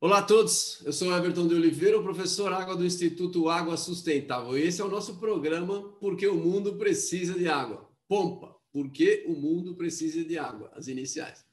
Olá 0.00 0.18
a 0.18 0.22
todos, 0.22 0.82
eu 0.84 0.92
sou 0.92 1.16
Everton 1.16 1.46
de 1.46 1.54
Oliveira, 1.54 1.98
o 1.98 2.02
professor 2.02 2.52
Água 2.52 2.76
do 2.76 2.84
Instituto 2.84 3.48
Água 3.48 3.76
Sustentável. 3.76 4.58
E 4.58 4.62
esse 4.62 4.82
é 4.82 4.84
o 4.84 4.90
nosso 4.90 5.20
programa 5.20 5.82
Porque 6.00 6.26
o 6.26 6.34
Mundo 6.34 6.74
Precisa 6.74 7.38
de 7.38 7.48
Água. 7.48 7.88
Pompa, 8.08 8.56
porque 8.72 9.24
o 9.28 9.32
mundo 9.32 9.76
precisa 9.76 10.24
de 10.24 10.36
água, 10.36 10.70
as 10.74 10.88
iniciais. 10.88 11.44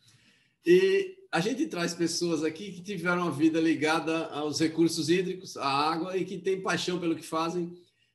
E 0.66 1.18
a 1.32 1.40
gente 1.40 1.68
traz 1.68 1.94
pessoas 1.94 2.44
aqui 2.44 2.72
que 2.72 2.82
tiveram 2.82 3.28
a 3.28 3.32
vida 3.32 3.62
ligada 3.62 4.26
aos 4.28 4.60
recursos 4.60 5.10
hídricos, 5.10 5.56
à 5.56 5.68
água, 5.68 6.18
e 6.18 6.26
que 6.26 6.40
têm 6.40 6.62
paixão 6.62 7.00
pelo 7.00 7.16
que 7.16 7.26
fazem 7.26 7.72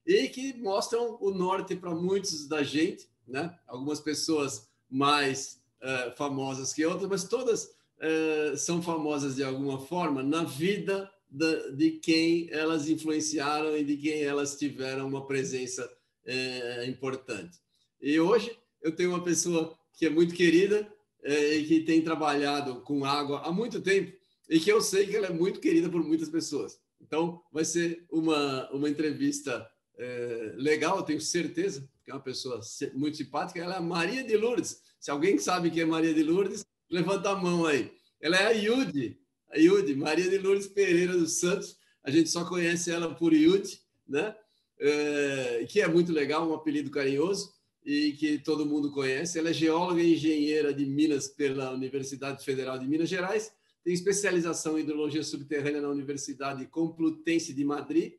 e 0.07 0.29
que 0.29 0.55
mostram 0.55 1.17
o 1.21 1.31
norte 1.31 1.75
para 1.75 1.95
muitos 1.95 2.47
da 2.47 2.63
gente, 2.63 3.09
né? 3.27 3.57
Algumas 3.67 4.01
pessoas 4.01 4.69
mais 4.91 5.61
uh, 5.83 6.17
famosas 6.17 6.73
que 6.73 6.85
outras, 6.85 7.09
mas 7.09 7.25
todas 7.25 7.65
uh, 7.65 8.57
são 8.57 8.83
famosas 8.83 9.37
de 9.37 9.43
alguma 9.43 9.79
forma 9.79 10.23
na 10.23 10.45
vida 10.45 11.11
da, 11.31 11.71
de 11.71 11.93
quem 11.93 12.49
elas 12.51 12.89
influenciaram 12.89 13.77
e 13.77 13.85
de 13.85 13.97
quem 13.97 14.23
elas 14.23 14.57
tiveram 14.57 15.09
uma 15.09 15.27
presença 15.27 15.91
uh, 16.27 16.89
importante. 16.89 17.59
E 18.01 18.21
hoje 18.21 18.57
eu 18.83 18.95
tenho 18.95 19.11
uma 19.11 19.25
pessoa 19.25 19.77
que 19.95 20.07
é 20.07 20.11
muito 20.11 20.35
querida 20.35 20.87
e 21.27 21.65
que 21.65 21.81
tem 21.81 22.03
trabalhado 22.03 22.83
com 22.83 23.03
água 23.03 23.41
há 23.47 23.51
muito 23.51 23.81
tempo 23.81 24.13
e 24.47 24.61
que 24.61 24.71
eu 24.71 24.83
sei 24.83 25.07
que 25.07 25.17
ela 25.17 25.29
é 25.29 25.33
muito 25.33 25.59
querida 25.59 25.89
por 25.89 26.05
muitas 26.05 26.29
pessoas. 26.29 26.79
Então, 27.01 27.43
vai 27.53 27.65
ser 27.65 28.05
uma, 28.11 28.71
uma 28.71 28.89
entrevista 28.89 29.67
é, 29.99 30.53
legal, 30.57 31.03
tenho 31.03 31.21
certeza, 31.21 31.89
que 32.05 32.11
é 32.11 32.15
uma 32.15 32.21
pessoa 32.21 32.61
muito 32.95 33.17
simpática. 33.17 33.61
Ela 33.61 33.75
é 33.75 33.79
a 33.79 33.83
Maria 33.83 34.25
de 34.25 34.37
Lourdes. 34.37 34.83
Se 35.01 35.11
alguém 35.11 35.39
sabe 35.39 35.71
quem 35.71 35.83
é 35.83 35.87
Maria 35.87 36.15
de 36.15 36.23
Lourdes, 36.23 36.65
levanta 36.91 37.31
a 37.31 37.37
mão 37.37 37.67
aí. 37.67 37.93
Ela 38.21 38.37
é 38.37 38.47
a 38.47 38.51
Yudi, 38.51 39.19
a 39.51 39.59
Yudi, 39.59 39.95
Maria 39.95 40.29
de 40.29 40.39
Lourdes 40.39 40.67
Pereira 40.67 41.17
dos 41.17 41.33
Santos. 41.33 41.77
A 42.03 42.11
gente 42.11 42.29
só 42.31 42.45
conhece 42.45 42.91
ela 42.91 43.15
por 43.15 43.33
Yudi, 43.33 43.81
né? 44.07 44.35
É, 44.79 45.67
que 45.69 45.81
é 45.81 45.89
muito 45.89 46.13
legal, 46.13 46.49
um 46.49 46.55
apelido 46.55 46.91
carinhoso 46.91 47.55
e 47.85 48.13
que 48.13 48.39
todo 48.39 48.67
mundo 48.67 48.91
conhece. 48.91 49.39
Ela 49.39 49.51
é 49.51 49.53
geóloga 49.53 50.03
e 50.03 50.15
engenheira 50.15 50.75
de 50.75 50.85
Minas 50.85 51.29
pela 51.29 51.71
Universidade 51.73 52.45
Federal 52.45 52.79
de 52.79 52.87
Minas 52.87 53.09
Gerais, 53.09 53.53
tem 53.85 53.93
especialização 53.93 54.79
em 54.79 54.81
hidrologia 54.81 55.23
subterrânea 55.23 55.83
na 55.83 55.91
Universidade 55.91 56.65
Complutense 56.67 57.53
de 57.53 57.63
Madrid 57.63 58.15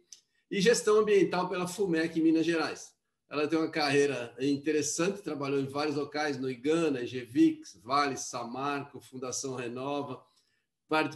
e 0.49 0.61
gestão 0.61 0.99
ambiental 0.99 1.49
pela 1.49 1.67
FUMEC 1.67 2.19
em 2.19 2.23
Minas 2.23 2.45
Gerais. 2.45 2.93
Ela 3.29 3.47
tem 3.47 3.57
uma 3.57 3.69
carreira 3.69 4.35
interessante, 4.39 5.21
trabalhou 5.21 5.59
em 5.59 5.65
vários 5.65 5.95
locais, 5.95 6.37
no 6.39 6.49
Igana, 6.49 7.01
EGVIX, 7.01 7.79
Vale, 7.83 8.17
Samarco, 8.17 9.01
Fundação 9.01 9.55
Renova, 9.55 10.23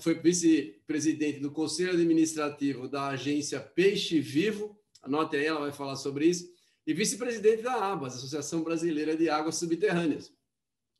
foi 0.01 0.15
vice-presidente 0.15 1.39
do 1.39 1.51
Conselho 1.51 1.91
Administrativo 1.91 2.87
da 2.87 3.09
agência 3.09 3.59
Peixe 3.59 4.19
Vivo, 4.19 4.75
anote 5.01 5.35
aí, 5.35 5.45
ela 5.45 5.59
vai 5.59 5.71
falar 5.71 5.95
sobre 5.95 6.25
isso, 6.25 6.49
e 6.87 6.93
vice-presidente 6.93 7.61
da 7.61 7.91
ABAS, 7.91 8.15
Associação 8.15 8.63
Brasileira 8.63 9.15
de 9.15 9.29
Águas 9.29 9.55
Subterrâneas. 9.55 10.33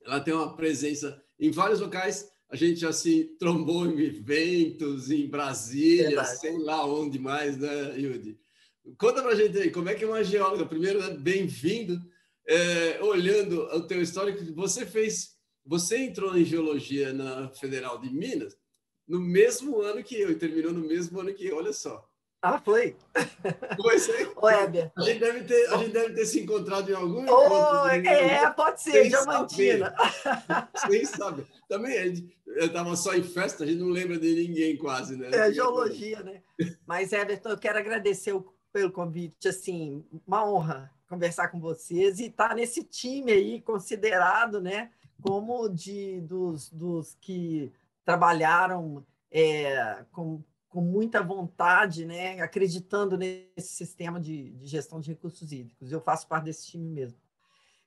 Ela 0.06 0.20
tem 0.20 0.34
uma 0.34 0.56
presença 0.56 1.22
em 1.40 1.50
vários 1.50 1.80
locais, 1.80 2.32
a 2.50 2.56
gente 2.56 2.80
já 2.80 2.92
se 2.92 3.36
trombou 3.38 3.86
em 3.86 4.00
eventos, 4.00 5.12
em 5.12 5.28
Brasília, 5.28 6.08
Verdade. 6.08 6.40
sei 6.40 6.58
lá 6.58 6.84
onde 6.86 7.20
mais, 7.20 7.58
né, 7.58 8.00
Yudi? 8.00 8.40
Conta 8.98 9.22
pra 9.22 9.36
gente 9.36 9.58
aí, 9.58 9.70
como 9.70 9.88
é 9.88 9.94
que 9.94 10.04
é 10.04 10.08
uma 10.08 10.24
geóloga? 10.24 10.66
Primeiro, 10.66 11.00
né, 11.00 11.16
bem-vindo. 11.16 12.02
É, 12.48 13.00
olhando 13.04 13.62
o 13.62 13.86
teu 13.86 14.02
histórico, 14.02 14.44
você 14.56 14.84
fez, 14.84 15.38
você 15.64 16.00
entrou 16.00 16.36
em 16.36 16.44
geologia 16.44 17.14
na 17.14 17.50
Federal 17.50 18.00
de 18.00 18.10
Minas 18.10 18.58
no 19.08 19.20
mesmo 19.20 19.80
ano 19.82 20.04
que 20.04 20.16
eu 20.16 20.32
e 20.32 20.36
terminou 20.36 20.74
no 20.74 20.88
mesmo 20.88 21.20
ano 21.20 21.34
que 21.34 21.46
eu, 21.46 21.58
olha 21.58 21.74
só. 21.74 22.09
Ah, 22.42 22.60
foi? 22.60 22.96
Foi, 23.82 24.00
sim. 24.00 24.32
Ô. 24.36 24.48
A 24.48 25.02
gente 25.02 25.20
deve 25.20 25.44
ter, 25.44 25.74
a 25.74 25.78
gente 25.78 25.92
deve 25.92 26.14
ter 26.14 26.26
se 26.26 26.40
encontrado 26.40 26.90
em 26.90 26.96
algum 26.96 27.26
oh, 27.30 27.88
É, 27.88 28.50
pode 28.52 28.82
ser, 28.82 28.92
Sem 28.92 29.10
Diamantina. 29.10 29.94
Sem 30.88 31.06
saber. 31.06 31.46
Também, 31.68 32.32
eu 32.48 32.66
estava 32.66 32.96
só 32.96 33.14
em 33.14 33.24
festa, 33.24 33.64
a 33.64 33.68
gente 33.68 33.80
não 33.80 33.90
lembra 33.90 34.18
de 34.18 34.34
ninguém 34.34 34.78
quase, 34.78 35.18
né? 35.18 35.30
É, 35.34 35.52
geologia, 35.52 36.24
né? 36.24 36.42
Mas, 36.88 37.12
Everton, 37.12 37.50
eu 37.50 37.58
quero 37.58 37.78
agradecer 37.78 38.34
pelo 38.72 38.92
convite, 38.92 39.50
assim, 39.50 40.06
uma 40.26 40.50
honra 40.50 40.92
conversar 41.10 41.48
com 41.50 41.60
vocês 41.60 42.20
e 42.20 42.26
estar 42.26 42.50
tá 42.50 42.56
nesse 42.56 42.84
time 42.84 43.32
aí 43.32 43.62
considerado, 43.62 44.62
né, 44.62 44.92
como 45.22 45.68
de 45.68 46.22
dos, 46.22 46.70
dos 46.70 47.18
que 47.20 47.74
trabalharam 48.06 49.04
é, 49.32 50.06
com 50.12 50.44
com 50.70 50.82
muita 50.82 51.22
vontade, 51.22 52.06
né, 52.06 52.40
acreditando 52.40 53.18
nesse 53.18 53.74
sistema 53.74 54.20
de, 54.20 54.52
de, 54.52 54.68
gestão 54.68 55.00
de 55.00 55.10
recursos 55.10 55.52
hídricos. 55.52 55.92
Eu 55.92 56.00
faço 56.00 56.28
parte 56.28 56.46
desse 56.46 56.68
time 56.68 56.88
mesmo. 56.88 57.20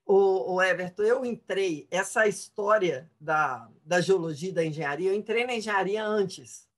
O, 0.05 0.55
o 0.55 0.63
Everton, 0.63 1.03
eu 1.05 1.25
entrei, 1.25 1.87
essa 1.93 2.27
história 2.27 3.09
da, 3.21 3.71
da 3.85 4.01
geologia 4.01 4.51
e 4.51 4.53
da 4.53 4.65
engenharia, 4.65 5.11
eu 5.11 5.15
entrei 5.15 5.47
na 5.47 5.55
engenharia 5.55 6.05
antes. 6.05 6.69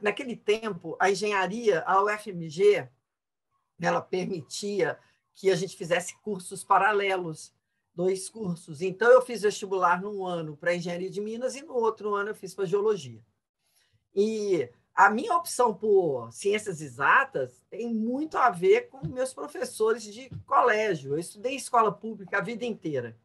Naquele 0.00 0.36
tempo, 0.36 0.96
a 0.98 1.08
engenharia, 1.08 1.82
a 1.86 2.02
UFMG, 2.02 2.88
ela 3.80 4.00
permitia 4.00 4.98
que 5.34 5.50
a 5.50 5.56
gente 5.56 5.76
fizesse 5.76 6.20
cursos 6.20 6.64
paralelos, 6.64 7.54
dois 7.94 8.28
cursos. 8.28 8.82
Então, 8.82 9.10
eu 9.10 9.22
fiz 9.22 9.42
vestibular 9.42 10.02
num 10.02 10.26
ano 10.26 10.56
para 10.56 10.74
engenharia 10.74 11.10
de 11.10 11.20
Minas 11.20 11.54
e 11.54 11.62
no 11.62 11.74
outro 11.74 12.12
ano 12.12 12.30
eu 12.30 12.34
fiz 12.34 12.54
para 12.54 12.64
geologia. 12.64 13.24
E 14.14 14.68
a 14.94 15.08
minha 15.08 15.34
opção 15.36 15.72
por 15.72 16.30
ciências 16.32 16.80
exatas 16.80 17.64
tem 17.70 17.92
muito 17.92 18.36
a 18.36 18.50
ver 18.50 18.88
com 18.88 19.06
meus 19.06 19.32
professores 19.32 20.02
de 20.02 20.28
colégio. 20.46 21.14
Eu 21.14 21.18
estudei 21.18 21.56
escola 21.56 21.90
pública 21.90 22.38
a 22.38 22.42
vida 22.42 22.64
inteira. 22.64 23.16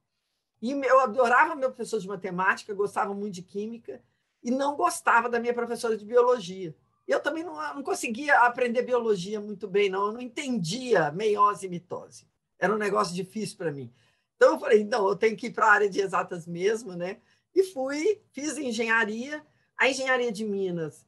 E 0.62 0.72
eu 0.72 1.00
adorava 1.02 1.56
meu 1.56 1.70
professor 1.70 2.00
de 2.00 2.08
matemática, 2.08 2.74
gostava 2.74 3.14
muito 3.14 3.36
de 3.36 3.44
química 3.44 4.02
e 4.42 4.50
não 4.50 4.76
gostava 4.76 5.30
da 5.30 5.40
minha 5.40 5.54
professora 5.54 5.98
de 5.98 6.06
biologia. 6.06 6.74
Eu 7.06 7.20
também 7.20 7.44
não, 7.44 7.56
não 7.76 7.84
conseguia 7.84 8.40
aprender 8.40 8.82
biologia 8.82 9.40
muito 9.40 9.68
bem, 9.68 9.90
não. 9.90 10.08
Eu 10.08 10.14
não 10.14 10.22
entendia 10.22 11.12
meiose 11.12 11.66
e 11.66 11.70
mitose. 11.70 12.28
Era 12.58 12.74
um 12.74 12.78
negócio 12.78 13.14
difícil 13.14 13.58
para 13.58 13.72
mim. 13.72 13.94
Então 14.36 14.54
eu 14.54 14.60
falei, 14.60 14.84
não, 14.84 15.08
eu 15.08 15.16
tenho 15.16 15.36
que 15.36 15.48
ir 15.48 15.52
para 15.52 15.66
a 15.66 15.72
área 15.72 15.90
de 15.90 16.00
exatas 16.00 16.48
mesmo, 16.48 16.94
né? 16.94 17.20
E 17.54 17.64
fui, 17.64 18.22
fiz 18.32 18.58
engenharia. 18.58 19.46
A 19.78 19.90
engenharia 19.90 20.32
de 20.32 20.44
Minas 20.44 21.07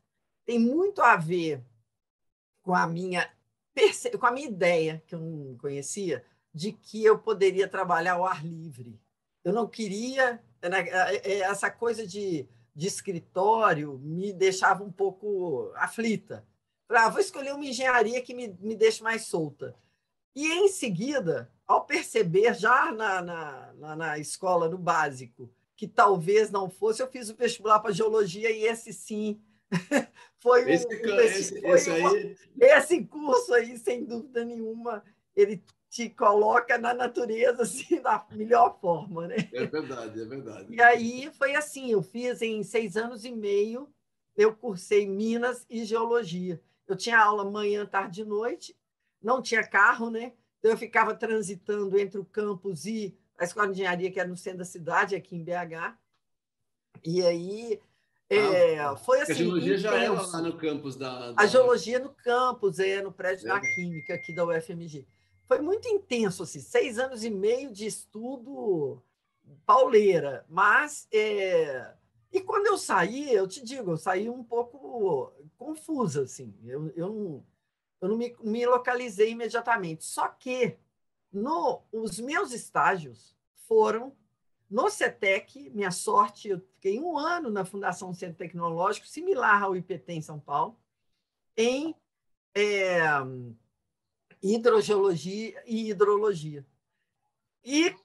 tem 0.50 0.58
muito 0.58 1.04
a 1.04 1.16
ver 1.16 1.64
com 2.64 2.74
a 2.74 2.88
minha 2.88 3.32
com 4.18 4.26
a 4.26 4.32
minha 4.32 4.48
ideia 4.48 5.04
que 5.06 5.14
eu 5.14 5.20
não 5.20 5.56
conhecia 5.58 6.26
de 6.52 6.72
que 6.72 7.06
eu 7.06 7.20
poderia 7.20 7.68
trabalhar 7.68 8.14
ao 8.14 8.26
ar 8.26 8.44
livre. 8.44 9.00
Eu 9.44 9.54
não 9.54 9.68
queria 9.68 10.44
né, 10.60 10.90
é, 10.90 11.34
é, 11.34 11.40
essa 11.42 11.70
coisa 11.70 12.06
de, 12.06 12.50
de 12.76 12.88
escritório 12.88 14.00
me 14.00 14.34
deixava 14.34 14.84
um 14.84 14.92
pouco 14.92 15.72
aflita. 15.76 16.44
Ah, 16.90 17.10
vou 17.10 17.22
escolher 17.22 17.54
uma 17.54 17.64
engenharia 17.64 18.20
que 18.20 18.34
me, 18.34 18.48
me 18.60 18.76
deixe 18.76 19.04
mais 19.04 19.26
solta. 19.26 19.76
E 20.36 20.48
em 20.48 20.68
seguida, 20.68 21.54
ao 21.68 21.86
perceber 21.86 22.56
já 22.56 22.92
na, 22.92 23.22
na, 23.22 23.74
na, 23.74 23.96
na 23.96 24.18
escola, 24.18 24.68
no 24.68 24.80
básico, 24.80 25.48
que 25.76 25.88
talvez 25.88 26.50
não 26.50 26.72
fosse, 26.72 27.04
eu 27.04 27.08
fiz 27.08 27.30
o 27.30 27.36
vestibular 27.36 27.80
para 27.80 27.94
geologia 27.94 28.50
e 28.50 28.64
esse 28.64 28.92
sim 28.92 29.40
foi 30.40 30.72
esse, 30.72 30.88
um, 30.88 31.20
esse, 31.20 31.62
foi 31.62 31.72
esse, 31.72 31.90
uma, 31.90 32.12
aí... 32.12 32.36
esse 32.60 33.04
curso 33.06 33.54
aí, 33.54 33.78
sem 33.78 34.06
dúvida 34.06 34.44
nenhuma, 34.44 35.04
ele 35.36 35.64
te 35.90 36.10
coloca 36.10 36.78
na 36.78 36.94
natureza 36.94 37.64
assim, 37.64 38.02
da 38.02 38.26
melhor 38.32 38.80
forma, 38.80 39.28
né? 39.28 39.50
É 39.52 39.66
verdade, 39.66 40.22
é 40.22 40.26
verdade. 40.26 40.74
E 40.74 40.82
aí 40.82 41.32
foi 41.34 41.56
assim, 41.56 41.92
eu 41.92 42.02
fiz 42.02 42.42
em 42.42 42.64
seis 42.64 42.96
anos 42.96 43.26
e 43.26 43.32
meio, 43.32 43.90
eu 44.36 44.56
cursei 44.56 45.08
Minas 45.08 45.66
e 45.70 45.84
Geologia. 45.84 46.62
Eu 46.88 46.96
tinha 46.96 47.20
aula 47.20 47.50
manhã, 47.50 47.86
tarde 47.86 48.22
e 48.22 48.26
noite, 48.26 48.76
não 49.22 49.42
tinha 49.42 49.68
carro, 49.68 50.10
né? 50.10 50.34
Então 50.60 50.72
eu 50.72 50.78
ficava 50.78 51.14
transitando 51.14 51.98
entre 51.98 52.20
o 52.20 52.26
campus 52.26 52.86
e 52.86 53.18
a 53.38 53.44
Escola 53.44 53.68
de 53.68 53.74
Engenharia, 53.74 54.12
que 54.12 54.20
era 54.20 54.28
no 54.28 54.38
centro 54.38 54.60
da 54.60 54.66
cidade, 54.66 55.16
aqui 55.16 55.36
em 55.36 55.44
BH. 55.44 55.98
E 57.06 57.22
aí 57.22 57.80
é, 58.30 58.80
ah, 58.80 58.96
foi 58.96 59.22
assim. 59.22 59.32
A 59.32 59.36
geologia 59.36 59.74
intenso. 59.74 59.82
já 59.82 59.96
era 59.96 60.22
lá 60.22 60.42
no 60.42 60.58
campus 60.58 60.96
da, 60.96 61.32
da, 61.32 61.42
A 61.42 61.46
geologia 61.48 62.00
no 62.00 62.10
campus, 62.10 62.80
é, 62.80 63.02
no 63.02 63.12
prédio 63.12 63.48
é. 63.48 63.50
da 63.50 63.60
Química 63.60 64.14
aqui 64.14 64.34
da 64.34 64.46
UFMG. 64.46 65.08
Foi 65.48 65.60
muito 65.60 65.88
intenso, 65.88 66.44
assim, 66.44 66.60
seis 66.60 67.00
anos 67.00 67.24
e 67.24 67.30
meio 67.30 67.72
de 67.72 67.88
estudo 67.88 69.02
pauleira, 69.66 70.46
mas. 70.48 71.08
É... 71.12 71.94
E 72.32 72.42
quando 72.42 72.68
eu 72.68 72.78
saí, 72.78 73.34
eu 73.34 73.48
te 73.48 73.64
digo, 73.64 73.92
eu 73.92 73.98
saí 73.98 74.30
um 74.30 74.44
pouco 74.44 75.34
confusa, 75.58 76.22
assim. 76.22 76.54
Eu, 76.64 76.92
eu 76.96 77.10
não, 77.10 77.46
eu 78.00 78.10
não 78.10 78.16
me, 78.16 78.36
me 78.44 78.66
localizei 78.68 79.32
imediatamente. 79.32 80.06
Só 80.06 80.28
que 80.28 80.78
no, 81.32 81.82
os 81.92 82.20
meus 82.20 82.52
estágios 82.52 83.36
foram 83.68 84.16
no 84.70 84.90
CETEC, 84.90 85.70
minha 85.72 85.92
sorte, 85.92 86.50
eu 86.50 86.60
fiquei 86.60 87.00
um 87.00 87.18
ano 87.18 87.50
na 87.50 87.66
Fundação 87.66 88.14
Centro 88.14 88.38
Tecnológico, 88.38 89.08
similar 89.08 89.64
ao 89.64 89.76
IPT 89.76 90.14
em 90.14 90.22
São 90.22 90.40
Paulo, 90.40 90.78
em 91.58 91.96
é, 92.56 93.00
hidrogeologia 94.42 95.62
e 95.66 95.90
hidrologia. 95.90 96.66
E, 97.64 97.96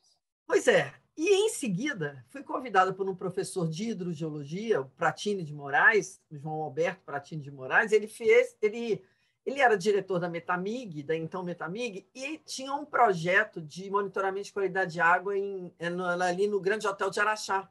pois 0.46 0.66
é, 0.66 0.94
e 1.16 1.28
em 1.28 1.48
seguida 1.50 2.24
fui 2.28 2.42
convidada 2.42 2.92
por 2.92 3.08
um 3.08 3.14
professor 3.14 3.68
de 3.68 3.90
hidrogeologia, 3.90 4.80
o 4.80 4.88
Pratini 4.90 5.44
de 5.44 5.54
Moraes, 5.54 6.20
João 6.30 6.62
Alberto 6.62 7.02
Pratini 7.04 7.42
de 7.42 7.50
Moraes, 7.50 7.92
ele 7.92 8.08
fez, 8.08 8.56
ele 8.60 9.04
ele 9.44 9.60
era 9.60 9.76
diretor 9.76 10.18
da 10.18 10.28
Metamig, 10.28 11.02
da 11.02 11.14
então 11.14 11.42
Metamig, 11.42 12.08
e 12.14 12.38
tinha 12.38 12.74
um 12.74 12.84
projeto 12.84 13.60
de 13.60 13.90
monitoramento 13.90 14.46
de 14.46 14.52
qualidade 14.52 14.94
de 14.94 15.00
água 15.00 15.36
em, 15.36 15.72
ali 16.18 16.46
no 16.46 16.60
Grande 16.60 16.86
Hotel 16.86 17.10
de 17.10 17.20
Araxá. 17.20 17.68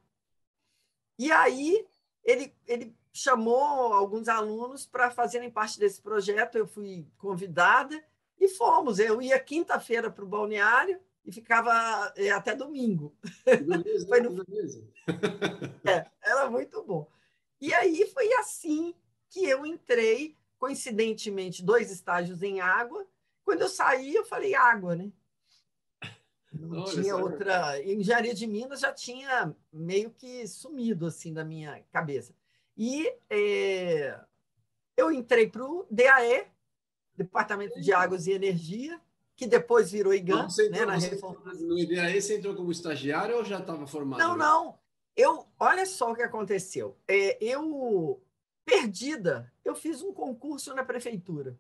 E 1.18 1.32
aí 1.32 1.86
ele, 2.24 2.56
ele 2.68 2.96
chamou 3.12 3.94
alguns 3.94 4.28
alunos 4.28 4.86
para 4.86 5.10
fazerem 5.10 5.50
parte 5.50 5.80
desse 5.80 6.02
projeto, 6.02 6.58
eu 6.58 6.68
fui 6.68 7.08
convidada 7.18 8.04
e 8.40 8.48
fomos. 8.48 9.00
Eu 9.00 9.22
ia 9.22 9.40
quinta-feira 9.40 10.12
para 10.12 10.24
o 10.24 10.28
balneário 10.28 11.00
e 11.26 11.32
ficava 11.32 12.14
é, 12.16 12.30
até 12.30 12.56
domingo. 12.56 13.16
Beleza, 13.46 14.06
foi 14.10 14.22
no... 14.22 14.44
beleza. 14.44 14.88
é, 15.86 16.06
era 16.22 16.50
muito 16.50 16.84
bom. 16.84 17.10
E 17.60 17.74
aí 17.74 18.06
foi 18.14 18.32
assim 18.34 18.94
que 19.30 19.46
eu 19.46 19.66
entrei 19.66 20.38
coincidentemente, 20.64 21.62
dois 21.62 21.92
estágios 21.92 22.42
em 22.42 22.62
água. 22.62 23.06
Quando 23.44 23.64
eu 23.64 23.68
saí, 23.68 24.16
eu 24.16 24.24
falei 24.24 24.56
água, 24.56 24.96
né? 24.96 25.12
Não 26.54 26.84
Olha, 26.84 26.94
tinha 26.94 27.18
outra. 27.18 27.84
Engenharia 27.84 28.34
de 28.34 28.48
Minas 28.48 28.80
já 28.80 28.94
tinha 28.94 29.54
meio 29.74 30.10
que 30.12 30.48
sumido 30.48 31.06
assim 31.06 31.34
da 31.34 31.44
minha 31.44 31.84
cabeça. 31.92 32.34
E 32.78 33.14
é... 33.30 34.18
eu 34.96 35.12
entrei 35.12 35.50
para 35.50 35.66
o 35.66 35.86
DAE, 35.92 36.48
Departamento 37.18 37.82
de 37.82 37.92
Águas 37.92 38.26
e 38.28 38.32
Energia, 38.32 38.98
que 39.36 39.46
depois 39.46 39.92
virou 39.92 40.14
IGAN. 40.14 40.48
Então, 40.50 40.70
né, 40.70 40.86
na 40.86 40.96
reforma. 40.96 41.54
No 41.56 41.76
DAE 41.76 42.22
você 42.22 42.38
entrou 42.38 42.56
como 42.56 42.72
estagiário 42.72 43.36
ou 43.36 43.44
já 43.44 43.60
estava 43.60 43.86
formado? 43.86 44.20
Não, 44.20 44.38
não. 44.38 44.80
Eu, 45.14 45.46
olha 45.60 45.86
só 45.86 46.14
o 46.14 46.16
que 46.16 46.24
aconteceu. 46.24 46.96
É, 47.06 47.38
eu 47.44 48.24
perdida. 48.66 49.52
Eu 49.64 49.76
fiz 49.76 50.02
um 50.02 50.14
concurso 50.14 50.74
na 50.74 50.84
prefeitura. 50.84 51.58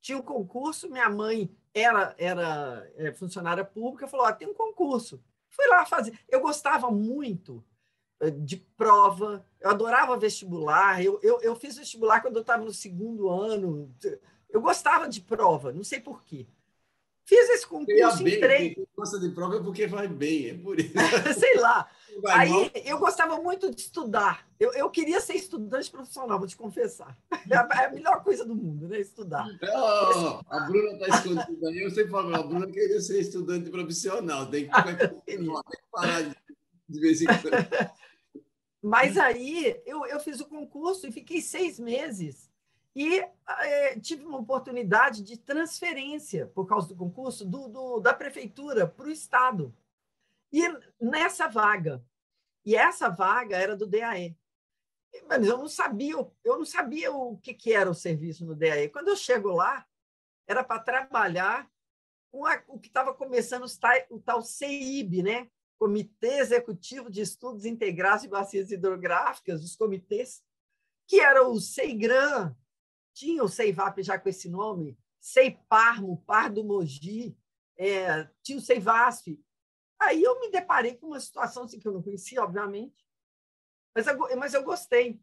Tinha 0.00 0.18
um 0.18 0.22
concurso, 0.22 0.90
minha 0.90 1.08
mãe 1.10 1.54
era, 1.74 2.14
era 2.18 2.90
é, 2.96 3.12
funcionária 3.12 3.64
pública, 3.64 4.08
falou: 4.08 4.26
ah, 4.26 4.32
tem 4.32 4.48
um 4.48 4.54
concurso. 4.54 5.22
Fui 5.48 5.66
lá 5.68 5.84
fazer. 5.84 6.18
Eu 6.28 6.40
gostava 6.40 6.90
muito 6.90 7.64
é, 8.20 8.30
de 8.30 8.56
prova, 8.56 9.44
eu 9.60 9.70
adorava 9.70 10.16
vestibular. 10.16 11.02
Eu, 11.04 11.18
eu, 11.22 11.40
eu 11.40 11.56
fiz 11.56 11.76
vestibular 11.76 12.20
quando 12.20 12.36
eu 12.36 12.42
estava 12.42 12.64
no 12.64 12.72
segundo 12.72 13.28
ano. 13.28 13.94
Eu 14.48 14.60
gostava 14.60 15.08
de 15.08 15.20
prova, 15.20 15.72
não 15.72 15.84
sei 15.84 16.00
por 16.00 16.24
quê. 16.24 16.46
Fiz 17.30 17.48
esse 17.50 17.64
concurso, 17.64 18.24
bem, 18.24 18.34
entrei. 18.34 18.74
Quem 18.74 18.86
gosta 18.96 19.16
de 19.20 19.28
prova 19.28 19.58
é 19.58 19.62
porque 19.62 19.86
vai 19.86 20.08
bem, 20.08 20.48
é 20.48 20.54
por 20.54 20.80
isso. 20.80 20.92
Sei 21.38 21.54
lá. 21.58 21.88
Vai 22.20 22.40
Aí 22.40 22.50
mal. 22.50 22.70
eu 22.84 22.98
gostava 22.98 23.40
muito 23.40 23.72
de 23.72 23.82
estudar. 23.82 24.44
Eu, 24.58 24.72
eu 24.72 24.90
queria 24.90 25.20
ser 25.20 25.34
estudante 25.34 25.88
profissional, 25.88 26.40
vou 26.40 26.48
te 26.48 26.56
confessar. 26.56 27.16
É 27.48 27.56
a, 27.56 27.68
é 27.72 27.86
a 27.86 27.90
melhor 27.92 28.24
coisa 28.24 28.44
do 28.44 28.56
mundo, 28.56 28.88
né? 28.88 28.98
Estudar. 28.98 29.46
Oh, 29.62 30.40
a 30.50 30.60
Bruna 30.66 30.94
está 30.94 31.06
escondida 31.06 31.68
aí. 31.68 31.78
Eu 31.78 31.90
sempre 31.90 32.10
falo, 32.10 32.34
a 32.34 32.42
Bruna 32.42 32.66
queria 32.66 33.00
ser 33.00 33.20
estudante 33.20 33.70
profissional. 33.70 34.50
Tem 34.50 34.68
que, 34.68 34.72
tem 35.24 35.38
que 35.38 35.52
parar 35.92 36.22
de, 36.22 36.36
de 36.88 37.00
vez 37.00 37.22
em 37.22 37.26
quando. 37.26 37.92
Mas 38.82 39.16
aí 39.16 39.80
eu, 39.86 40.04
eu 40.06 40.18
fiz 40.18 40.40
o 40.40 40.48
concurso 40.48 41.06
e 41.06 41.12
fiquei 41.12 41.40
seis 41.40 41.78
meses 41.78 42.49
e 42.94 43.20
é, 43.46 43.98
tive 44.00 44.24
uma 44.24 44.38
oportunidade 44.38 45.22
de 45.22 45.36
transferência, 45.36 46.46
por 46.48 46.66
causa 46.66 46.88
do 46.88 46.96
concurso, 46.96 47.44
do, 47.44 47.68
do 47.68 48.00
da 48.00 48.12
prefeitura 48.12 48.86
para 48.86 49.06
o 49.06 49.10
Estado. 49.10 49.74
E 50.52 50.62
nessa 51.00 51.46
vaga, 51.46 52.04
e 52.64 52.74
essa 52.74 53.08
vaga 53.08 53.56
era 53.56 53.76
do 53.76 53.86
DAE. 53.86 54.36
Mas 55.28 55.46
eu 55.46 55.58
não 55.58 55.68
sabia, 55.68 56.14
eu 56.44 56.58
não 56.58 56.64
sabia 56.64 57.12
o 57.12 57.36
que, 57.38 57.54
que 57.54 57.72
era 57.72 57.90
o 57.90 57.94
serviço 57.94 58.44
no 58.44 58.54
DAE. 58.54 58.88
Quando 58.88 59.08
eu 59.08 59.16
chego 59.16 59.50
lá, 59.50 59.86
era 60.46 60.64
para 60.64 60.80
trabalhar 60.80 61.70
com 62.30 62.46
a, 62.46 62.62
o 62.68 62.78
que 62.78 62.88
estava 62.88 63.14
começando 63.14 63.66
o 64.10 64.20
tal 64.20 64.42
CIB, 64.42 65.22
né? 65.22 65.48
Comitê 65.78 66.38
Executivo 66.38 67.10
de 67.10 67.22
Estudos 67.22 67.64
Integrados 67.64 68.22
de 68.22 68.28
Bacias 68.28 68.70
Hidrográficas, 68.70 69.64
os 69.64 69.74
comitês, 69.74 70.42
que 71.06 71.20
era 71.20 71.48
o 71.48 71.58
CEIGRAM, 71.58 72.54
tinha 73.12 73.42
o 73.42 73.48
Ceivap 73.48 74.02
já 74.02 74.18
com 74.18 74.28
esse 74.28 74.48
nome, 74.48 74.98
Ceiparmo, 75.20 76.22
Par 76.26 76.50
do 76.50 76.64
Mogi, 76.64 77.36
é, 77.76 78.28
tinha 78.42 78.58
o 78.58 78.60
Ceivasf. 78.60 79.38
Aí 80.00 80.22
eu 80.22 80.40
me 80.40 80.50
deparei 80.50 80.94
com 80.94 81.08
uma 81.08 81.20
situação 81.20 81.64
assim, 81.64 81.78
que 81.78 81.86
eu 81.86 81.92
não 81.92 82.02
conhecia, 82.02 82.42
obviamente, 82.42 83.06
mas 83.94 84.06
eu, 84.06 84.36
mas 84.36 84.54
eu 84.54 84.62
gostei. 84.62 85.20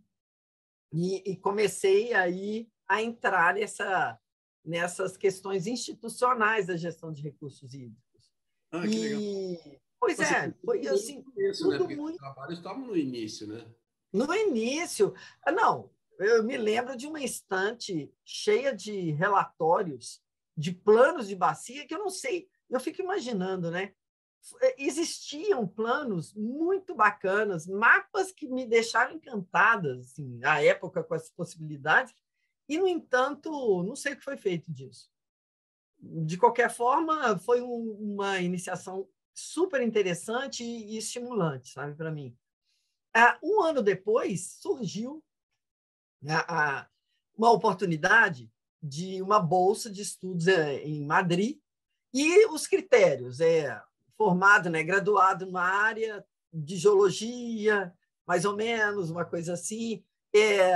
E, 0.93 1.31
e 1.31 1.35
comecei 1.35 2.13
aí 2.13 2.69
a 2.87 3.01
entrar 3.01 3.55
nessa, 3.55 4.19
nessas 4.63 5.17
questões 5.17 5.67
institucionais 5.67 6.67
da 6.67 6.77
gestão 6.77 7.11
de 7.11 7.21
recursos 7.21 7.73
hídricos. 7.73 8.31
Ah, 8.71 8.81
que 8.81 8.95
e, 8.95 9.15
legal. 9.15 9.81
Pois 9.99 10.17
Você 10.17 10.35
é, 10.35 10.53
foi 10.63 10.87
assim. 10.87 11.25
Isso, 11.37 11.67
né? 11.69 11.77
tudo 11.77 11.89
né? 11.89 11.95
muito... 11.95 12.17
trabalhos 12.17 12.59
estavam 12.59 12.85
no 12.85 12.95
início, 12.95 13.47
né? 13.47 13.65
No 14.13 14.33
início. 14.33 15.13
Não, 15.47 15.89
eu 16.19 16.43
me 16.43 16.57
lembro 16.57 16.95
de 16.95 17.07
uma 17.07 17.21
estante 17.21 18.11
cheia 18.25 18.75
de 18.75 19.11
relatórios, 19.11 20.21
de 20.55 20.71
planos 20.71 21.27
de 21.27 21.35
bacia, 21.35 21.85
que 21.85 21.93
eu 21.93 21.99
não 21.99 22.09
sei, 22.09 22.49
eu 22.69 22.79
fico 22.79 23.01
imaginando, 23.01 23.69
né? 23.69 23.93
É, 24.61 24.81
existiam 24.81 25.67
planos 25.67 26.33
muito 26.33 26.95
bacanas, 26.95 27.67
mapas 27.67 28.31
que 28.31 28.47
me 28.47 28.65
deixaram 28.65 29.15
encantada, 29.15 29.99
assim, 29.99 30.39
à 30.43 30.63
época, 30.63 31.03
com 31.03 31.15
essas 31.15 31.31
possibilidades, 31.31 32.13
e, 32.67 32.77
no 32.77 32.87
entanto, 32.87 33.83
não 33.83 33.95
sei 33.95 34.13
o 34.13 34.17
que 34.17 34.23
foi 34.23 34.37
feito 34.37 34.71
disso. 34.71 35.09
De 35.99 36.37
qualquer 36.37 36.69
forma, 36.69 37.37
foi 37.39 37.61
um, 37.61 37.97
uma 37.99 38.39
iniciação 38.39 39.07
super 39.33 39.81
interessante 39.81 40.63
e, 40.63 40.93
e 40.93 40.97
estimulante, 40.97 41.69
sabe, 41.69 41.95
para 41.95 42.11
mim. 42.11 42.35
Ah, 43.13 43.37
um 43.41 43.61
ano 43.61 43.81
depois, 43.81 44.57
surgiu 44.59 45.23
a, 46.35 46.87
uma 47.35 47.51
oportunidade 47.51 48.51
de 48.81 49.21
uma 49.21 49.39
bolsa 49.39 49.89
de 49.89 50.01
estudos 50.01 50.47
é, 50.47 50.83
em 50.83 51.05
Madrid 51.05 51.59
e 52.13 52.45
os 52.47 52.67
critérios 52.67 53.39
é 53.39 53.81
formado, 54.17 54.69
né, 54.69 54.83
graduado 54.83 55.45
numa 55.45 55.63
área 55.63 56.25
de 56.51 56.75
geologia, 56.75 57.93
mais 58.25 58.45
ou 58.45 58.55
menos, 58.55 59.09
uma 59.09 59.25
coisa 59.25 59.53
assim, 59.53 60.03
é 60.35 60.73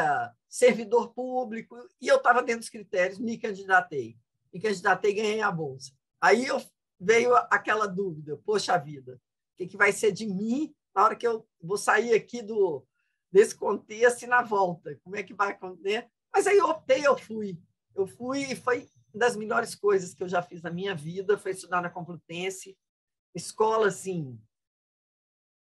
servidor 0.48 1.14
público, 1.14 1.76
e 2.00 2.08
eu 2.08 2.18
estava 2.18 2.44
dentro 2.44 2.60
dos 2.60 2.70
critérios, 2.70 3.20
me 3.20 3.38
candidatei. 3.38 4.18
Me 4.54 4.60
candidatei 4.60 5.12
e 5.12 5.16
ganhei 5.16 5.42
a 5.42 5.52
bolsa. 5.52 5.92
Aí 6.20 6.46
eu, 6.46 6.62
veio 7.00 7.36
aquela 7.50 7.88
dúvida, 7.88 8.40
poxa 8.46 8.78
vida, 8.78 9.16
o 9.16 9.58
que, 9.58 9.68
que 9.68 9.78
vai 9.78 9.92
ser 9.92 10.12
de 10.12 10.28
mim 10.28 10.74
na 10.94 11.04
hora 11.04 11.16
que 11.16 11.26
eu 11.26 11.48
vou 11.60 11.78
sair 11.78 12.14
aqui 12.14 12.42
do, 12.42 12.86
desse 13.32 13.56
contexto 13.56 14.24
e 14.24 14.28
na 14.28 14.42
volta. 14.42 15.00
Como 15.04 15.16
é 15.16 15.24
que 15.24 15.34
vai 15.34 15.52
acontecer? 15.52 16.10
Mas 16.34 16.48
aí 16.48 16.58
eu 16.58 16.68
optei, 16.68 17.06
eu 17.06 17.18
fui. 17.18 17.58
Eu 17.96 18.08
fui 18.08 18.44
e 18.52 18.56
foi 18.56 18.90
uma 19.14 19.20
das 19.20 19.36
melhores 19.36 19.76
coisas 19.76 20.14
que 20.14 20.24
eu 20.24 20.28
já 20.28 20.42
fiz 20.42 20.62
na 20.62 20.72
minha 20.72 20.96
vida, 20.96 21.38
foi 21.38 21.52
estudar 21.52 21.82
na 21.82 21.90
Complutense. 21.90 22.78
Escola, 23.34 23.88
assim, 23.88 24.40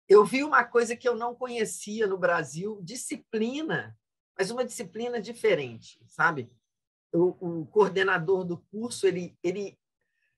eu 0.09 0.25
vi 0.25 0.43
uma 0.43 0.65
coisa 0.65 0.97
que 0.97 1.07
eu 1.07 1.15
não 1.15 1.35
conhecia 1.35 2.07
no 2.07 2.17
Brasil, 2.17 2.81
disciplina, 2.83 3.97
mas 4.37 4.51
uma 4.51 4.65
disciplina 4.65 5.21
diferente, 5.21 6.01
sabe? 6.07 6.51
O, 7.13 7.61
o 7.61 7.67
coordenador 7.67 8.45
do 8.45 8.59
curso, 8.71 9.07
ele, 9.07 9.37
ele, 9.43 9.79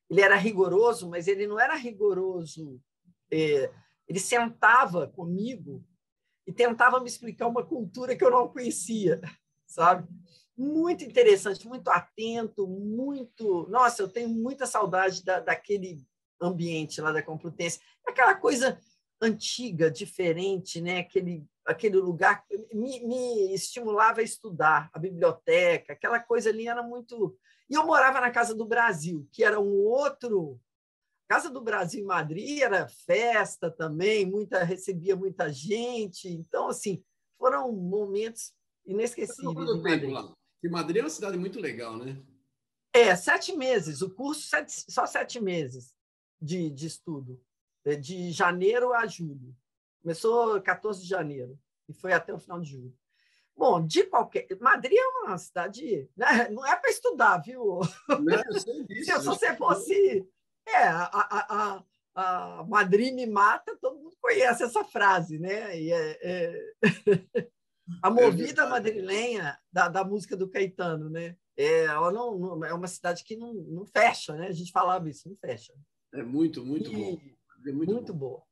ele 0.08 0.20
era 0.20 0.34
rigoroso, 0.34 1.08
mas 1.08 1.28
ele 1.28 1.46
não 1.46 1.58
era 1.58 1.76
rigoroso. 1.76 2.80
É, 3.30 3.72
ele 4.08 4.18
sentava 4.18 5.06
comigo 5.06 5.84
e 6.46 6.52
tentava 6.52 7.00
me 7.00 7.06
explicar 7.06 7.46
uma 7.46 7.64
cultura 7.64 8.16
que 8.16 8.24
eu 8.24 8.30
não 8.30 8.48
conhecia, 8.48 9.20
sabe? 9.66 10.08
Muito 10.56 11.04
interessante, 11.04 11.66
muito 11.66 11.88
atento, 11.88 12.66
muito. 12.66 13.66
Nossa, 13.68 14.02
eu 14.02 14.08
tenho 14.08 14.28
muita 14.28 14.66
saudade 14.66 15.24
da, 15.24 15.40
daquele 15.40 16.04
ambiente 16.40 17.00
lá 17.00 17.12
da 17.12 17.22
Complutense. 17.22 17.80
Aquela 18.06 18.34
coisa 18.34 18.78
antiga, 19.20 19.90
diferente, 19.90 20.80
né? 20.80 21.00
aquele, 21.00 21.46
aquele 21.66 21.96
lugar 21.96 22.44
me, 22.72 23.00
me 23.00 23.54
estimulava 23.54 24.20
a 24.20 24.24
estudar, 24.24 24.90
a 24.92 24.98
biblioteca, 24.98 25.92
aquela 25.92 26.18
coisa 26.18 26.48
ali 26.48 26.66
era 26.66 26.82
muito. 26.82 27.36
E 27.68 27.74
eu 27.74 27.86
morava 27.86 28.20
na 28.20 28.30
Casa 28.30 28.54
do 28.54 28.64
Brasil, 28.64 29.28
que 29.30 29.44
era 29.44 29.60
um 29.60 29.84
outro 29.84 30.58
Casa 31.30 31.48
do 31.48 31.60
Brasil 31.60 32.02
em 32.02 32.06
Madrid 32.06 32.60
era 32.60 32.88
festa 32.88 33.70
também, 33.70 34.26
muita 34.26 34.64
recebia 34.64 35.14
muita 35.14 35.48
gente. 35.48 36.26
Então, 36.26 36.66
assim, 36.66 37.04
foram 37.38 37.70
momentos 37.70 38.52
inesquecíveis. 38.84 39.54
Quanto 39.54 39.80
tempo 39.80 40.08
lá? 40.08 40.24
Porque 40.24 40.68
Madrid 40.68 40.96
é 40.96 41.04
uma 41.04 41.08
cidade 41.08 41.38
muito 41.38 41.60
legal, 41.60 41.96
né? 41.96 42.20
É, 42.92 43.14
sete 43.14 43.56
meses. 43.56 44.02
O 44.02 44.10
curso, 44.10 44.48
sete, 44.48 44.72
só 44.90 45.06
sete 45.06 45.40
meses 45.40 45.94
de, 46.42 46.68
de 46.68 46.88
estudo, 46.88 47.40
é, 47.84 47.94
de 47.94 48.32
janeiro 48.32 48.92
a 48.92 49.06
julho. 49.06 49.54
Começou 50.02 50.60
14 50.60 51.00
de 51.00 51.06
janeiro 51.06 51.56
e 51.88 51.94
foi 51.94 52.12
até 52.12 52.34
o 52.34 52.40
final 52.40 52.60
de 52.60 52.72
julho. 52.72 52.92
Bom, 53.56 53.86
de 53.86 54.02
qualquer. 54.02 54.48
Madrid 54.60 54.98
é 54.98 55.06
uma 55.06 55.38
cidade. 55.38 56.10
Né? 56.16 56.48
Não 56.50 56.66
é 56.66 56.74
para 56.74 56.90
estudar, 56.90 57.38
viu? 57.38 57.78
Não, 58.08 58.42
eu 58.46 58.58
sei 58.58 58.84
disso, 58.84 59.20
Se 59.20 59.24
você 59.24 59.54
fosse 59.54 60.28
é, 60.74 60.88
a, 60.88 61.04
a, 61.12 61.84
a, 62.14 62.60
a 62.60 62.64
Madrid 62.64 63.14
me 63.14 63.26
mata, 63.26 63.76
todo 63.80 63.98
mundo 63.98 64.16
conhece 64.20 64.62
essa 64.62 64.84
frase, 64.84 65.38
né? 65.38 65.78
E 65.78 65.92
é, 65.92 66.18
é... 66.22 66.72
a 68.02 68.08
é 68.08 68.10
movida 68.10 68.66
madrilenha 68.66 69.58
da, 69.72 69.88
da 69.88 70.04
música 70.04 70.36
do 70.36 70.48
Caetano, 70.48 71.08
né? 71.08 71.36
É, 71.56 71.84
ela 71.84 72.10
não, 72.10 72.38
não, 72.38 72.64
é 72.64 72.72
uma 72.72 72.86
cidade 72.86 73.24
que 73.24 73.36
não, 73.36 73.52
não 73.52 73.86
fecha, 73.86 74.34
né? 74.34 74.48
A 74.48 74.52
gente 74.52 74.72
falava 74.72 75.08
isso, 75.08 75.28
não 75.28 75.36
fecha. 75.36 75.74
É 76.14 76.22
muito, 76.22 76.64
muito 76.64 76.90
e, 76.90 76.96
bom. 76.96 77.20
É 77.66 77.72
muito, 77.72 77.92
muito 77.92 78.14
bom. 78.14 78.18
boa. 78.18 78.42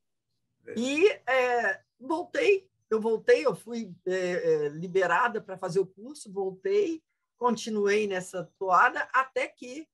É. 0.66 0.74
E 0.76 1.08
é, 1.26 1.80
voltei, 1.98 2.68
eu 2.90 3.00
voltei, 3.00 3.46
eu 3.46 3.54
fui 3.54 3.94
é, 4.06 4.14
é, 4.14 4.68
liberada 4.68 5.40
para 5.40 5.56
fazer 5.56 5.80
o 5.80 5.86
curso, 5.86 6.32
voltei, 6.32 7.02
continuei 7.38 8.06
nessa 8.06 8.50
toada 8.58 9.08
até 9.12 9.48
que 9.48 9.86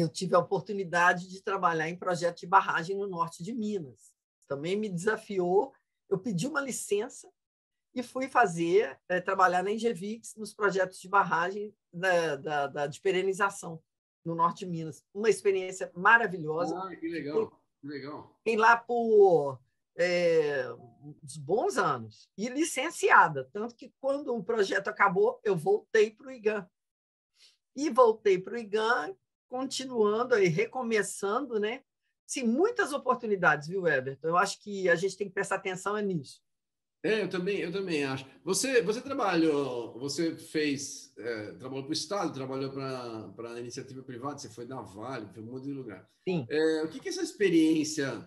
eu 0.00 0.08
tive 0.08 0.34
a 0.34 0.38
oportunidade 0.38 1.28
de 1.28 1.42
trabalhar 1.42 1.88
em 1.88 1.96
projeto 1.96 2.40
de 2.40 2.46
barragem 2.46 2.96
no 2.96 3.06
norte 3.06 3.42
de 3.42 3.52
Minas. 3.52 4.14
Também 4.48 4.76
me 4.76 4.88
desafiou. 4.88 5.72
Eu 6.08 6.18
pedi 6.18 6.46
uma 6.46 6.60
licença 6.60 7.30
e 7.94 8.02
fui 8.02 8.28
fazer, 8.28 8.98
é, 9.08 9.20
trabalhar 9.20 9.62
na 9.62 9.70
Engevix 9.70 10.34
nos 10.36 10.54
projetos 10.54 10.98
de 10.98 11.08
barragem 11.08 11.74
da, 11.92 12.36
da, 12.36 12.66
da, 12.66 12.86
de 12.86 13.00
perenização 13.00 13.82
no 14.24 14.34
norte 14.34 14.64
de 14.64 14.70
Minas. 14.70 15.04
Uma 15.12 15.28
experiência 15.28 15.90
maravilhosa. 15.94 16.78
Ah, 16.78 16.96
que 16.96 17.08
legal, 17.08 17.50
que 17.80 17.86
legal. 17.86 18.34
Fiquei 18.38 18.56
lá 18.56 18.76
por 18.76 19.60
é, 19.96 20.68
uns 21.22 21.36
bons 21.36 21.76
anos 21.76 22.30
e 22.36 22.48
licenciada. 22.48 23.48
Tanto 23.52 23.74
que, 23.74 23.92
quando 24.00 24.34
o 24.34 24.42
projeto 24.42 24.88
acabou, 24.88 25.40
eu 25.44 25.56
voltei 25.56 26.10
para 26.10 26.28
o 26.28 26.30
IGAN. 26.30 26.66
E 27.74 27.90
voltei 27.90 28.38
para 28.38 28.54
o 28.54 28.58
IGAN 28.58 29.14
continuando 29.52 30.38
e 30.38 30.48
recomeçando, 30.48 31.60
né? 31.60 31.82
Sim, 32.26 32.44
muitas 32.44 32.94
oportunidades, 32.94 33.68
viu, 33.68 33.86
Everton? 33.86 34.28
Eu 34.28 34.38
acho 34.38 34.58
que 34.62 34.88
a 34.88 34.94
gente 34.94 35.14
tem 35.14 35.28
que 35.28 35.34
prestar 35.34 35.56
atenção 35.56 35.94
nisso. 35.98 36.40
É, 37.04 37.20
eu 37.22 37.28
também, 37.28 37.58
eu 37.58 37.70
também 37.70 38.02
acho. 38.04 38.24
Você, 38.42 38.80
você 38.80 39.02
trabalhou, 39.02 39.98
você 39.98 40.34
fez, 40.36 41.12
é, 41.18 41.52
trabalhou 41.52 41.82
para 41.82 41.90
o 41.90 41.92
Estado, 41.92 42.32
trabalhou 42.32 42.70
para 42.70 43.52
a 43.52 43.60
iniciativa 43.60 44.02
privada, 44.02 44.38
você 44.38 44.48
foi 44.48 44.64
na 44.64 44.80
Vale, 44.80 45.28
foi 45.34 45.42
um 45.42 45.46
monte 45.46 45.64
de 45.64 45.72
lugar. 45.72 46.08
Sim. 46.26 46.46
É, 46.48 46.82
o 46.84 46.88
que, 46.88 46.98
que 46.98 47.10
essa 47.10 47.22
experiência 47.22 48.26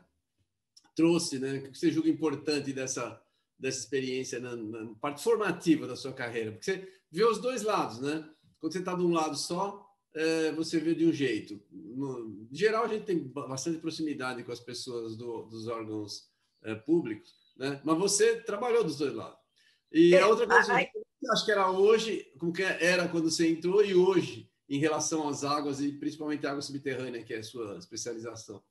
trouxe, 0.95 1.39
né? 1.39 1.57
O 1.57 1.71
que 1.71 1.79
você 1.79 1.89
julga 1.89 2.09
importante 2.09 2.71
dessa, 2.71 3.19
dessa 3.57 3.79
experiência 3.79 4.39
na, 4.39 4.55
na 4.55 4.93
parte 5.01 5.23
formativa 5.23 5.87
da 5.87 5.95
sua 5.95 6.13
carreira? 6.13 6.51
Porque 6.51 6.65
você 6.65 6.87
vê 7.09 7.23
os 7.23 7.39
dois 7.39 7.63
lados, 7.63 7.99
né? 7.99 8.29
Quando 8.59 8.73
você 8.73 8.79
está 8.79 8.93
de 8.93 9.03
um 9.03 9.11
lado 9.11 9.35
só, 9.35 9.84
é, 10.15 10.51
você 10.53 10.79
vê 10.79 10.95
de 10.95 11.05
um 11.05 11.11
jeito. 11.11 11.61
No, 11.71 12.47
em 12.51 12.55
geral, 12.55 12.85
a 12.85 12.87
gente 12.87 13.05
tem 13.05 13.19
bastante 13.19 13.79
proximidade 13.79 14.43
com 14.43 14.51
as 14.51 14.59
pessoas 14.59 15.15
do, 15.15 15.43
dos 15.43 15.67
órgãos 15.67 16.29
é, 16.63 16.73
públicos, 16.73 17.35
né? 17.57 17.81
mas 17.83 17.97
você 17.97 18.37
trabalhou 18.41 18.83
dos 18.83 18.97
dois 18.97 19.13
lados. 19.13 19.37
E 19.91 20.15
a 20.17 20.27
outra 20.27 20.47
coisa, 20.47 20.81
eu 20.81 21.31
acho 21.31 21.45
que 21.45 21.51
era 21.51 21.69
hoje, 21.69 22.31
como 22.39 22.53
que 22.53 22.63
era 22.63 23.07
quando 23.07 23.29
você 23.29 23.49
entrou 23.49 23.83
e 23.83 23.93
hoje, 23.93 24.49
em 24.67 24.79
relação 24.79 25.27
às 25.27 25.43
águas 25.43 25.79
e 25.79 25.91
principalmente 25.91 26.45
a 26.45 26.51
água 26.51 26.61
subterrânea, 26.61 27.23
que 27.23 27.33
é 27.33 27.37
a 27.37 27.43
sua 27.43 27.77
especialização. 27.77 28.63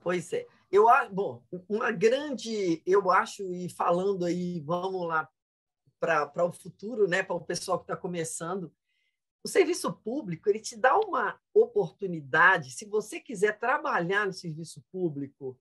Pois 0.00 0.32
é. 0.32 0.46
Eu, 0.70 0.86
bom, 1.12 1.42
uma 1.68 1.90
grande, 1.92 2.82
eu 2.86 3.10
acho, 3.10 3.42
e 3.52 3.68
falando 3.68 4.24
aí, 4.24 4.60
vamos 4.60 5.06
lá 5.06 5.28
para 6.00 6.44
o 6.44 6.52
futuro, 6.52 7.08
né, 7.08 7.22
para 7.22 7.36
o 7.36 7.40
pessoal 7.40 7.78
que 7.78 7.84
está 7.84 7.96
começando, 7.96 8.72
o 9.44 9.48
serviço 9.48 9.92
público 9.92 10.48
ele 10.48 10.58
te 10.58 10.74
dá 10.74 10.98
uma 10.98 11.38
oportunidade, 11.52 12.70
se 12.70 12.86
você 12.86 13.20
quiser 13.20 13.58
trabalhar 13.58 14.26
no 14.26 14.32
serviço 14.32 14.82
público, 14.90 15.58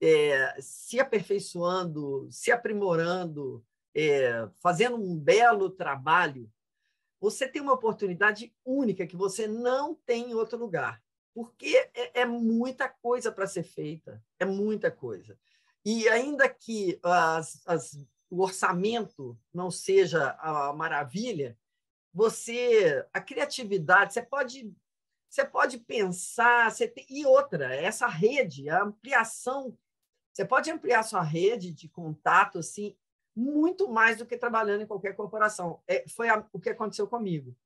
é, 0.00 0.56
se 0.60 0.98
aperfeiçoando, 0.98 2.26
se 2.30 2.50
aprimorando, 2.50 3.62
é, 3.94 4.48
fazendo 4.62 4.96
um 4.96 5.14
belo 5.14 5.68
trabalho, 5.68 6.50
você 7.20 7.46
tem 7.46 7.60
uma 7.60 7.74
oportunidade 7.74 8.52
única 8.64 9.06
que 9.06 9.14
você 9.14 9.46
não 9.46 9.94
tem 9.94 10.30
em 10.30 10.34
outro 10.34 10.58
lugar, 10.58 11.00
porque 11.34 11.76
é, 11.94 12.22
é 12.22 12.26
muita 12.26 12.88
coisa 12.88 13.30
para 13.30 13.46
ser 13.46 13.62
feita, 13.62 14.24
é 14.38 14.46
muita 14.46 14.90
coisa. 14.90 15.38
E 15.84 16.08
ainda 16.08 16.48
que 16.48 16.98
as, 17.02 17.62
as, 17.66 18.06
o 18.30 18.40
orçamento 18.40 19.38
não 19.52 19.70
seja 19.70 20.30
a 20.40 20.72
maravilha, 20.72 21.58
você 22.12 23.06
a 23.12 23.20
criatividade, 23.20 24.12
você 24.12 24.22
pode 24.22 24.72
você 25.28 25.46
pode 25.46 25.78
pensar, 25.78 26.70
você 26.70 26.86
tem, 26.86 27.06
e 27.08 27.24
outra, 27.24 27.74
essa 27.74 28.06
rede, 28.06 28.68
a 28.68 28.82
ampliação, 28.82 29.78
você 30.30 30.44
pode 30.44 30.70
ampliar 30.70 31.02
sua 31.04 31.22
rede 31.22 31.72
de 31.72 31.88
contato 31.88 32.58
assim 32.58 32.94
muito 33.34 33.88
mais 33.88 34.18
do 34.18 34.26
que 34.26 34.36
trabalhando 34.36 34.82
em 34.82 34.86
qualquer 34.86 35.16
corporação. 35.16 35.82
É, 35.86 36.06
foi 36.06 36.28
a, 36.28 36.46
o 36.52 36.60
que 36.60 36.68
aconteceu 36.68 37.06
comigo. 37.06 37.56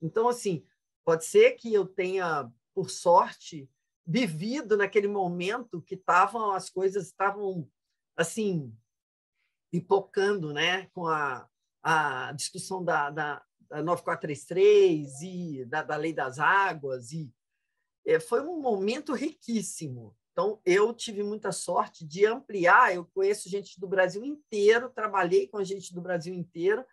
Então, 0.00 0.28
assim, 0.28 0.64
pode 1.04 1.24
ser 1.24 1.52
que 1.52 1.74
eu 1.74 1.86
tenha, 1.86 2.48
por 2.72 2.88
sorte, 2.88 3.68
vivido 4.06 4.76
naquele 4.76 5.08
momento 5.08 5.82
que 5.82 5.94
estavam 5.94 6.52
as 6.52 6.70
coisas 6.70 7.06
estavam 7.06 7.68
assim 8.16 8.74
pipocando, 9.70 10.52
né, 10.52 10.86
com 10.94 11.06
a, 11.06 11.48
a 11.82 12.32
discussão 12.32 12.82
da, 12.82 13.10
da, 13.10 13.44
da 13.68 13.82
9433 13.82 15.22
e 15.22 15.64
da, 15.66 15.82
da 15.82 15.96
Lei 15.96 16.12
das 16.12 16.38
Águas. 16.38 17.12
e 17.12 17.32
é, 18.06 18.18
Foi 18.18 18.40
um 18.40 18.60
momento 18.60 19.12
riquíssimo. 19.12 20.16
Então, 20.32 20.60
eu 20.64 20.94
tive 20.94 21.22
muita 21.22 21.50
sorte 21.50 22.06
de 22.06 22.24
ampliar. 22.24 22.94
Eu 22.94 23.04
conheço 23.06 23.48
gente 23.48 23.78
do 23.78 23.88
Brasil 23.88 24.24
inteiro, 24.24 24.88
trabalhei 24.88 25.48
com 25.48 25.62
gente 25.64 25.92
do 25.92 26.00
Brasil 26.00 26.32
inteiro, 26.32 26.84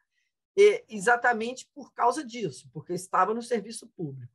exatamente 0.90 1.70
por 1.76 1.94
causa 1.94 2.26
disso, 2.26 2.70
porque 2.74 2.94
eu 2.94 2.96
estava 2.96 3.34
no 3.34 3.42
serviço 3.42 3.88
público. 3.90 4.34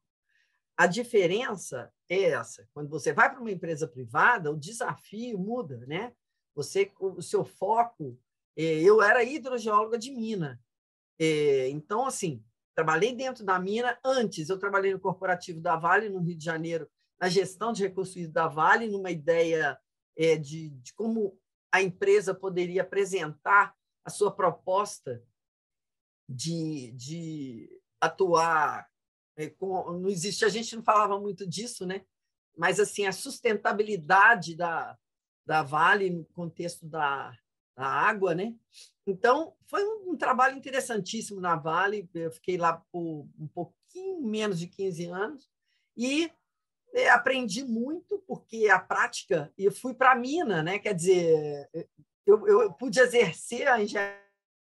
A 0.76 0.86
diferença 0.86 1.92
é 2.08 2.22
essa: 2.30 2.68
quando 2.72 2.88
você 2.88 3.12
vai 3.12 3.28
para 3.28 3.40
uma 3.40 3.50
empresa 3.50 3.86
privada, 3.86 4.50
o 4.50 4.56
desafio 4.56 5.38
muda, 5.38 5.84
né? 5.86 6.14
Você, 6.54 6.92
o 6.98 7.20
seu 7.20 7.44
foco. 7.44 8.18
É, 8.56 8.62
eu 8.80 9.02
era 9.02 9.22
hidrogeóloga 9.22 9.98
de 9.98 10.10
mina, 10.10 10.60
é, 11.20 11.68
então, 11.68 12.06
assim, 12.06 12.42
trabalhei 12.74 13.14
dentro 13.14 13.44
da 13.44 13.58
mina. 13.58 13.98
Antes, 14.02 14.48
eu 14.48 14.58
trabalhei 14.58 14.94
no 14.94 14.98
corporativo 14.98 15.60
da 15.60 15.76
Vale, 15.76 16.08
no 16.08 16.20
Rio 16.20 16.34
de 16.34 16.42
Janeiro, 16.42 16.88
na 17.20 17.28
gestão 17.28 17.74
de 17.74 17.82
recursos 17.82 18.26
da 18.28 18.48
Vale, 18.48 18.88
numa 18.88 19.10
ideia 19.10 19.78
é, 20.16 20.36
de, 20.36 20.70
de 20.70 20.94
como 20.94 21.38
a 21.70 21.82
empresa 21.82 22.34
poderia 22.34 22.80
apresentar 22.80 23.76
a 24.02 24.08
sua 24.08 24.34
proposta 24.34 25.22
de, 26.26 26.90
de 26.92 27.68
atuar 28.00 28.88
é, 29.36 29.50
com, 29.50 29.92
não 29.92 30.08
existe 30.08 30.44
a 30.44 30.48
gente 30.48 30.74
não 30.74 30.82
falava 30.82 31.18
muito 31.18 31.46
disso 31.46 31.84
né 31.84 32.04
mas 32.56 32.80
assim 32.80 33.06
a 33.06 33.12
sustentabilidade 33.12 34.56
da, 34.56 34.96
da 35.44 35.62
Vale 35.62 36.08
no 36.10 36.24
contexto 36.26 36.86
da, 36.86 37.36
da 37.76 37.86
água 37.86 38.34
né 38.34 38.54
então, 39.10 39.54
foi 39.66 39.84
um, 39.84 40.12
um, 40.12 40.16
trabalho 40.16 40.56
interessantíssimo 40.56 41.40
na 41.40 41.56
Vale. 41.56 42.08
Eu 42.14 42.30
fiquei 42.30 42.56
lá 42.56 42.74
por 42.92 43.28
um 43.38 43.48
pouquinho 43.48 44.22
menos 44.22 44.58
de 44.58 44.68
15 44.68 45.06
anos 45.06 45.50
e 45.96 46.30
é, 46.94 47.10
aprendi 47.10 47.64
muito, 47.64 48.22
porque 48.26 48.68
a 48.68 48.78
prática, 48.78 49.52
e 49.58 49.70
fui 49.70 49.94
para 49.94 50.12
a 50.12 50.16
mina, 50.16 50.62
né? 50.62 50.78
quer 50.78 50.94
dizer, 50.94 51.68
eu, 52.26 52.46
eu 52.46 52.72
pude 52.72 53.00
exercer 53.00 53.68
a 53.68 53.82
engenharia 53.82 54.20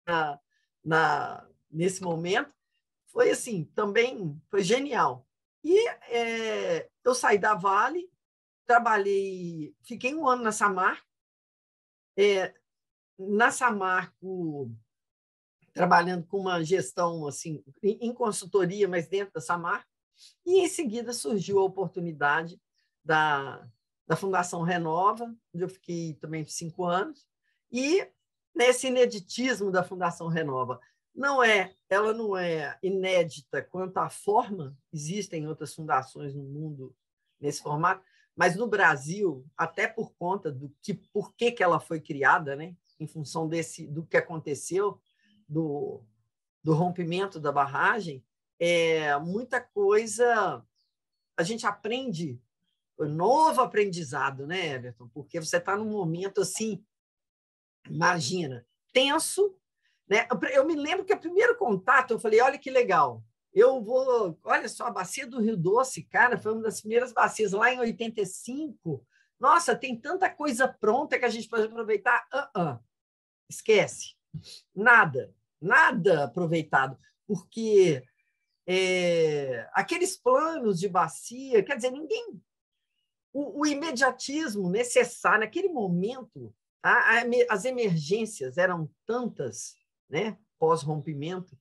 na, 0.07 0.39
na, 0.83 1.49
nesse 1.71 2.01
momento. 2.01 2.53
Foi 3.07 3.29
assim, 3.29 3.65
também 3.75 4.41
foi 4.49 4.63
genial. 4.63 5.25
E 5.63 5.87
é, 6.09 6.89
eu 7.03 7.15
saí 7.15 7.37
da 7.37 7.55
Vale, 7.55 8.09
trabalhei, 8.65 9.73
fiquei 9.83 10.13
um 10.13 10.27
ano 10.27 10.43
na 10.43 10.51
Samar, 10.51 11.01
é, 12.17 12.53
na 13.17 13.51
Samarco, 13.51 14.71
trabalhando 15.73 16.25
com 16.25 16.39
uma 16.39 16.63
gestão 16.63 17.27
assim 17.27 17.63
em 17.83 18.13
consultoria, 18.13 18.87
mas 18.87 19.07
dentro 19.07 19.33
da 19.33 19.41
Samarco, 19.41 19.89
e 20.45 20.59
em 20.59 20.67
seguida 20.67 21.11
surgiu 21.11 21.59
a 21.59 21.63
oportunidade 21.63 22.59
da, 23.03 23.67
da 24.07 24.15
Fundação 24.15 24.61
Renova, 24.61 25.25
onde 25.53 25.63
eu 25.63 25.69
fiquei 25.69 26.13
também 26.15 26.45
cinco 26.45 26.85
anos, 26.85 27.27
e 27.71 28.07
nesse 28.55 28.87
ineditismo 28.87 29.69
da 29.71 29.83
Fundação 29.83 30.27
Renova. 30.27 30.79
Não 31.13 31.41
é, 31.41 31.73
ela 31.89 32.13
não 32.13 32.35
é 32.35 32.77
inédita 32.83 33.61
quanto 33.61 33.97
à 33.97 34.09
forma, 34.09 34.77
existem 34.91 35.47
outras 35.47 35.73
fundações 35.73 36.33
no 36.33 36.43
mundo 36.43 36.95
nesse 37.39 37.61
formato, 37.61 38.03
mas 38.35 38.55
no 38.55 38.67
Brasil, 38.67 39.45
até 39.55 39.87
por 39.87 40.13
conta 40.15 40.51
do 40.51 40.73
que 40.81 40.93
por 40.93 41.33
que, 41.33 41.53
que 41.53 41.63
ela 41.63 41.79
foi 41.79 42.01
criada, 42.01 42.55
né? 42.55 42.75
Em 42.99 43.07
função 43.07 43.47
desse 43.47 43.87
do 43.87 44.05
que 44.05 44.17
aconteceu, 44.17 44.99
do, 45.47 46.01
do 46.63 46.73
rompimento 46.73 47.39
da 47.39 47.51
barragem, 47.51 48.23
é 48.59 49.17
muita 49.19 49.61
coisa 49.61 50.65
a 51.37 51.43
gente 51.43 51.65
aprende, 51.67 52.39
novo 52.97 53.61
aprendizado, 53.61 54.47
né, 54.47 54.73
Everton? 54.73 55.09
Porque 55.09 55.39
você 55.39 55.57
está 55.57 55.75
num 55.75 55.89
momento 55.89 56.41
assim, 56.41 56.83
imagina, 57.89 58.65
tenso, 58.93 59.55
né? 60.07 60.27
Eu 60.53 60.65
me 60.65 60.75
lembro 60.75 61.03
que 61.03 61.13
o 61.13 61.19
primeiro 61.19 61.57
contato, 61.57 62.11
eu 62.11 62.19
falei, 62.19 62.39
olha 62.39 62.57
que 62.57 62.69
legal, 62.69 63.23
eu 63.53 63.81
vou, 63.83 64.37
olha 64.43 64.67
só, 64.69 64.87
a 64.87 64.91
bacia 64.91 65.27
do 65.27 65.41
Rio 65.41 65.57
Doce, 65.57 66.03
cara, 66.03 66.37
foi 66.37 66.53
uma 66.53 66.63
das 66.63 66.79
primeiras 66.79 67.11
bacias 67.11 67.51
lá 67.51 67.73
em 67.73 67.79
85. 67.79 69.05
Nossa, 69.39 69.75
tem 69.75 69.99
tanta 69.99 70.29
coisa 70.29 70.67
pronta 70.67 71.19
que 71.19 71.25
a 71.25 71.29
gente 71.29 71.47
pode 71.47 71.65
aproveitar. 71.65 72.25
Uh 72.33 72.59
-uh. 72.59 72.79
Esquece. 73.49 74.15
Nada, 74.73 75.33
nada 75.61 76.25
aproveitado, 76.25 76.97
porque 77.27 78.03
é, 78.67 79.69
aqueles 79.73 80.17
planos 80.17 80.79
de 80.79 80.89
bacia, 80.89 81.63
quer 81.63 81.75
dizer, 81.75 81.91
ninguém. 81.91 82.41
O, 83.31 83.61
o 83.61 83.65
imediatismo 83.65 84.69
necessário, 84.69 85.41
naquele 85.41 85.69
momento, 85.69 86.53
a, 86.81 87.19
a, 87.19 87.23
as 87.49 87.65
emergências 87.65 88.57
eram 88.57 88.89
tantas, 89.05 89.75
né, 90.09 90.37
pós-rompimento, 90.57 91.57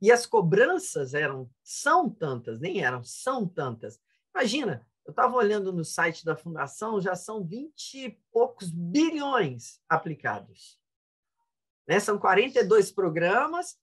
e 0.00 0.12
as 0.12 0.26
cobranças 0.26 1.14
eram, 1.14 1.50
são 1.62 2.08
tantas, 2.08 2.60
nem 2.60 2.84
eram, 2.84 3.02
são 3.02 3.48
tantas. 3.48 3.98
Imagina, 4.34 4.86
eu 5.06 5.10
estava 5.10 5.36
olhando 5.36 5.72
no 5.72 5.84
site 5.84 6.24
da 6.24 6.36
Fundação, 6.36 7.00
já 7.00 7.14
são 7.14 7.44
20 7.44 7.94
e 7.94 8.18
poucos 8.32 8.70
bilhões 8.70 9.80
aplicados. 9.88 10.80
Né? 11.86 12.00
São 12.00 12.18
42 12.18 12.90
programas, 12.90 13.78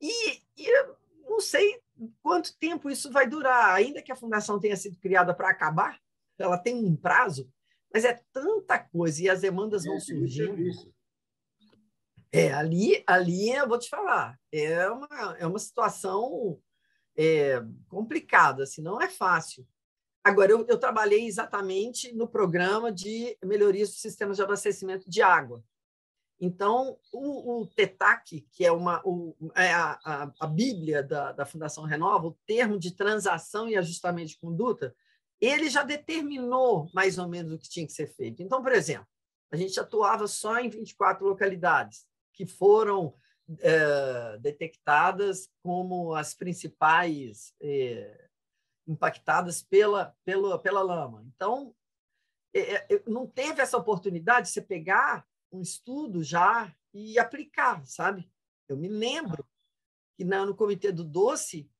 e, 0.00 0.40
e 0.56 0.86
não 1.28 1.40
sei 1.40 1.82
quanto 2.22 2.56
tempo 2.58 2.88
isso 2.88 3.10
vai 3.10 3.28
durar, 3.28 3.74
ainda 3.74 4.00
que 4.00 4.12
a 4.12 4.16
Fundação 4.16 4.60
tenha 4.60 4.76
sido 4.76 4.96
criada 4.98 5.34
para 5.34 5.50
acabar, 5.50 6.00
ela 6.38 6.56
tem 6.56 6.76
um 6.76 6.94
prazo, 6.94 7.52
mas 7.92 8.04
é 8.04 8.20
tanta 8.32 8.78
coisa 8.78 9.22
e 9.22 9.28
as 9.28 9.40
demandas 9.40 9.84
é, 9.84 9.88
vão 9.88 9.98
surgindo. 9.98 10.62
É, 12.30 12.52
ali, 12.52 13.02
ali 13.06 13.50
eu 13.50 13.68
vou 13.68 13.78
te 13.78 13.88
falar, 13.88 14.40
é 14.52 14.88
uma, 14.88 15.36
é 15.38 15.46
uma 15.46 15.58
situação 15.58 16.60
é, 17.16 17.60
complicada, 17.88 18.62
assim, 18.62 18.80
não 18.80 19.00
é 19.00 19.08
fácil. 19.08 19.66
Agora, 20.24 20.52
eu, 20.52 20.64
eu 20.68 20.78
trabalhei 20.78 21.26
exatamente 21.26 22.12
no 22.14 22.28
programa 22.28 22.92
de 22.92 23.36
melhoria 23.44 23.84
dos 23.84 24.00
sistemas 24.00 24.36
de 24.36 24.42
abastecimento 24.42 25.08
de 25.08 25.20
água. 25.20 25.64
Então, 26.40 26.98
o, 27.12 27.62
o 27.62 27.66
TETAC, 27.68 28.40
que 28.50 28.64
é, 28.64 28.72
uma, 28.72 29.00
o, 29.04 29.36
é 29.54 29.72
a, 29.72 29.98
a, 30.04 30.32
a, 30.40 30.46
Bíblia 30.46 31.02
da, 31.02 31.32
da 31.32 31.46
Fundação 31.46 31.84
Renova, 31.84 32.26
o 32.26 32.38
termo 32.46 32.78
de 32.78 32.92
transação 32.92 33.68
e 33.68 33.76
ajustamento 33.76 34.30
de 34.30 34.38
conduta, 34.38 34.94
ele 35.40 35.68
já 35.68 35.82
determinou 35.82 36.88
mais 36.92 37.18
ou 37.18 37.28
menos 37.28 37.52
o 37.52 37.58
que 37.58 37.68
tinha 37.68 37.86
que 37.86 37.92
ser 37.92 38.08
feito. 38.08 38.42
Então, 38.42 38.62
por 38.62 38.72
exemplo, 38.72 39.06
a 39.52 39.56
gente 39.56 39.78
atuava 39.78 40.26
só 40.26 40.58
em 40.58 40.68
24 40.68 41.24
localidades 41.26 42.06
que 42.32 42.46
foram 42.46 43.14
é, 43.60 44.38
detectadas 44.38 45.48
como 45.62 46.14
as 46.14 46.34
principais 46.34 47.54
é, 47.60 48.21
impactadas 48.86 49.62
pela, 49.62 50.16
pela, 50.24 50.58
pela 50.58 50.82
lama. 50.82 51.24
Então, 51.34 51.74
é, 52.54 52.94
é, 52.94 53.02
não 53.06 53.26
teve 53.26 53.60
essa 53.60 53.76
oportunidade 53.76 54.48
de 54.48 54.52
você 54.52 54.60
pegar 54.60 55.26
um 55.50 55.60
estudo 55.60 56.22
já 56.22 56.74
e 56.92 57.18
aplicar, 57.18 57.84
sabe? 57.86 58.30
Eu 58.68 58.76
me 58.76 58.88
lembro 58.88 59.46
que 60.16 60.24
na, 60.24 60.44
no 60.44 60.54
Comitê 60.54 60.92
do 60.92 61.04
Doce, 61.04 61.70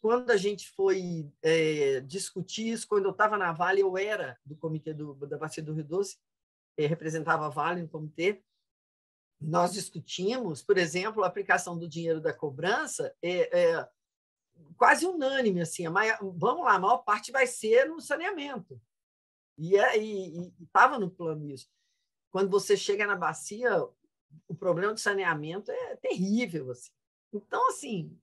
quando 0.00 0.30
a 0.30 0.36
gente 0.36 0.70
foi 0.70 1.30
é, 1.42 2.00
discutir 2.00 2.68
isso, 2.68 2.88
quando 2.88 3.04
eu 3.04 3.12
estava 3.12 3.36
na 3.36 3.52
Vale, 3.52 3.80
eu 3.80 3.96
era 3.96 4.38
do 4.44 4.56
Comitê 4.56 4.92
do, 4.92 5.14
da 5.26 5.38
Bacia 5.38 5.62
do 5.62 5.74
Rio 5.74 5.84
Doce, 5.84 6.18
representava 6.78 7.46
a 7.46 7.50
Vale 7.50 7.82
no 7.82 7.88
comitê, 7.88 8.42
nós 9.40 9.72
discutimos, 9.72 10.62
por 10.62 10.78
exemplo, 10.78 11.24
a 11.24 11.26
aplicação 11.26 11.76
do 11.76 11.88
dinheiro 11.88 12.20
da 12.20 12.32
cobrança 12.32 13.14
é, 13.20 13.60
é 13.60 13.88
quase 14.76 15.06
unânime, 15.06 15.60
assim, 15.60 15.88
maior, 15.88 16.18
vamos 16.20 16.64
lá, 16.64 16.74
a 16.74 16.78
maior 16.78 16.98
parte 16.98 17.30
vai 17.30 17.46
ser 17.46 17.88
no 17.88 18.00
saneamento. 18.00 18.80
E 19.58 19.76
estava 20.60 20.98
no 20.98 21.10
plano 21.10 21.48
isso. 21.48 21.68
Quando 22.30 22.50
você 22.50 22.76
chega 22.76 23.06
na 23.06 23.14
bacia, 23.14 23.86
o 24.48 24.54
problema 24.54 24.94
de 24.94 25.00
saneamento 25.00 25.70
é 25.70 25.96
terrível. 25.96 26.70
Assim. 26.70 26.90
Então, 27.32 27.68
assim. 27.68 28.18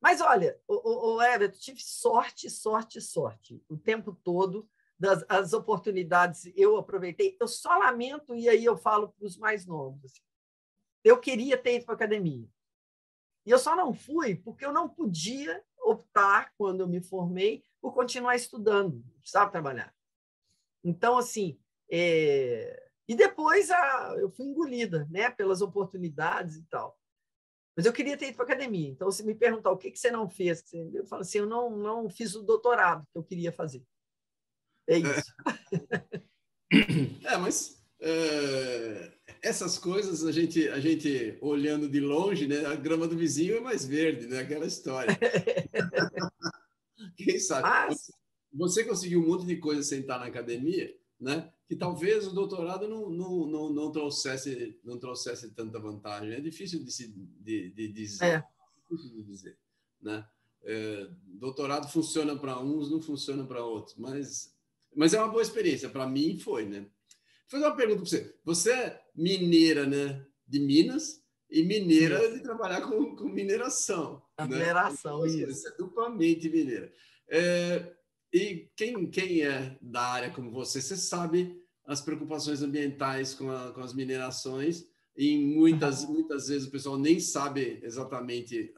Mas 0.00 0.20
olha, 0.20 0.60
o, 0.68 1.14
o 1.14 1.22
Everton, 1.22 1.58
tive 1.58 1.80
sorte, 1.80 2.50
sorte, 2.50 3.00
sorte 3.00 3.64
o 3.68 3.76
tempo 3.76 4.12
todo. 4.22 4.68
Das, 4.98 5.24
as 5.28 5.52
oportunidades 5.52 6.52
eu 6.54 6.76
aproveitei. 6.76 7.36
Eu 7.40 7.48
só 7.48 7.76
lamento, 7.76 8.36
e 8.36 8.48
aí 8.48 8.64
eu 8.64 8.76
falo 8.76 9.08
para 9.08 9.26
os 9.26 9.36
mais 9.36 9.66
novos. 9.66 10.04
Assim, 10.04 10.22
eu 11.02 11.18
queria 11.18 11.58
ter 11.58 11.76
ido 11.76 11.86
para 11.86 11.94
a 11.94 11.96
academia. 11.96 12.48
E 13.44 13.50
eu 13.50 13.58
só 13.58 13.74
não 13.74 13.92
fui 13.92 14.36
porque 14.36 14.64
eu 14.64 14.72
não 14.72 14.88
podia 14.88 15.62
optar, 15.84 16.52
quando 16.56 16.80
eu 16.80 16.88
me 16.88 17.02
formei, 17.02 17.64
por 17.80 17.92
continuar 17.92 18.36
estudando, 18.36 19.04
precisava 19.18 19.50
trabalhar. 19.50 19.94
Então, 20.84 21.18
assim, 21.18 21.58
é... 21.90 22.90
e 23.08 23.14
depois 23.14 23.70
a... 23.70 24.14
eu 24.18 24.30
fui 24.30 24.46
engolida 24.46 25.06
né, 25.10 25.30
pelas 25.30 25.60
oportunidades 25.60 26.56
e 26.56 26.64
tal. 26.64 26.98
Mas 27.76 27.86
eu 27.86 27.92
queria 27.92 28.16
ter 28.16 28.28
ido 28.28 28.36
para 28.36 28.44
academia. 28.44 28.88
Então, 28.88 29.10
se 29.10 29.24
me 29.24 29.34
perguntar 29.34 29.70
o 29.70 29.78
que, 29.78 29.90
que 29.90 29.98
você 29.98 30.10
não 30.10 30.28
fez, 30.28 30.62
eu 30.72 31.06
falo 31.06 31.22
assim: 31.22 31.38
eu 31.38 31.46
não, 31.46 31.70
não 31.70 32.10
fiz 32.10 32.34
o 32.34 32.42
doutorado 32.42 33.06
que 33.10 33.18
eu 33.18 33.24
queria 33.24 33.50
fazer. 33.50 33.82
É 34.86 34.98
isso. 34.98 35.34
É, 37.24 37.36
mas 37.36 37.82
é, 38.00 39.12
essas 39.42 39.76
coisas 39.76 40.24
a 40.24 40.30
gente, 40.30 40.68
a 40.68 40.78
gente 40.78 41.36
olhando 41.40 41.88
de 41.88 41.98
longe, 41.98 42.46
né? 42.46 42.64
A 42.64 42.76
grama 42.76 43.08
do 43.08 43.16
vizinho 43.16 43.56
é 43.56 43.60
mais 43.60 43.84
verde, 43.84 44.28
né? 44.28 44.38
Aquela 44.38 44.66
história. 44.66 45.18
Quem 47.16 47.38
sabe? 47.40 47.62
Mas... 47.62 48.10
Você 48.54 48.84
conseguiu 48.84 49.20
um 49.20 49.26
monte 49.26 49.46
de 49.46 49.56
coisa 49.56 49.82
sem 49.82 50.00
estar 50.00 50.18
na 50.18 50.26
academia, 50.26 50.94
né? 51.18 51.50
Que 51.66 51.74
talvez 51.74 52.26
o 52.26 52.34
doutorado 52.34 52.86
não, 52.86 53.10
não, 53.10 53.46
não, 53.46 53.70
não 53.70 53.90
trouxesse 53.90 54.78
não 54.84 54.98
trouxesse 54.98 55.50
tanta 55.50 55.80
vantagem. 55.80 56.32
É 56.32 56.40
difícil 56.40 56.84
de, 56.84 56.92
se, 56.92 57.08
de, 57.08 57.70
de 57.70 57.88
dizer. 57.88 58.24
É. 58.24 58.44
Difícil 58.90 59.16
de 59.16 59.22
dizer, 59.24 59.58
né? 60.00 60.24
É, 60.64 61.08
doutorado 61.24 61.90
funciona 61.90 62.36
para 62.36 62.60
uns, 62.60 62.90
não 62.90 63.02
funciona 63.02 63.44
para 63.44 63.64
outros, 63.64 63.96
mas 63.96 64.52
mas 64.94 65.14
é 65.14 65.18
uma 65.18 65.32
boa 65.32 65.42
experiência. 65.42 65.88
Para 65.88 66.06
mim 66.06 66.38
foi, 66.38 66.66
né? 66.66 66.86
Fazer 67.52 67.66
uma 67.66 67.76
pergunta 67.76 68.00
para 68.00 68.08
você. 68.08 68.34
Você 68.44 68.72
é 68.72 69.02
mineira, 69.14 69.84
né? 69.84 70.24
De 70.48 70.58
Minas 70.58 71.22
e 71.50 71.62
mineira 71.62 72.32
de 72.32 72.40
trabalhar 72.40 72.80
com, 72.80 73.14
com 73.14 73.28
mineração. 73.28 74.22
A 74.38 74.46
né? 74.46 74.56
mineração, 74.56 75.18
você, 75.18 75.42
isso. 75.42 75.60
Você 75.60 75.68
é 75.68 75.76
duplamente 75.76 76.48
mineira. 76.48 76.90
É, 77.28 77.94
e 78.32 78.70
quem, 78.74 79.06
quem 79.10 79.42
é 79.42 79.76
da 79.82 80.00
área 80.00 80.30
como 80.30 80.50
você, 80.50 80.80
você 80.80 80.96
sabe 80.96 81.62
as 81.84 82.00
preocupações 82.00 82.62
ambientais 82.62 83.34
com, 83.34 83.50
a, 83.50 83.70
com 83.74 83.82
as 83.82 83.92
minerações 83.92 84.86
e 85.14 85.36
muitas, 85.36 86.06
muitas 86.08 86.48
vezes 86.48 86.66
o 86.66 86.70
pessoal 86.70 86.98
nem 86.98 87.20
sabe 87.20 87.80
exatamente 87.82 88.72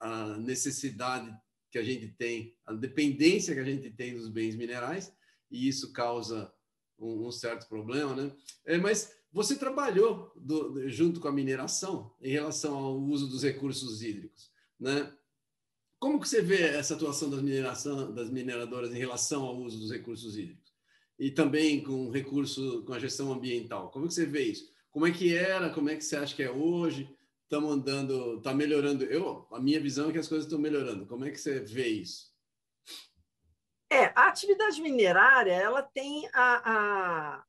a, 0.00 0.34
a 0.34 0.36
necessidade 0.36 1.34
que 1.72 1.78
a 1.78 1.82
gente 1.82 2.08
tem, 2.08 2.54
a 2.66 2.74
dependência 2.74 3.54
que 3.54 3.60
a 3.60 3.64
gente 3.64 3.88
tem 3.88 4.14
dos 4.14 4.28
bens 4.28 4.54
minerais, 4.54 5.10
e 5.50 5.66
isso 5.66 5.94
causa 5.94 6.52
um, 6.98 7.26
um 7.26 7.30
certo 7.30 7.68
problema, 7.68 8.14
né? 8.14 8.32
É, 8.64 8.78
mas 8.78 9.12
você 9.32 9.56
trabalhou 9.56 10.32
do, 10.36 10.88
junto 10.88 11.20
com 11.20 11.28
a 11.28 11.32
mineração 11.32 12.12
em 12.20 12.30
relação 12.30 12.74
ao 12.76 12.98
uso 12.98 13.28
dos 13.28 13.42
recursos 13.42 14.02
hídricos, 14.02 14.50
né? 14.78 15.12
Como 15.98 16.20
que 16.20 16.28
você 16.28 16.40
vê 16.40 16.62
essa 16.62 16.94
atuação 16.94 17.28
das 17.28 17.42
mineração 17.42 18.14
das 18.14 18.30
mineradoras 18.30 18.92
em 18.94 18.98
relação 18.98 19.44
ao 19.44 19.56
uso 19.56 19.78
dos 19.78 19.90
recursos 19.90 20.36
hídricos 20.36 20.72
e 21.18 21.30
também 21.30 21.82
com 21.82 22.10
recurso 22.10 22.84
com 22.84 22.92
a 22.92 22.98
gestão 22.98 23.32
ambiental? 23.32 23.90
Como 23.90 24.06
que 24.06 24.14
você 24.14 24.24
vê 24.24 24.44
isso? 24.44 24.70
Como 24.90 25.06
é 25.06 25.10
que 25.10 25.34
era? 25.34 25.70
Como 25.70 25.88
é 25.88 25.96
que 25.96 26.04
você 26.04 26.16
acha 26.16 26.34
que 26.34 26.42
é 26.42 26.50
hoje? 26.50 27.08
Estamos 27.42 27.72
andando, 27.72 28.36
está 28.36 28.54
melhorando. 28.54 29.04
Eu, 29.04 29.46
a 29.50 29.60
minha 29.60 29.80
visão 29.80 30.08
é 30.08 30.12
que 30.12 30.18
as 30.18 30.28
coisas 30.28 30.46
estão 30.46 30.58
melhorando. 30.58 31.06
Como 31.06 31.24
é 31.24 31.30
que 31.30 31.40
você 31.40 31.60
vê 31.60 31.88
isso? 31.88 32.30
É, 33.90 34.06
a 34.14 34.28
atividade 34.28 34.80
minerária 34.82 35.52
ela 35.52 35.82
tem 35.82 36.28
a, 36.32 36.72
a, 36.72 37.44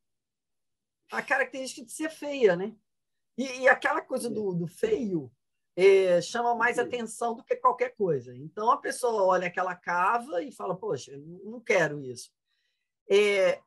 a 1.11 1.21
característica 1.21 1.85
de 1.85 1.91
ser 1.91 2.09
feia, 2.09 2.55
né? 2.55 2.75
E, 3.37 3.61
e 3.61 3.69
aquela 3.69 4.01
coisa 4.01 4.29
do, 4.29 4.53
do 4.53 4.67
feio 4.67 5.31
é, 5.75 6.21
chama 6.21 6.55
mais 6.55 6.77
atenção 6.79 7.35
do 7.35 7.43
que 7.43 7.55
qualquer 7.55 7.95
coisa. 7.95 8.35
Então 8.35 8.71
a 8.71 8.77
pessoa 8.77 9.23
olha 9.23 9.47
aquela 9.47 9.75
cava 9.75 10.41
e 10.43 10.51
fala: 10.51 10.77
Poxa, 10.77 11.13
não 11.17 11.59
quero 11.59 12.01
isso. 12.01 12.31
É, 13.09 13.61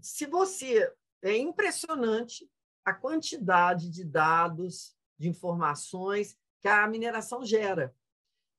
se 0.00 0.26
você. 0.26 0.92
É 1.24 1.36
impressionante 1.36 2.50
a 2.84 2.92
quantidade 2.92 3.88
de 3.88 4.02
dados, 4.02 4.92
de 5.16 5.28
informações 5.28 6.36
que 6.60 6.66
a 6.66 6.84
mineração 6.88 7.44
gera. 7.44 7.94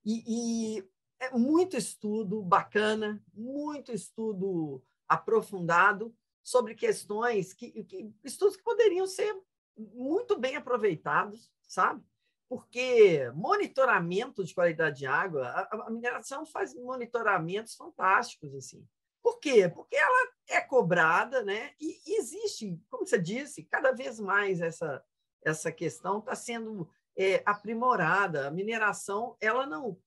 E, 0.05 0.77
e 0.77 0.89
é 1.25 1.31
muito 1.31 1.77
estudo 1.77 2.41
bacana, 2.41 3.21
muito 3.33 3.91
estudo 3.91 4.83
aprofundado 5.07 6.15
sobre 6.43 6.75
questões 6.75 7.53
que, 7.53 7.83
que 7.83 8.12
estudos 8.23 8.55
que 8.55 8.63
poderiam 8.63 9.07
ser 9.07 9.36
muito 9.77 10.38
bem 10.38 10.55
aproveitados, 10.55 11.51
sabe? 11.67 12.03
Porque 12.49 13.31
monitoramento 13.33 14.43
de 14.43 14.53
qualidade 14.53 14.99
de 14.99 15.05
água, 15.07 15.47
a, 15.47 15.88
a 15.88 15.89
mineração 15.89 16.45
faz 16.45 16.75
monitoramentos 16.75 17.75
fantásticos 17.75 18.53
assim. 18.53 18.86
Por 19.23 19.39
quê? 19.39 19.69
Porque 19.69 19.95
ela 19.95 20.29
é 20.49 20.59
cobrada, 20.59 21.41
né? 21.43 21.71
E 21.79 22.17
existe, 22.19 22.77
como 22.89 23.05
você 23.05 23.17
disse, 23.17 23.63
cada 23.63 23.93
vez 23.93 24.19
mais 24.19 24.59
essa, 24.59 25.03
essa 25.41 25.71
questão 25.71 26.19
está 26.19 26.36
sendo 26.36 26.89
é, 27.17 27.41
aprimorada. 27.45 28.47
A 28.47 28.51
mineração, 28.51 29.38
ela 29.39 29.65
não. 29.65 29.97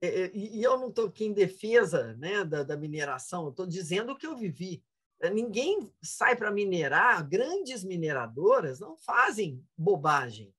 É, 0.00 0.22
é 0.22 0.30
e 0.34 0.62
eu 0.62 0.78
não 0.78 0.88
estou 0.88 1.06
aqui 1.06 1.24
em 1.24 1.32
defesa 1.32 2.14
né, 2.14 2.44
da, 2.44 2.62
da 2.62 2.76
mineração, 2.76 3.48
estou 3.48 3.66
dizendo 3.66 4.12
o 4.12 4.16
que 4.16 4.26
eu 4.26 4.36
vivi. 4.36 4.82
É, 5.20 5.28
ninguém 5.28 5.92
sai 6.02 6.34
para 6.34 6.50
minerar, 6.50 7.28
grandes 7.28 7.84
mineradoras 7.84 8.80
não 8.80 8.96
fazem 8.96 9.62
bobagem. 9.76 10.54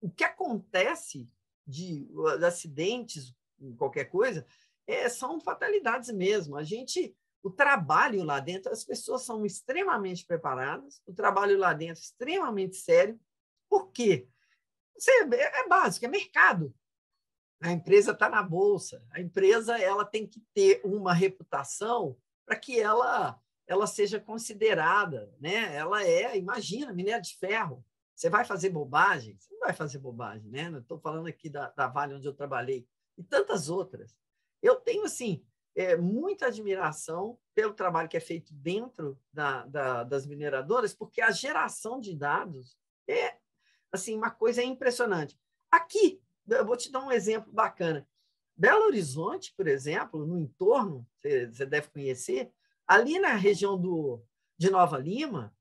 O 0.00 0.10
que 0.10 0.22
acontece 0.22 1.26
de, 1.66 2.06
de 2.06 2.44
acidentes, 2.44 3.34
qualquer 3.76 4.04
coisa, 4.04 4.46
é, 4.86 5.08
são 5.08 5.40
fatalidades 5.40 6.10
mesmo. 6.10 6.56
A 6.56 6.62
gente, 6.62 7.16
o 7.42 7.50
trabalho 7.50 8.22
lá 8.22 8.40
dentro, 8.40 8.70
as 8.70 8.84
pessoas 8.84 9.22
são 9.22 9.44
extremamente 9.44 10.24
preparadas, 10.24 11.02
o 11.06 11.12
trabalho 11.12 11.58
lá 11.58 11.72
dentro 11.72 12.02
extremamente 12.02 12.76
sério. 12.76 13.18
Por 13.68 13.90
quê? 13.90 14.28
Você, 14.96 15.10
é 15.10 15.68
básico, 15.68 16.04
é 16.04 16.08
mercado. 16.08 16.74
A 17.60 17.72
empresa 17.72 18.12
está 18.12 18.28
na 18.28 18.42
bolsa. 18.42 19.04
A 19.10 19.20
empresa 19.20 19.78
ela 19.78 20.04
tem 20.04 20.26
que 20.26 20.40
ter 20.54 20.80
uma 20.84 21.12
reputação 21.12 22.16
para 22.46 22.56
que 22.56 22.80
ela 22.80 23.40
ela 23.66 23.86
seja 23.86 24.18
considerada, 24.18 25.30
né? 25.38 25.76
Ela 25.76 26.02
é, 26.02 26.38
imagina, 26.38 26.90
minério 26.90 27.22
de 27.22 27.36
ferro. 27.36 27.84
Você 28.14 28.30
vai 28.30 28.42
fazer 28.42 28.70
bobagem? 28.70 29.36
Você 29.38 29.52
não 29.52 29.60
vai 29.60 29.74
fazer 29.74 29.98
bobagem, 29.98 30.50
né? 30.50 30.70
Estou 30.78 30.98
falando 30.98 31.26
aqui 31.26 31.50
da, 31.50 31.68
da 31.70 31.86
Vale 31.86 32.14
onde 32.14 32.26
eu 32.26 32.32
trabalhei 32.32 32.88
e 33.18 33.22
tantas 33.22 33.68
outras. 33.68 34.16
Eu 34.62 34.76
tenho, 34.76 35.04
assim, 35.04 35.44
é, 35.76 35.96
muita 35.96 36.46
admiração 36.46 37.38
pelo 37.54 37.74
trabalho 37.74 38.08
que 38.08 38.16
é 38.16 38.20
feito 38.20 38.54
dentro 38.54 39.20
da, 39.32 39.66
da, 39.66 40.02
das 40.02 40.26
mineradoras, 40.26 40.94
porque 40.94 41.20
a 41.20 41.30
geração 41.30 42.00
de 42.00 42.16
dados 42.16 42.76
é, 43.06 43.36
assim, 43.92 44.16
uma 44.16 44.30
coisa 44.30 44.62
impressionante. 44.62 45.38
Aqui, 45.70 46.22
eu 46.48 46.66
vou 46.66 46.76
te 46.76 46.90
dar 46.90 47.04
um 47.04 47.12
exemplo 47.12 47.52
bacana. 47.52 48.06
Belo 48.56 48.86
Horizonte, 48.86 49.52
por 49.56 49.68
exemplo, 49.68 50.26
no 50.26 50.38
entorno, 50.38 51.06
você, 51.20 51.66
deve 51.66 51.88
conhecer, 51.88 52.50
ali 52.86 53.18
na 53.18 53.34
região 53.34 53.78
do, 53.78 54.22
de 54.56 54.70
Nova 54.70 54.98
Lima, 54.98 55.54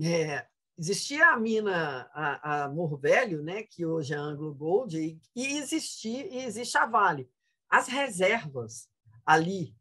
é, 0.00 0.46
existia 0.78 1.30
a 1.30 1.36
mina, 1.38 2.08
a, 2.12 2.64
a 2.64 2.68
Morro 2.68 2.96
Velho, 2.96 3.42
né, 3.42 3.62
que 3.62 3.84
hoje 3.84 4.14
é 4.14 4.16
Anglo 4.16 4.54
Gold, 4.54 4.96
e, 4.96 5.20
e, 5.34 5.58
existia, 5.58 6.26
e 6.26 6.44
existe 6.44 6.78
a 6.78 6.86
Vale 6.86 7.28
as 7.68 7.88
reservas 7.88 8.88
ali 9.24 9.74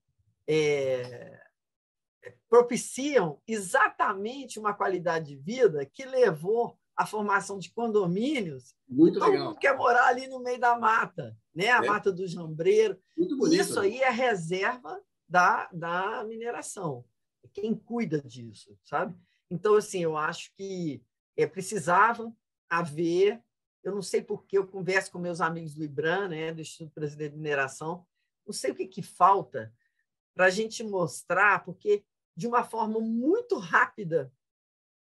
é, 0.47 1.39
propiciam 2.49 3.41
exatamente 3.47 4.59
uma 4.59 4.73
qualidade 4.73 5.27
de 5.27 5.35
vida 5.35 5.85
que 5.85 6.05
levou 6.05 6.79
à 6.95 7.05
formação 7.05 7.59
de 7.59 7.71
condomínios. 7.71 8.75
Muito 8.87 9.19
Todo 9.19 9.29
legal. 9.29 9.47
mundo 9.47 9.59
quer 9.59 9.75
morar 9.75 10.07
ali 10.07 10.27
no 10.27 10.39
meio 10.41 10.59
da 10.59 10.77
mata, 10.77 11.37
né? 11.53 11.69
a 11.69 11.83
é. 11.83 11.87
mata 11.87 12.11
do 12.11 12.27
Jambreiro. 12.27 12.97
Muito 13.17 13.37
bonito, 13.37 13.61
Isso 13.61 13.79
aí 13.79 14.01
é 14.01 14.09
reserva 14.09 15.01
da, 15.27 15.69
da 15.71 16.23
mineração. 16.23 17.03
Quem 17.53 17.75
cuida 17.75 18.21
disso, 18.21 18.77
sabe? 18.83 19.15
Então, 19.49 19.75
assim, 19.75 19.99
eu 19.99 20.17
acho 20.17 20.51
que 20.55 21.03
é, 21.37 21.45
precisava 21.45 22.35
haver 22.69 23.41
eu 23.85 23.93
não 23.93 24.01
sei 24.01 24.23
porque 24.23 24.57
eu 24.57 24.65
converso 24.65 25.11
com 25.11 25.19
meus 25.19 25.39
amigos 25.39 25.75
do 25.75 25.83
IBRAM, 25.83 26.29
né, 26.29 26.51
do 26.51 26.59
Instituto 26.59 26.95
Brasileiro 26.95 27.33
de 27.33 27.39
Mineração, 27.39 28.03
não 28.43 28.51
sei 28.51 28.71
o 28.71 28.75
que, 28.75 28.87
que 28.87 29.03
falta 29.03 29.71
para 30.33 30.45
a 30.45 30.49
gente 30.49 30.83
mostrar, 30.83 31.63
porque 31.63 32.03
de 32.35 32.47
uma 32.47 32.63
forma 32.63 32.99
muito 32.99 33.57
rápida 33.59 34.33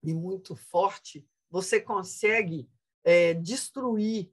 e 0.03 0.13
muito 0.13 0.55
forte, 0.55 1.27
você 1.51 1.81
consegue 1.81 2.69
é, 3.05 3.35
destruir 3.35 4.31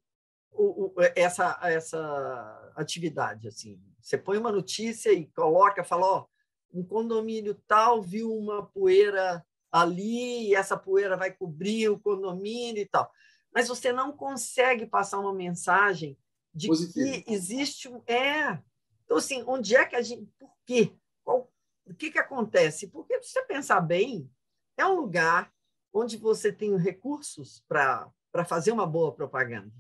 o, 0.52 0.86
o, 0.86 0.94
essa, 1.16 1.60
essa 1.64 2.74
atividade. 2.76 3.48
Assim. 3.48 3.82
Você 4.00 4.18
põe 4.18 4.38
uma 4.38 4.52
notícia 4.52 5.12
e 5.12 5.28
coloca, 5.28 5.84
fala, 5.84 6.06
ó, 6.06 6.26
um 6.72 6.84
condomínio 6.84 7.56
tal 7.68 8.02
viu 8.02 8.34
uma 8.36 8.66
poeira 8.66 9.46
ali, 9.72 10.50
e 10.50 10.56
essa 10.56 10.78
poeira 10.78 11.18
vai 11.18 11.32
cobrir 11.32 11.90
o 11.90 12.00
condomínio 12.00 12.82
e 12.82 12.86
tal 12.86 13.12
mas 13.54 13.68
você 13.68 13.94
não 13.94 14.12
consegue 14.12 14.86
passar 14.86 15.20
uma 15.20 15.34
mensagem 15.34 16.18
de 16.54 16.68
Positivo. 16.68 17.24
que 17.24 17.32
existe 17.32 17.88
um. 17.88 18.02
É. 18.08 18.60
Então, 19.06 19.18
assim, 19.18 19.44
onde 19.46 19.76
é 19.76 19.86
que 19.86 19.96
a 19.96 20.02
gente. 20.02 20.26
Por 20.40 20.52
quê? 20.66 20.96
Qual... 21.24 21.52
O 21.86 21.94
que, 21.94 22.12
que 22.12 22.20
acontece? 22.20 22.88
Porque, 22.88 23.22
se 23.22 23.32
você 23.32 23.44
pensar 23.44 23.82
bem, 23.82 24.30
é 24.78 24.86
um 24.86 24.96
lugar 24.96 25.54
onde 25.94 26.18
você 26.18 26.52
tem 26.52 26.76
recursos 26.76 27.64
para 27.68 28.12
fazer 28.46 28.72
uma 28.72 28.86
boa 28.86 29.14
propaganda. 29.14 29.72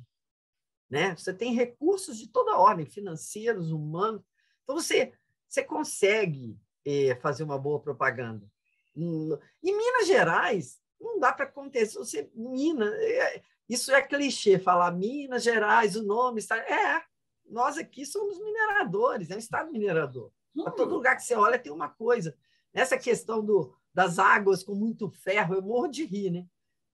Né? 0.89 1.15
Você 1.15 1.33
tem 1.33 1.55
recursos 1.55 2.17
de 2.17 2.27
toda 2.27 2.57
ordem, 2.57 2.85
financeiros, 2.85 3.71
humanos. 3.71 4.21
Então, 4.63 4.75
você, 4.75 5.11
você 5.47 5.63
consegue 5.63 6.55
é, 6.85 7.15
fazer 7.15 7.43
uma 7.43 7.57
boa 7.57 7.79
propaganda. 7.79 8.47
Hum, 8.95 9.35
em 9.63 9.75
Minas 9.75 10.05
Gerais, 10.05 10.79
não 11.01 11.19
dá 11.19 11.33
para 11.33 11.45
acontecer. 11.45 11.97
Você, 11.97 12.29
Minas, 12.35 12.93
é, 12.93 13.41
isso 13.67 13.91
é 13.91 14.01
clichê, 14.01 14.59
falar 14.59 14.91
Minas 14.91 15.43
Gerais, 15.43 15.95
o 15.95 16.03
nome 16.03 16.39
está. 16.39 16.57
É, 16.57 17.03
nós 17.49 17.77
aqui 17.77 18.05
somos 18.05 18.39
mineradores, 18.39 19.31
é 19.31 19.35
um 19.35 19.39
estado 19.39 19.71
minerador. 19.71 20.31
A 20.65 20.69
todo 20.69 20.93
lugar 20.93 21.15
que 21.15 21.23
você 21.23 21.33
olha 21.33 21.57
tem 21.57 21.71
uma 21.71 21.89
coisa. 21.89 22.37
Nessa 22.71 22.97
questão 22.97 23.43
do, 23.43 23.75
das 23.93 24.19
águas 24.19 24.63
com 24.63 24.73
muito 24.73 25.09
ferro, 25.09 25.55
eu 25.55 25.61
morro 25.61 25.87
de 25.87 26.03
rir, 26.05 26.31
né? 26.31 26.45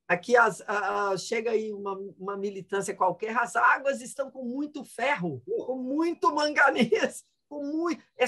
Aqui 0.07 0.35
as, 0.35 0.61
a, 0.61 1.09
a, 1.09 1.17
chega 1.17 1.51
aí 1.51 1.71
uma, 1.71 1.93
uma 2.17 2.35
militância 2.35 2.95
qualquer, 2.95 3.37
as 3.37 3.55
águas 3.55 4.01
estão 4.01 4.31
com 4.31 4.43
muito 4.43 4.83
ferro, 4.83 5.41
com 5.45 5.77
muito 5.77 6.33
manganês, 6.33 7.23
com 7.47 7.63
muito. 7.63 8.01
É, 8.17 8.25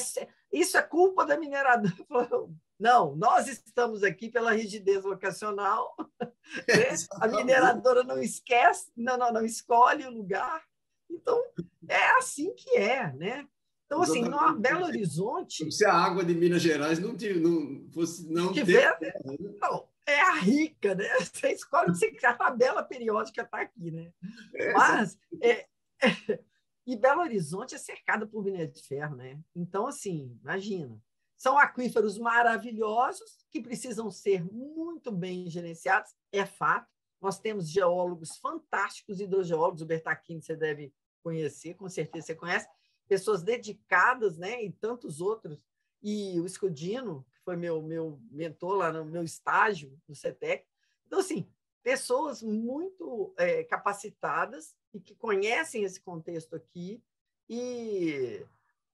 isso 0.54 0.78
é 0.78 0.82
culpa 0.82 1.26
da 1.26 1.38
mineradora. 1.38 1.96
Não, 2.80 3.16
nós 3.16 3.48
estamos 3.48 4.04
aqui 4.04 4.30
pela 4.30 4.54
rigidez 4.54 5.04
vocacional. 5.04 5.96
Né? 6.68 6.96
A 7.14 7.28
mineradora 7.30 8.04
não 8.04 8.22
esquece, 8.22 8.92
não, 8.98 9.18
não, 9.18 9.32
não 9.32 9.46
escolhe 9.46 10.06
o 10.06 10.12
lugar. 10.12 10.62
Então, 11.10 11.42
é 11.88 12.18
assim 12.18 12.54
que 12.56 12.76
é, 12.76 13.14
né? 13.14 13.48
Então, 13.92 14.04
assim, 14.04 14.22
no 14.22 14.58
Belo 14.58 14.86
Horizonte. 14.86 15.70
Se 15.70 15.86
a 15.86 15.94
água 15.94 16.24
de 16.24 16.34
Minas 16.34 16.62
Gerais 16.62 16.98
não, 16.98 17.12
não 17.12 17.92
fosse. 17.92 18.26
Não 18.32 18.54
tiver. 18.54 18.98
Ter... 18.98 19.14
Né? 19.26 19.36
Não, 19.62 19.86
é 20.08 20.22
a 20.22 20.36
rica, 20.36 20.96
né? 20.96 21.10
Você 21.20 21.52
escolhe 21.52 21.90
você, 21.90 22.16
a 22.24 22.34
tabela 22.34 22.84
periódica 22.84 23.42
está 23.42 23.60
aqui, 23.60 23.92
né? 23.92 24.14
É, 24.56 24.72
Mas. 24.72 25.20
É, 25.42 25.52
é, 25.52 25.68
e 26.88 26.96
Belo 26.96 27.20
Horizonte 27.20 27.76
é 27.76 27.78
cercada 27.78 28.26
por 28.26 28.46
minério 28.46 28.72
de 28.72 28.82
ferro, 28.82 29.18
né? 29.18 29.38
Então, 29.54 29.86
assim, 29.86 30.40
imagina. 30.42 30.98
São 31.36 31.58
aquíferos 31.58 32.18
maravilhosos 32.18 33.46
que 33.50 33.60
precisam 33.60 34.10
ser 34.10 34.42
muito 34.54 35.12
bem 35.12 35.50
gerenciados, 35.50 36.12
é 36.32 36.46
fato. 36.46 36.88
Nós 37.20 37.40
temos 37.40 37.70
geólogos 37.70 38.38
fantásticos, 38.38 39.20
hidrogeólogos, 39.20 39.82
o 39.82 39.86
Bertacchini 39.86 40.42
você 40.42 40.56
deve 40.56 40.94
conhecer, 41.22 41.74
com 41.76 41.90
certeza 41.90 42.28
você 42.28 42.36
conhece, 42.36 42.68
pessoas 43.12 43.44
dedicadas, 43.44 44.38
né, 44.38 44.64
e 44.64 44.72
tantos 44.72 45.20
outros. 45.20 45.60
E 46.02 46.40
o 46.40 46.46
Escudino, 46.46 47.26
que 47.34 47.42
foi 47.44 47.58
meu, 47.58 47.82
meu 47.82 48.22
mentor 48.32 48.78
lá 48.78 48.90
no 48.90 49.04
meu 49.04 49.22
estágio 49.22 50.00
no 50.08 50.16
CETEC. 50.16 50.66
Então, 51.06 51.20
assim, 51.20 51.46
pessoas 51.84 52.42
muito 52.42 53.34
é, 53.38 53.66
capacitadas 53.66 54.78
e 54.94 55.02
que 55.02 55.14
conhecem 55.14 55.84
esse 55.84 56.00
contexto 56.00 56.56
aqui 56.56 57.04
e 57.50 58.46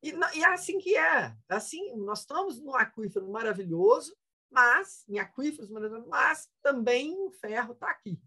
E, 0.02 0.14
e 0.34 0.44
é 0.44 0.48
assim 0.48 0.80
que 0.80 0.98
é. 0.98 1.38
Assim, 1.48 1.96
nós 1.98 2.22
estamos 2.22 2.60
num 2.60 2.74
aquífero 2.74 3.30
maravilhoso, 3.30 4.18
mas 4.50 5.06
em 5.08 5.20
aquíferos 5.20 5.70
maravilhosos, 5.70 6.10
mas 6.10 6.50
também 6.64 7.16
o 7.20 7.30
ferro 7.30 7.74
está 7.74 7.92
aqui. 7.92 8.20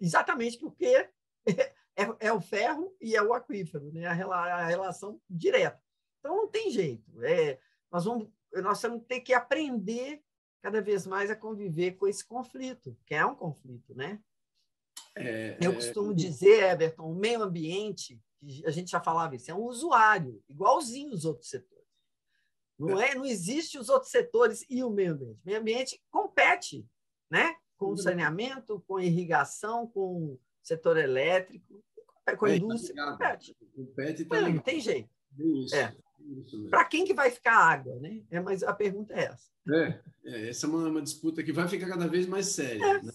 Exatamente 0.00 0.58
porque 0.58 1.08
é, 1.96 2.28
é, 2.28 2.32
o 2.32 2.40
ferro 2.40 2.94
e 3.00 3.16
é 3.16 3.22
o 3.22 3.34
aquífero, 3.34 3.92
né? 3.92 4.06
a, 4.06 4.12
a 4.12 4.66
relação 4.66 5.20
direta. 5.28 5.80
Então, 6.18 6.36
não 6.36 6.48
tem 6.48 6.70
jeito. 6.70 7.22
É, 7.24 7.58
nós, 7.90 8.04
vamos, 8.04 8.28
nós 8.52 8.80
vamos 8.82 9.04
ter 9.06 9.20
que 9.20 9.32
aprender 9.32 10.22
cada 10.62 10.80
vez 10.80 11.06
mais 11.06 11.30
a 11.30 11.36
conviver 11.36 11.92
com 11.92 12.06
esse 12.06 12.24
conflito, 12.26 12.96
que 13.06 13.14
é 13.14 13.24
um 13.24 13.34
conflito, 13.34 13.94
né? 13.94 14.20
É, 15.16 15.56
Eu 15.60 15.72
é, 15.72 15.74
costumo 15.74 16.12
é... 16.12 16.14
dizer, 16.14 16.62
Everton, 16.72 17.10
o 17.10 17.14
meio 17.14 17.42
ambiente, 17.42 18.20
a 18.64 18.70
gente 18.70 18.90
já 18.90 19.00
falava 19.00 19.34
isso, 19.34 19.50
é 19.50 19.54
um 19.54 19.64
usuário, 19.64 20.42
igualzinho 20.48 21.12
os 21.12 21.24
outros 21.24 21.48
setores. 21.48 21.80
Não, 22.78 22.98
é, 22.98 23.14
não 23.14 23.26
existe 23.26 23.78
os 23.78 23.90
outros 23.90 24.10
setores 24.10 24.64
e 24.68 24.82
o 24.82 24.88
meio 24.88 25.12
ambiente. 25.12 25.40
O 25.42 25.46
meio 25.46 25.60
ambiente 25.60 26.02
compete 26.10 26.86
né? 27.30 27.54
com 27.76 27.92
o 27.92 27.96
saneamento, 27.96 28.82
com 28.86 28.96
a 28.96 29.04
irrigação, 29.04 29.86
com 29.86 30.38
setor 30.62 30.96
elétrico, 30.96 31.82
com 32.36 32.46
a 32.46 32.56
indústria. 32.56 33.12
compete. 33.12 33.56
compete 33.74 34.24
também. 34.24 34.54
Não 34.54 34.62
tem 34.62 34.80
jeito. 34.80 35.08
Isso. 35.38 35.74
É. 35.74 35.94
Para 36.68 36.84
quem 36.84 37.04
que 37.04 37.14
vai 37.14 37.30
ficar 37.30 37.56
água, 37.56 37.98
né? 37.98 38.22
É, 38.30 38.40
mas 38.40 38.62
a 38.62 38.72
pergunta 38.72 39.14
é 39.14 39.24
essa. 39.24 39.50
É, 39.68 40.00
é 40.24 40.48
essa 40.48 40.66
é 40.66 40.68
uma, 40.68 40.88
uma, 40.88 41.02
disputa 41.02 41.42
que 41.42 41.52
vai 41.52 41.66
ficar 41.68 41.88
cada 41.88 42.06
vez 42.06 42.26
mais 42.26 42.46
séria. 42.46 42.84
É. 42.84 43.02
Né? 43.02 43.12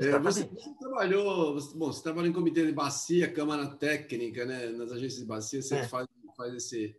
É, 0.00 0.18
você, 0.18 0.44
você, 0.44 0.74
trabalhou, 0.78 1.54
você, 1.54 1.76
bom, 1.76 1.92
você 1.92 2.02
trabalhou 2.02 2.30
em 2.30 2.32
comitê 2.32 2.64
de 2.64 2.72
bacia, 2.72 3.32
câmara 3.32 3.66
técnica, 3.76 4.44
né? 4.44 4.68
Nas 4.68 4.92
agências 4.92 5.20
de 5.20 5.26
bacia, 5.26 5.60
você 5.60 5.76
é. 5.76 5.88
faz, 5.88 6.06
faz 6.36 6.54
esse. 6.54 6.96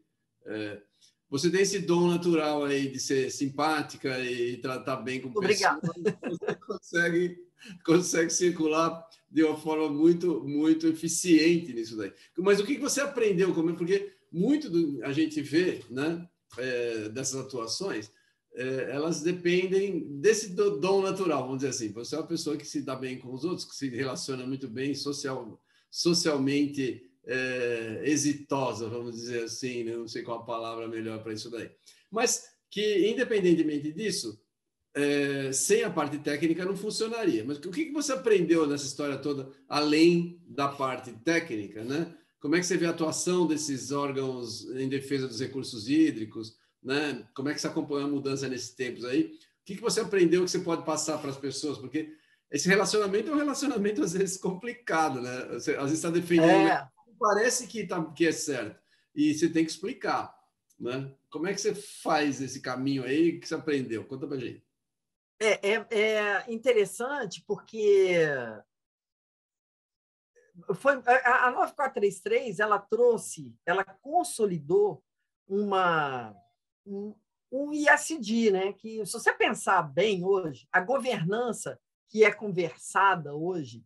Você 1.30 1.50
tem 1.52 1.62
esse 1.62 1.80
dom 1.80 2.08
natural 2.08 2.66
aí 2.66 2.90
de 2.90 3.00
ser 3.00 3.30
simpática 3.30 4.20
e 4.20 4.58
tratar 4.58 4.98
bem 4.98 5.22
com 5.22 5.30
Obrigada. 5.30 5.80
pessoas. 5.80 6.40
Você 6.40 6.56
consegue, 6.56 7.38
consegue 7.86 8.30
circular 8.32 9.08
de 9.30 9.44
uma 9.44 9.56
forma 9.56 9.90
muito, 9.90 10.44
muito 10.44 10.88
eficiente 10.88 11.72
nisso 11.72 11.96
daí. 11.96 12.12
Mas 12.38 12.60
o 12.60 12.66
que 12.66 12.78
você 12.78 13.02
aprendeu? 13.02 13.54
Porque 13.54 14.12
muito 14.32 14.70
do, 14.70 15.04
a 15.04 15.12
gente 15.12 15.42
vê, 15.42 15.82
né? 15.90 16.28
É, 16.58 17.10
dessas 17.10 17.40
atuações, 17.42 18.12
é, 18.56 18.90
elas 18.92 19.22
dependem 19.22 20.20
desse 20.20 20.50
dom 20.56 21.04
natural, 21.04 21.44
vamos 21.44 21.58
dizer 21.58 21.70
assim. 21.70 21.92
Você 21.92 22.16
é 22.16 22.18
uma 22.18 22.26
pessoa 22.26 22.58
que 22.58 22.66
se 22.66 22.82
dá 22.82 22.96
bem 22.96 23.20
com 23.20 23.32
os 23.32 23.44
outros, 23.44 23.66
que 23.66 23.76
se 23.76 23.88
relaciona 23.90 24.48
muito 24.48 24.68
bem, 24.68 24.96
social, 24.96 25.62
socialmente 25.92 27.09
é, 27.32 28.02
exitosa, 28.06 28.90
vamos 28.90 29.14
dizer 29.16 29.44
assim, 29.44 29.84
né? 29.84 29.96
não 29.96 30.08
sei 30.08 30.24
qual 30.24 30.40
a 30.40 30.46
palavra 30.46 30.88
melhor 30.88 31.22
para 31.22 31.32
isso 31.32 31.50
daí. 31.52 31.70
Mas 32.10 32.44
que, 32.72 33.08
independentemente 33.08 33.92
disso, 33.92 34.42
é, 34.96 35.52
sem 35.52 35.84
a 35.84 35.92
parte 35.92 36.18
técnica 36.18 36.66
não 36.66 36.76
funcionaria. 36.76 37.44
Mas 37.46 37.58
o 37.58 37.70
que, 37.70 37.86
que 37.86 37.92
você 37.92 38.14
aprendeu 38.14 38.66
nessa 38.66 38.86
história 38.86 39.18
toda, 39.18 39.52
além 39.68 40.42
da 40.48 40.68
parte 40.68 41.12
técnica, 41.12 41.84
né? 41.84 42.16
Como 42.40 42.56
é 42.56 42.60
que 42.60 42.66
você 42.66 42.78
vê 42.78 42.88
a 42.88 42.92
atuação 42.92 43.46
desses 43.46 43.92
órgãos 43.92 44.66
em 44.72 44.90
defesa 44.90 45.28
dos 45.28 45.40
recursos 45.40 45.88
hídricos? 45.88 46.56
Né? 46.82 47.28
Como 47.36 47.50
é 47.50 47.54
que 47.54 47.60
você 47.60 47.68
acompanhou 47.68 48.06
a 48.06 48.12
mudança 48.12 48.48
nesses 48.48 48.74
tempos 48.74 49.04
aí? 49.04 49.26
O 49.26 49.66
que, 49.66 49.76
que 49.76 49.82
você 49.82 50.00
aprendeu 50.00 50.44
que 50.44 50.50
você 50.50 50.60
pode 50.60 50.86
passar 50.86 51.18
para 51.18 51.30
as 51.30 51.38
pessoas? 51.38 51.78
Porque 51.78 52.10
esse 52.50 52.68
relacionamento 52.68 53.30
é 53.30 53.34
um 53.34 53.38
relacionamento 53.38 54.02
às 54.02 54.14
vezes 54.14 54.38
complicado, 54.38 55.22
né? 55.22 55.48
Você, 55.52 55.76
às 55.76 55.84
vezes 55.84 55.98
está 55.98 56.10
defendendo, 56.10 56.70
é. 56.70 56.88
Parece 57.20 57.68
que, 57.68 57.86
tá, 57.86 58.04
que 58.14 58.28
é 58.28 58.32
certo, 58.32 58.80
e 59.14 59.34
você 59.34 59.50
tem 59.50 59.66
que 59.66 59.72
explicar, 59.72 60.36
né? 60.80 61.14
Como 61.30 61.48
é 61.48 61.54
que 61.54 61.62
você 61.62 61.76
faz 61.76 62.42
esse 62.42 62.62
caminho 62.62 63.04
aí 63.04 63.40
que 63.40 63.48
você 63.48 63.56
aprendeu? 63.56 64.06
Conta 64.06 64.28
para 64.28 64.38
gente. 64.38 64.64
É, 65.40 65.72
é, 65.72 65.88
é 65.92 66.52
interessante 66.52 67.44
porque 67.48 68.26
foi 70.76 70.94
a, 71.06 71.48
a 71.48 71.52
9433 71.52 72.60
ela 72.60 72.80
trouxe, 72.80 73.56
ela 73.66 73.84
consolidou 73.84 75.04
uma 75.48 76.36
um, 76.86 77.16
um 77.52 77.74
ISD, 77.74 78.52
né? 78.52 78.74
Que 78.74 79.06
se 79.06 79.14
você 79.14 79.34
pensar 79.34 79.82
bem 79.84 80.26
hoje, 80.26 80.68
a 80.72 80.80
governança 80.80 81.80
que 82.08 82.24
é 82.24 82.32
conversada 82.32 83.34
hoje, 83.36 83.86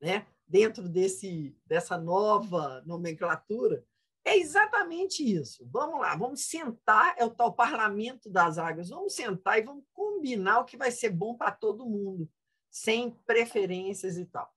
né? 0.00 0.26
Dentro 0.46 0.88
desse 0.88 1.56
dessa 1.66 1.96
nova 1.96 2.82
nomenclatura 2.86 3.84
é 4.24 4.38
exatamente 4.38 5.22
isso. 5.22 5.68
Vamos 5.70 6.00
lá, 6.00 6.16
vamos 6.16 6.46
sentar, 6.46 7.14
é 7.18 7.24
o 7.24 7.30
tal 7.30 7.52
parlamento 7.52 8.30
das 8.30 8.56
águas. 8.56 8.88
Vamos 8.88 9.14
sentar 9.14 9.58
e 9.58 9.62
vamos 9.62 9.84
combinar 9.92 10.60
o 10.60 10.64
que 10.64 10.76
vai 10.76 10.90
ser 10.90 11.10
bom 11.10 11.36
para 11.36 11.52
todo 11.52 11.84
mundo, 11.84 12.28
sem 12.70 13.10
preferências 13.26 14.16
e 14.16 14.24
tal. 14.24 14.50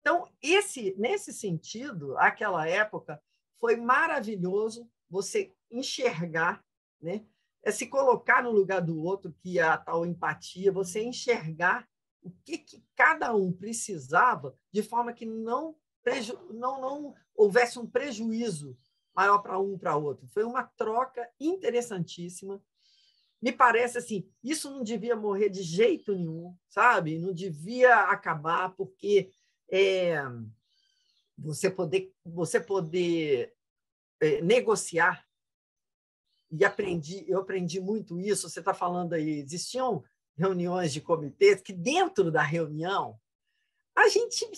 Então, 0.00 0.28
esse, 0.42 0.94
nesse 0.98 1.32
sentido, 1.32 2.18
aquela 2.18 2.68
época 2.68 3.22
foi 3.58 3.76
maravilhoso 3.76 4.90
você 5.08 5.54
enxergar, 5.70 6.62
né? 7.00 7.24
É 7.62 7.70
se 7.70 7.86
colocar 7.86 8.42
no 8.42 8.50
lugar 8.50 8.82
do 8.82 9.02
outro, 9.02 9.32
que 9.40 9.58
é 9.58 9.62
a 9.62 9.78
tal 9.78 10.04
empatia, 10.04 10.70
você 10.70 11.02
enxergar 11.02 11.88
o 12.24 12.30
que, 12.44 12.56
que 12.56 12.82
cada 12.96 13.34
um 13.34 13.52
precisava, 13.52 14.56
de 14.72 14.82
forma 14.82 15.12
que 15.12 15.26
não, 15.26 15.76
preju, 16.02 16.36
não, 16.52 16.80
não 16.80 17.14
houvesse 17.36 17.78
um 17.78 17.86
prejuízo 17.86 18.76
maior 19.14 19.38
para 19.38 19.58
um 19.58 19.78
para 19.78 19.96
outro. 19.96 20.26
Foi 20.28 20.42
uma 20.42 20.64
troca 20.64 21.28
interessantíssima. 21.38 22.60
Me 23.40 23.52
parece 23.52 23.98
assim, 23.98 24.26
isso 24.42 24.70
não 24.70 24.82
devia 24.82 25.14
morrer 25.14 25.50
de 25.50 25.62
jeito 25.62 26.14
nenhum, 26.14 26.56
sabe? 26.66 27.18
Não 27.18 27.32
devia 27.32 27.94
acabar, 28.04 28.70
porque 28.74 29.30
é, 29.70 30.16
você 31.36 31.70
poder, 31.70 32.10
você 32.24 32.58
poder 32.58 33.52
é, 34.20 34.40
negociar. 34.40 35.24
E 36.50 36.64
aprendi, 36.64 37.24
eu 37.28 37.40
aprendi 37.40 37.80
muito 37.80 38.18
isso. 38.18 38.48
Você 38.48 38.60
está 38.60 38.72
falando 38.72 39.12
aí, 39.12 39.40
existiam 39.40 40.02
reuniões 40.36 40.92
de 40.92 41.00
comitês 41.00 41.60
que 41.60 41.72
dentro 41.72 42.30
da 42.30 42.42
reunião 42.42 43.18
a 43.96 44.08
gente, 44.08 44.50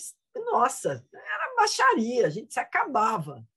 nossa, 0.51 1.05
era 1.13 1.55
baixaria, 1.55 2.25
a 2.25 2.29
gente 2.29 2.53
se 2.53 2.59
acabava. 2.59 3.47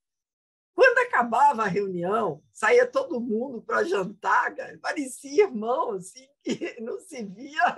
Quando 0.74 0.98
acabava 0.98 1.62
a 1.62 1.68
reunião, 1.68 2.42
saía 2.52 2.86
todo 2.86 3.20
mundo 3.20 3.62
para 3.62 3.84
jantar, 3.84 4.54
parecia 4.80 5.44
irmão, 5.44 5.92
assim, 5.92 6.28
que 6.44 6.80
não 6.80 7.00
se 7.00 7.24
via 7.24 7.76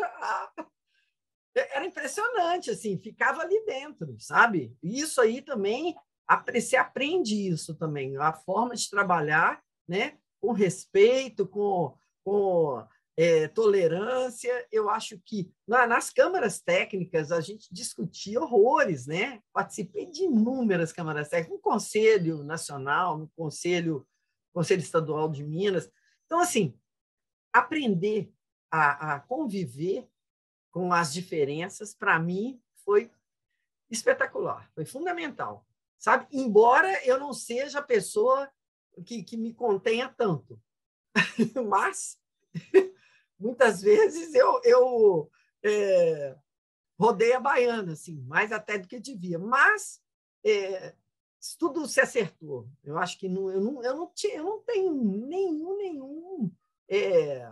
era 1.55 1.85
impressionante, 1.85 2.71
assim, 2.71 2.99
ficava 2.99 3.43
ali 3.43 3.65
dentro, 3.67 4.17
sabe? 4.19 4.77
Isso 4.83 5.21
aí 5.21 5.43
também, 5.43 5.95
você 6.55 6.77
aprende 6.77 7.35
isso 7.47 7.75
também, 7.75 8.17
a 8.17 8.33
forma 8.33 8.75
de 8.75 8.89
trabalhar, 8.89 9.63
né? 9.87 10.19
Com 10.41 10.53
respeito, 10.53 11.47
com, 11.47 11.95
com 12.25 12.87
é, 13.23 13.47
tolerância. 13.47 14.67
Eu 14.73 14.91
acho 14.91 15.17
que 15.25 15.55
na, 15.65 15.87
nas 15.87 16.11
câmaras 16.11 16.61
técnicas 16.61 17.31
a 17.31 17.41
gente 17.41 17.73
discutia 17.73 18.41
horrores, 18.41 19.07
né? 19.07 19.41
Participei 19.53 20.07
de 20.07 20.25
inúmeras 20.25 20.93
câmaras 20.93 21.29
técnicas, 21.29 21.57
no 21.57 21.63
Conselho 21.63 22.43
Nacional, 22.43 23.17
no 23.17 23.29
Conselho, 23.37 24.05
Conselho 24.53 24.81
Estadual 24.81 25.29
de 25.29 25.45
Minas. 25.45 25.89
Então, 26.27 26.41
assim, 26.41 26.77
aprender 27.53 28.33
a, 28.69 29.15
a 29.15 29.21
conviver 29.21 30.09
com 30.73 30.93
as 30.93 31.13
diferenças, 31.13 31.95
para 31.95 32.19
mim, 32.19 32.61
foi 32.85 33.09
espetacular, 33.89 34.69
foi 34.75 34.85
fundamental. 34.85 35.65
Sabe? 35.97 36.27
Embora 36.33 37.07
eu 37.07 37.21
não 37.21 37.33
seja 37.33 37.79
a 37.79 37.83
pessoa 37.83 38.51
que, 39.07 39.23
que 39.23 39.37
me 39.37 39.55
contenha 39.55 40.09
tanto, 40.09 40.61
mas 41.69 42.19
muitas 43.43 43.83
vezes 43.83 44.35
eu, 44.35 44.61
eu 44.65 45.31
é, 45.65 46.37
rodei 46.99 47.33
a 47.33 47.41
baiana, 47.41 47.93
assim, 47.93 48.21
mais 48.23 48.53
até 48.53 48.79
do 48.79 48.87
que 48.87 49.01
devia. 49.01 49.39
Mas 49.39 50.01
é, 50.45 50.95
tudo 51.59 51.87
se 51.87 52.01
acertou. 52.01 52.69
Eu 52.85 52.97
acho 52.99 53.19
que 53.19 53.29
não, 53.29 53.51
eu, 53.51 53.61
não, 53.61 53.83
eu, 53.83 53.97
não, 53.97 54.13
tinha, 54.15 54.37
eu 54.37 54.45
não 54.45 54.61
tenho 54.63 54.95
nenhum, 54.95 55.77
nenhum, 55.77 56.53
é, 56.89 57.51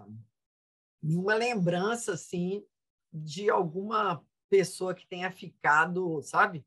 nenhuma 1.03 1.35
lembrança 1.35 2.13
assim 2.13 2.65
de 3.13 3.51
alguma 3.51 4.25
pessoa 4.49 4.95
que 4.95 5.07
tenha 5.07 5.31
ficado, 5.31 6.23
sabe? 6.23 6.65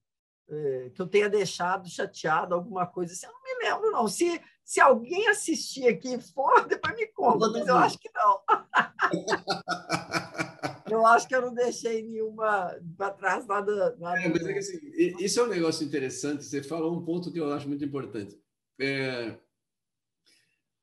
É, 0.49 0.89
que 0.89 1.01
eu 1.01 1.07
tenha 1.07 1.29
deixado 1.29 1.89
chateado, 1.89 2.53
alguma 2.53 2.85
coisa 2.85 3.13
assim. 3.13 3.25
Eu 3.25 3.31
não 3.31 3.43
me 3.43 3.63
lembro, 3.63 3.91
não. 3.91 4.07
Se, 4.07 4.41
se 4.63 4.79
alguém 4.79 5.27
assistir 5.27 5.87
aqui 5.87 6.17
for, 6.19 6.65
depois 6.67 6.95
me 6.95 7.07
conta, 7.07 7.49
mas 7.49 7.67
eu 7.67 7.75
acho 7.75 7.99
que 7.99 8.09
não. 8.13 8.39
eu 10.89 11.05
acho 11.05 11.27
que 11.27 11.35
eu 11.35 11.41
não 11.41 11.53
deixei 11.53 12.03
nenhuma 12.03 12.73
para 12.97 13.11
trás, 13.11 13.45
nada. 13.45 13.95
nada 13.99 14.21
é, 14.21 14.29
mas 14.29 14.45
é 14.45 14.53
que, 14.53 14.59
assim, 14.59 14.79
isso 15.19 15.39
é 15.39 15.43
um 15.43 15.47
negócio 15.47 15.85
interessante. 15.85 16.45
Você 16.45 16.63
falou 16.63 16.95
um 16.95 17.03
ponto 17.03 17.31
que 17.31 17.39
eu 17.39 17.51
acho 17.51 17.67
muito 17.67 17.83
importante. 17.83 18.39
É, 18.79 19.37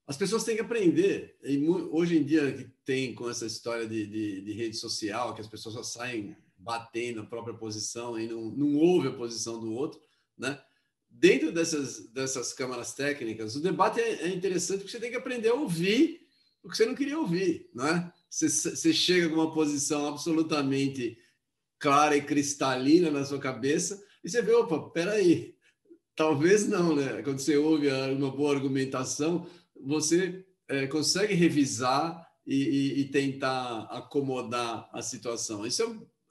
as 0.07 0.17
pessoas 0.17 0.45
têm 0.45 0.57
que 0.57 0.63
aprender. 0.63 1.39
E 1.43 1.67
hoje 1.69 2.19
em 2.19 2.25
dia, 2.25 2.53
que 2.53 2.65
tem 2.85 3.15
com 3.15 3.31
essa 3.31 3.47
história 3.47 3.87
de, 3.87 4.07
de, 4.07 4.41
de, 4.43 4.53
rede 4.53 4.77
social, 4.77 5.35
que 5.35 5.41
as 5.41 5.47
pessoas 5.47 5.75
só 5.75 5.83
saem 5.83 6.37
batendo 6.59 7.21
a 7.21 7.27
própria 7.27 7.55
posição 7.55 8.19
e 8.19 8.27
não, 8.27 8.51
não 8.51 8.77
ouve 8.77 9.09
a 9.09 9.13
posição 9.13 9.59
do 9.59 9.73
outro, 9.73 10.01
né? 10.37 10.61
Dentro 11.11 11.53
dessas, 11.53 12.09
dessas 12.13 12.53
câmaras 12.53 12.95
técnicas, 12.95 13.57
o 13.57 13.61
debate 13.61 14.01
é, 14.01 14.23
é 14.23 14.29
interessante 14.29 14.79
porque 14.79 14.93
você 14.93 15.01
tem 15.01 15.11
que 15.11 15.17
aprender 15.17 15.49
a 15.49 15.55
ouvir 15.55 16.21
o 16.63 16.69
que 16.69 16.77
você 16.77 16.87
não 16.87 16.95
queria 16.95 17.19
ouvir, 17.19 17.69
não 17.75 17.87
é? 17.87 18.13
Você, 18.29 18.49
você 18.49 18.93
chega 18.93 19.29
com 19.29 19.35
uma 19.35 19.53
posição 19.53 20.07
absolutamente 20.07 21.19
clara 21.79 22.17
e 22.17 22.23
cristalina 22.23 23.11
na 23.11 23.25
sua 23.25 23.39
cabeça 23.39 24.03
e 24.23 24.31
você 24.31 24.43
vê, 24.43 24.53
opa, 24.53 24.91
peraí, 24.91 25.57
talvez 26.15 26.69
não, 26.69 26.95
né? 26.95 27.23
Quando 27.23 27.39
você 27.39 27.57
ouve 27.57 27.89
uma 27.89 28.31
boa 28.31 28.55
argumentação, 28.55 29.47
você 29.75 30.45
é, 30.69 30.87
consegue 30.87 31.35
revisar 31.35 32.29
e, 32.47 32.55
e, 32.55 33.01
e, 33.01 33.05
tentar 33.07 33.85
acomodar 33.85 34.89
a 34.93 35.03
situação. 35.03 35.67
Isso 35.67 35.83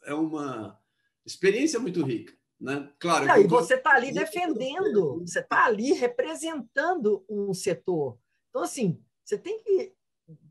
é, 0.04 0.12
é 0.12 0.13
uma 0.13 0.80
experiência 1.26 1.80
muito 1.80 2.04
rica. 2.04 2.34
Né? 2.60 2.91
Claro. 3.00 3.26
Não, 3.26 3.38
e 3.38 3.48
você 3.48 3.76
está 3.76 3.91
ali 3.91 4.12
defendendo, 4.12 5.19
você 5.19 5.39
está 5.39 5.65
ali 5.65 5.93
representando 5.93 7.24
um 7.30 7.54
setor. 7.54 8.17
Então, 8.50 8.63
assim, 8.63 9.02
você 9.24 9.38
tem 9.38 9.62
que. 9.63 9.93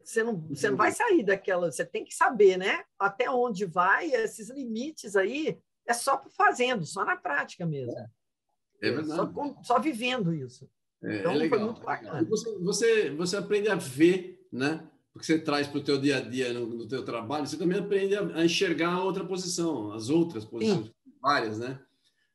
Você 0.02 0.22
não, 0.24 0.40
você 0.48 0.70
não 0.70 0.76
vai 0.76 0.90
sair 0.90 1.22
daquela. 1.22 1.70
Você 1.70 1.84
tem 1.84 2.04
que 2.04 2.14
saber, 2.14 2.56
né? 2.56 2.82
Até 2.98 3.30
onde 3.30 3.66
vai, 3.66 4.10
esses 4.10 4.48
limites 4.48 5.16
aí, 5.16 5.58
é 5.86 5.92
só 5.92 6.22
fazendo, 6.36 6.86
só 6.86 7.04
na 7.04 7.16
prática 7.16 7.66
mesmo. 7.66 7.92
É 8.80 8.90
verdade. 8.90 9.14
Só, 9.14 9.62
só 9.62 9.78
vivendo 9.78 10.32
isso. 10.32 10.68
É, 11.02 11.16
é 11.16 11.20
então, 11.20 11.32
é 11.32 11.36
legal, 11.36 11.58
foi 11.58 11.68
muito 11.68 11.82
bacana. 11.82 12.24
Você, 12.28 12.58
você, 12.58 13.10
você 13.10 13.36
aprende 13.36 13.68
a 13.68 13.74
ver, 13.74 14.46
né? 14.50 14.88
Porque 15.12 15.26
você 15.26 15.38
traz 15.38 15.66
para 15.66 15.78
o 15.78 15.84
teu 15.84 16.00
dia 16.00 16.18
a 16.18 16.20
dia 16.20 16.52
no, 16.52 16.66
no 16.66 16.88
teu 16.88 17.04
trabalho, 17.04 17.46
você 17.46 17.56
também 17.56 17.78
aprende 17.78 18.16
a, 18.16 18.20
a 18.36 18.44
enxergar 18.44 18.92
a 18.94 19.02
outra 19.02 19.24
posição, 19.24 19.92
as 19.92 20.08
outras 20.08 20.44
posições, 20.44 20.86
Sim. 20.86 20.92
várias, 21.20 21.58
né? 21.58 21.80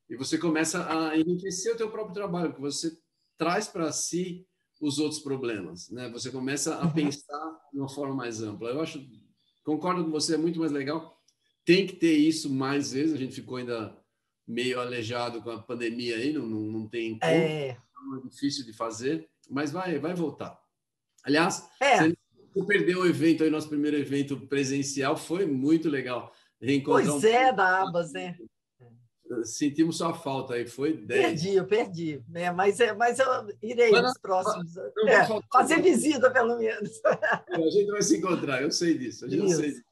E 0.09 0.15
você 0.15 0.37
começa 0.37 0.85
a 0.89 1.17
enriquecer 1.17 1.73
o 1.73 1.77
teu 1.77 1.89
próprio 1.89 2.13
trabalho, 2.13 2.49
porque 2.49 2.61
você 2.61 2.97
traz 3.37 3.67
para 3.67 3.91
si 3.91 4.45
os 4.81 4.99
outros 4.99 5.21
problemas, 5.21 5.89
né? 5.89 6.09
Você 6.09 6.29
começa 6.29 6.75
a 6.75 6.85
uhum. 6.85 6.93
pensar 6.93 7.59
de 7.71 7.79
uma 7.79 7.89
forma 7.89 8.15
mais 8.15 8.41
ampla. 8.41 8.69
Eu 8.69 8.81
acho, 8.81 9.03
concordo 9.63 10.03
com 10.03 10.11
você, 10.11 10.35
é 10.35 10.37
muito 10.37 10.59
mais 10.59 10.71
legal. 10.71 11.17
Tem 11.65 11.87
que 11.87 11.95
ter 11.95 12.13
isso 12.13 12.49
mais 12.49 12.91
vezes. 12.91 13.13
A 13.13 13.17
gente 13.17 13.33
ficou 13.33 13.57
ainda 13.57 13.97
meio 14.45 14.79
aleijado 14.79 15.41
com 15.41 15.49
a 15.49 15.61
pandemia 15.61 16.17
aí, 16.17 16.33
não, 16.33 16.45
não, 16.45 16.59
não 16.59 16.89
tem 16.89 17.17
como. 17.17 17.31
É 17.31 17.77
é 18.03 18.27
difícil 18.27 18.65
de 18.65 18.73
fazer, 18.73 19.29
mas 19.49 19.71
vai, 19.71 19.97
vai 19.99 20.13
voltar. 20.13 20.59
Aliás, 21.23 21.67
é. 21.81 22.09
você 22.09 22.65
perdeu 22.67 23.01
o 23.01 23.05
evento 23.05 23.43
aí, 23.43 23.49
nosso 23.49 23.69
primeiro 23.69 23.97
evento 23.97 24.47
presencial, 24.47 25.15
foi 25.15 25.45
muito 25.45 25.89
legal. 25.89 26.33
Reencontrar 26.61 27.11
pois 27.11 27.23
um... 27.23 27.27
é, 27.27 27.53
da 27.53 27.81
Abas, 27.81 28.11
né? 28.11 28.37
Sentimos 29.43 29.97
sua 29.97 30.13
falta 30.13 30.53
aí, 30.55 30.67
foi 30.67 30.97
10. 30.97 31.25
Perdi, 31.25 31.55
eu 31.55 31.65
perdi. 31.65 32.23
É, 32.33 32.51
mas, 32.51 32.79
é, 32.79 32.93
mas 32.93 33.19
eu 33.19 33.27
irei 33.61 33.91
mas, 33.91 34.03
nos 34.03 34.17
próximos. 34.17 34.75
É, 34.77 35.25
fazer 35.51 35.81
visita, 35.81 36.31
pelo 36.31 36.57
menos. 36.57 37.01
A 37.03 37.69
gente 37.69 37.91
vai 37.91 38.01
se 38.01 38.17
encontrar, 38.17 38.61
eu 38.61 38.71
sei 38.71 38.97
disso. 38.97 39.25
A 39.25 39.29
gente 39.29 39.45
Isso. 39.45 39.59
sei 39.59 39.71
disso. 39.71 39.83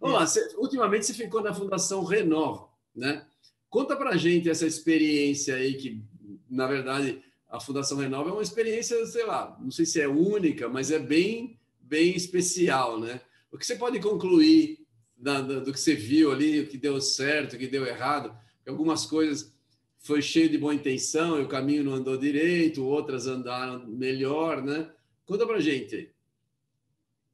Vamos 0.00 0.18
lá, 0.18 0.26
você, 0.26 0.56
ultimamente 0.56 1.06
você 1.06 1.14
ficou 1.14 1.42
na 1.42 1.54
Fundação 1.54 2.04
Renova, 2.04 2.68
né? 2.94 3.24
Conta 3.68 3.96
pra 3.96 4.16
gente 4.16 4.48
essa 4.48 4.66
experiência 4.66 5.54
aí 5.54 5.74
que 5.74 6.02
na 6.48 6.66
verdade, 6.66 7.22
a 7.48 7.60
Fundação 7.60 7.98
Renova 7.98 8.30
é 8.30 8.32
uma 8.32 8.42
experiência, 8.42 9.04
sei 9.06 9.24
lá, 9.24 9.56
não 9.60 9.70
sei 9.70 9.84
se 9.84 10.00
é 10.00 10.08
única, 10.08 10.68
mas 10.68 10.90
é 10.90 10.98
bem, 10.98 11.58
bem 11.80 12.14
especial, 12.14 12.98
né? 12.98 13.20
O 13.50 13.58
que 13.58 13.66
você 13.66 13.76
pode 13.76 14.00
concluir 14.00 14.78
da, 15.16 15.40
da, 15.40 15.60
do 15.60 15.72
que 15.72 15.80
você 15.80 15.94
viu 15.94 16.30
ali, 16.32 16.60
o 16.60 16.66
que 16.66 16.76
deu 16.76 17.00
certo, 17.00 17.54
o 17.54 17.58
que 17.58 17.66
deu 17.66 17.86
errado? 17.86 18.36
Algumas 18.68 19.06
coisas 19.06 19.52
foi 19.98 20.22
cheio 20.22 20.48
de 20.48 20.58
boa 20.58 20.74
intenção 20.74 21.40
e 21.40 21.44
o 21.44 21.48
caminho 21.48 21.84
não 21.84 21.94
andou 21.94 22.16
direito, 22.16 22.84
outras 22.84 23.26
andaram 23.26 23.86
melhor, 23.86 24.62
né? 24.62 24.92
Conta 25.26 25.46
pra 25.46 25.60
gente. 25.60 26.14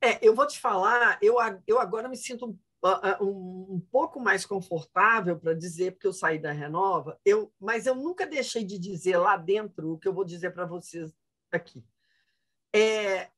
É, 0.01 0.19
eu 0.27 0.35
vou 0.35 0.47
te 0.47 0.59
falar, 0.61 1.19
eu, 1.23 1.37
eu 1.67 1.79
agora 1.79 2.09
me 2.09 2.17
sinto 2.17 2.47
um, 2.47 3.75
um 3.75 3.81
pouco 3.91 4.21
mais 4.21 4.45
confortável 4.45 5.39
para 5.39 5.55
dizer 5.55 5.93
porque 5.93 6.07
eu 6.07 6.13
saí 6.13 6.39
da 6.39 6.53
Renova, 6.53 7.19
eu, 7.25 7.53
mas 7.59 7.87
eu 7.87 7.95
nunca 7.95 8.27
deixei 8.27 8.65
de 8.65 8.79
dizer 8.79 9.17
lá 9.17 9.37
dentro 9.37 9.93
o 9.93 9.99
que 9.99 10.07
eu 10.07 10.13
vou 10.13 10.25
dizer 10.25 10.53
para 10.53 10.67
vocês 10.67 11.13
aqui. 11.51 11.83
É, 12.75 13.31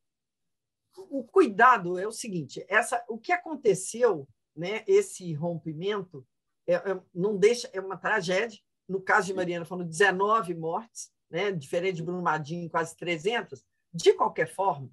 o 0.97 1.23
cuidado 1.25 1.99
é 1.99 2.07
o 2.07 2.13
seguinte: 2.13 2.65
essa, 2.69 3.05
o 3.09 3.19
que 3.19 3.33
aconteceu, 3.33 4.27
né? 4.55 4.83
Esse 4.87 5.33
rompimento 5.35 6.27
é, 6.66 6.74
é, 6.74 7.00
não 7.14 7.37
deixa 7.37 7.68
é 7.72 7.81
uma 7.81 7.96
tragédia. 7.96 8.59
No 8.88 9.00
caso 9.00 9.29
de 9.29 9.35
Mariana, 9.35 9.64
foram 9.64 9.85
19 9.85 10.55
mortes, 10.55 11.11
né? 11.31 11.52
Diferente 11.52 11.96
de 11.96 12.02
Brumadinho, 12.02 12.70
quase 12.70 12.96
300. 12.96 13.64
De 13.92 14.12
qualquer 14.12 14.52
forma, 14.52 14.90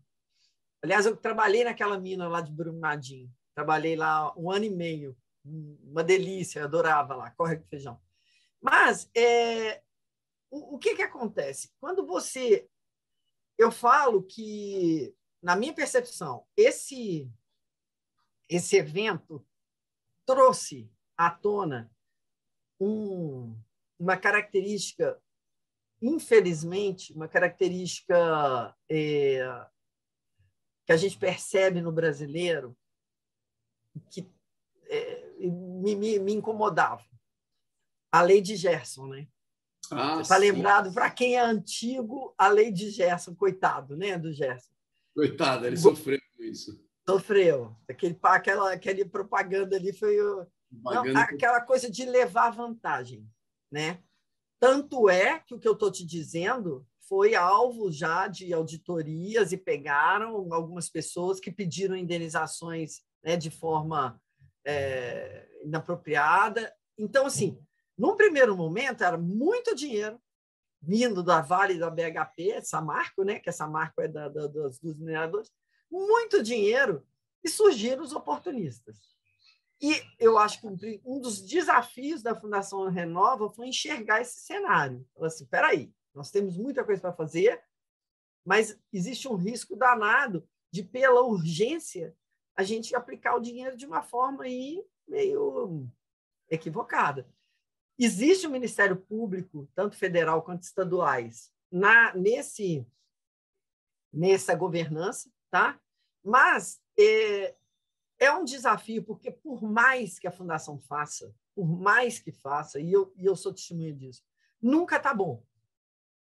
aliás, 0.81 1.05
eu 1.05 1.15
trabalhei 1.15 1.63
naquela 1.63 1.99
mina 1.99 2.27
lá 2.27 2.41
de 2.41 2.51
Brumadinho. 2.51 3.31
Trabalhei 3.55 3.95
lá 3.95 4.33
um 4.38 4.49
ano 4.49 4.65
e 4.65 4.69
meio, 4.69 5.17
uma 5.45 6.03
delícia, 6.03 6.63
adorava 6.63 7.15
lá, 7.15 7.31
corre 7.31 7.57
com 7.57 7.67
feijão. 7.67 7.99
Mas 8.62 9.09
é, 9.15 9.83
o, 10.49 10.75
o 10.75 10.79
que, 10.79 10.95
que 10.95 11.01
acontece? 11.01 11.71
Quando 11.79 12.05
você. 12.05 12.69
Eu 13.57 13.71
falo 13.71 14.23
que, 14.23 15.15
na 15.41 15.55
minha 15.55 15.73
percepção, 15.73 16.47
esse, 16.57 17.29
esse 18.49 18.77
evento 18.77 19.45
trouxe 20.25 20.91
à 21.17 21.30
tona 21.30 21.91
um, 22.80 23.56
uma 23.99 24.17
característica, 24.17 25.19
infelizmente, 26.02 27.13
uma 27.13 27.28
característica 27.28 28.76
é, 28.89 29.65
que 30.86 30.91
a 30.91 30.97
gente 30.97 31.17
percebe 31.17 31.82
no 31.82 31.91
brasileiro, 31.91 32.76
que 34.10 34.28
é, 34.88 35.34
me, 35.39 35.95
me, 35.95 36.19
me, 36.19 36.34
incomodava. 36.34 37.04
A 38.12 38.21
lei 38.21 38.41
de 38.41 38.56
Gerson, 38.56 39.08
né? 39.08 39.28
Ah, 39.91 40.21
Está 40.21 40.38
lembrado, 40.38 40.93
para 40.93 41.10
quem 41.10 41.36
é 41.36 41.39
antigo, 41.39 42.34
a 42.38 42.47
lei 42.47 42.71
de 42.71 42.89
Gerson, 42.89 43.36
coitado, 43.36 43.95
né, 43.95 44.17
do 44.17 44.32
Gerson. 44.32 44.71
Coitado, 45.13 45.67
ele 45.67 45.78
sofreu 45.78 46.19
com 46.36 46.43
isso. 46.43 46.84
Sofreu. 47.08 47.76
Aquele, 47.88 48.17
aquela, 48.23 48.73
aquele 48.73 49.06
propaganda 49.06 49.76
ali 49.76 49.93
foi 49.93 50.17
não, 50.83 51.03
aquela 51.17 51.62
coisa 51.62 51.89
de 51.89 52.05
levar 52.05 52.51
vantagem, 52.51 53.27
né? 53.71 54.01
Tanto 54.59 55.09
é 55.09 55.39
que 55.39 55.53
o 55.53 55.59
que 55.59 55.67
eu 55.67 55.73
estou 55.73 55.91
te 55.91 56.05
dizendo 56.05 56.88
foi 57.07 57.36
alvo 57.36 57.91
já 57.91 58.27
de 58.27 58.53
auditorias 58.53 59.51
e 59.51 59.57
pegaram 59.57 60.53
algumas 60.53 60.89
pessoas 60.89 61.39
que 61.39 61.51
pediram 61.51 61.95
indenizações 61.95 63.01
né, 63.23 63.36
de 63.36 63.51
forma 63.51 64.19
é, 64.65 65.47
inapropriada. 65.63 66.73
Então, 66.97 67.25
assim, 67.25 67.59
num 67.97 68.15
primeiro 68.15 68.55
momento, 68.55 69.03
era 69.03 69.17
muito 69.17 69.75
dinheiro 69.75 70.19
vindo 70.81 71.23
da 71.23 71.41
Vale 71.41 71.77
da 71.77 71.89
BHP, 71.89 72.62
Samarco, 72.62 73.23
né, 73.23 73.39
que 73.39 73.49
essa 73.49 73.65
Samarco 73.65 74.01
é 74.01 74.07
da, 74.07 74.27
da, 74.27 74.47
dos, 74.47 74.79
dos 74.79 74.97
mineradores, 74.97 75.49
muito 75.89 76.43
dinheiro, 76.43 77.05
e 77.43 77.49
surgiram 77.49 78.03
os 78.03 78.13
oportunistas. 78.13 79.13
E 79.84 80.02
eu 80.17 80.38
acho 80.38 80.62
que 80.62 81.02
um 81.04 81.19
dos 81.19 81.41
desafios 81.41 82.24
da 82.24 82.34
Fundação 82.34 82.88
Renova 82.88 83.50
foi 83.50 83.67
enxergar 83.67 84.22
esse 84.22 84.39
cenário. 84.39 85.06
Falar 85.13 85.28
assim, 85.28 85.46
peraí, 85.46 85.93
nós 86.14 86.32
temos 86.32 86.55
muita 86.57 86.86
coisa 86.86 87.01
para 87.01 87.12
fazer, 87.12 87.62
mas 88.45 88.80
existe 88.93 89.28
um 89.28 89.36
risco 89.36 89.76
danado 89.76 90.47
de, 90.72 90.84
pela 90.84 91.22
urgência, 91.22 92.16
a 92.55 92.64
gente 92.64 92.95
aplicar 92.95 93.36
o 93.36 93.41
dinheiro 93.41 93.76
de 93.76 93.86
uma 93.86 94.01
forma 94.01 94.45
aí 94.45 94.82
meio 95.05 95.86
equivocada. 96.49 97.30
Existe 97.99 98.47
o 98.47 98.51
Ministério 98.51 98.95
Público, 98.95 99.68
tanto 99.76 99.97
federal 99.97 100.43
quanto 100.43 100.64
estaduais, 100.64 101.51
na 101.70 102.16
nesse 102.16 102.88
nessa 104.14 104.55
governança, 104.55 105.30
tá? 105.51 105.78
Mas 106.24 106.80
é, 106.97 107.53
é 108.24 108.34
um 108.34 108.43
desafio 108.43 109.03
porque 109.03 109.32
por 109.32 109.61
mais 109.61 110.17
que 110.17 110.28
a 110.28 110.32
fundação 110.32 110.80
faça, 110.80 111.34
por 111.55 111.67
mais 111.67 112.19
que 112.19 112.32
faça, 112.32 112.80
e 112.80 112.91
eu, 112.91 113.13
e 113.15 113.26
eu 113.26 113.36
sou 113.36 113.53
testemunha 113.53 113.93
disso, 113.93 114.24
nunca 114.61 114.99
tá 114.99 115.13
bom, 115.13 115.43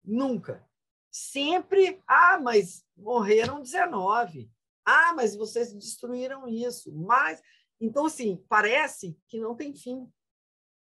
nunca. 0.04 0.68
Sempre, 1.12 2.02
ah, 2.08 2.40
mas 2.40 2.86
morreram 2.96 3.62
19. 3.62 4.50
Ah, 4.86 5.14
mas 5.16 5.36
vocês 5.36 5.74
destruíram 5.74 6.48
isso. 6.48 6.92
Mas 6.94 7.42
então 7.80 8.06
assim 8.06 8.44
parece 8.48 9.18
que 9.28 9.40
não 9.40 9.56
tem 9.56 9.74
fim. 9.74 10.08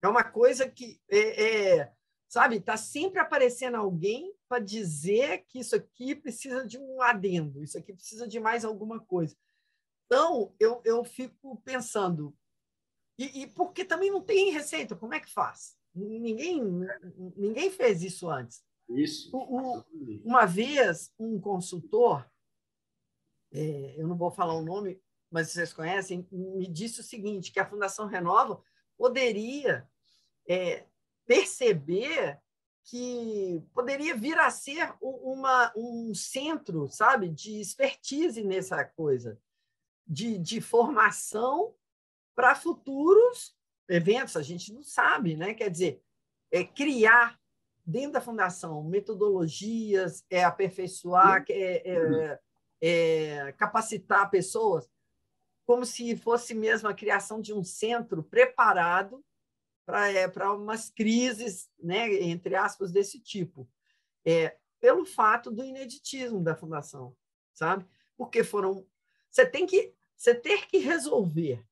É 0.02 0.08
uma 0.08 0.24
coisa 0.24 0.68
que 0.68 1.00
é, 1.08 1.78
é 1.78 1.92
sabe? 2.28 2.56
Está 2.56 2.76
sempre 2.76 3.20
aparecendo 3.20 3.76
alguém 3.76 4.34
para 4.48 4.62
dizer 4.62 5.44
que 5.48 5.60
isso 5.60 5.74
aqui 5.76 6.14
precisa 6.14 6.66
de 6.66 6.78
um 6.78 7.00
adendo, 7.00 7.62
isso 7.62 7.78
aqui 7.78 7.92
precisa 7.92 8.26
de 8.26 8.38
mais 8.38 8.64
alguma 8.64 9.00
coisa. 9.00 9.36
Então, 10.06 10.54
eu, 10.58 10.80
eu 10.84 11.04
fico 11.04 11.60
pensando, 11.64 12.36
e, 13.18 13.42
e 13.42 13.46
porque 13.48 13.84
também 13.84 14.10
não 14.10 14.22
tem 14.22 14.52
receita, 14.52 14.94
como 14.94 15.14
é 15.14 15.20
que 15.20 15.32
faz? 15.32 15.76
Ninguém, 15.94 16.62
ninguém 17.36 17.70
fez 17.70 18.02
isso 18.02 18.28
antes. 18.28 18.64
Isso. 18.88 19.34
O, 19.36 19.78
o, 19.78 19.84
uma 20.24 20.46
vez, 20.46 21.12
um 21.18 21.40
consultor, 21.40 22.28
é, 23.52 23.94
eu 23.98 24.06
não 24.06 24.16
vou 24.16 24.30
falar 24.30 24.54
o 24.54 24.64
nome, 24.64 25.00
mas 25.30 25.50
vocês 25.50 25.72
conhecem, 25.72 26.26
me 26.30 26.68
disse 26.68 27.00
o 27.00 27.04
seguinte, 27.04 27.50
que 27.50 27.58
a 27.58 27.68
Fundação 27.68 28.06
Renova 28.06 28.62
poderia 28.96 29.88
é, 30.48 30.86
perceber 31.26 32.40
que 32.84 33.60
poderia 33.74 34.16
vir 34.16 34.38
a 34.38 34.48
ser 34.50 34.94
uma, 35.00 35.72
um 35.76 36.14
centro, 36.14 36.88
sabe, 36.88 37.28
de 37.28 37.60
expertise 37.60 38.44
nessa 38.44 38.84
coisa, 38.84 39.40
de, 40.06 40.38
de 40.38 40.60
formação 40.60 41.74
para 42.34 42.54
futuros 42.54 43.56
eventos. 43.88 44.36
A 44.36 44.42
gente 44.42 44.72
não 44.72 44.82
sabe, 44.82 45.36
né? 45.36 45.54
Quer 45.54 45.70
dizer, 45.70 46.02
é 46.50 46.64
criar 46.64 47.38
dentro 47.84 48.12
da 48.12 48.20
fundação 48.20 48.82
metodologias, 48.84 50.24
é 50.28 50.44
aperfeiçoar, 50.44 51.44
é, 51.48 51.82
é, 51.84 52.40
é 52.80 53.52
capacitar 53.52 54.30
pessoas, 54.30 54.90
como 55.64 55.86
se 55.86 56.16
fosse 56.16 56.54
mesmo 56.54 56.88
a 56.88 56.94
criação 56.94 57.40
de 57.40 57.52
um 57.52 57.62
centro 57.62 58.22
preparado 58.22 59.24
para 59.84 60.08
é, 60.08 60.28
para 60.28 60.52
umas 60.52 60.90
crises, 60.90 61.70
né, 61.80 62.12
entre 62.22 62.56
aspas, 62.56 62.90
desse 62.90 63.20
tipo. 63.20 63.68
É, 64.24 64.56
pelo 64.80 65.06
fato 65.06 65.50
do 65.50 65.64
ineditismo 65.64 66.42
da 66.42 66.54
fundação, 66.54 67.16
sabe? 67.54 67.86
Porque 68.16 68.42
foram. 68.42 68.86
Você 69.30 69.46
tem 69.46 69.66
que. 69.66 69.94
Você 70.16 70.34
ter 70.34 70.66
que 70.66 70.78
resolver 70.78 71.64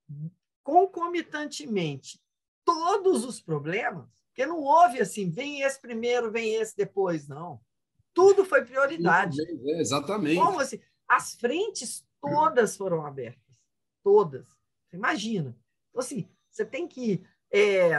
concomitantemente 0.62 2.20
todos 2.64 3.24
os 3.24 3.40
problemas, 3.40 4.09
porque 4.28 4.47
não 4.47 4.61
houve 4.61 5.01
assim, 5.01 5.30
vem 5.30 5.62
esse 5.62 5.80
primeiro, 5.80 6.30
vem 6.30 6.55
esse 6.55 6.76
depois, 6.76 7.28
não. 7.28 7.61
Tudo 8.12 8.45
foi 8.45 8.64
prioridade. 8.64 9.38
É, 9.40 9.80
exatamente. 9.80 10.36
Como 10.36 10.61
assim? 10.61 10.80
As 11.09 11.34
frentes 11.34 12.07
todas 12.20 12.76
foram 12.76 13.05
abertas. 13.05 13.42
Todas. 14.03 14.47
Você 14.88 14.97
imagina. 14.97 15.57
Então, 15.90 16.01
assim, 16.01 16.28
você 16.51 16.64
tem 16.64 16.86
que 16.86 17.24
é, 17.53 17.90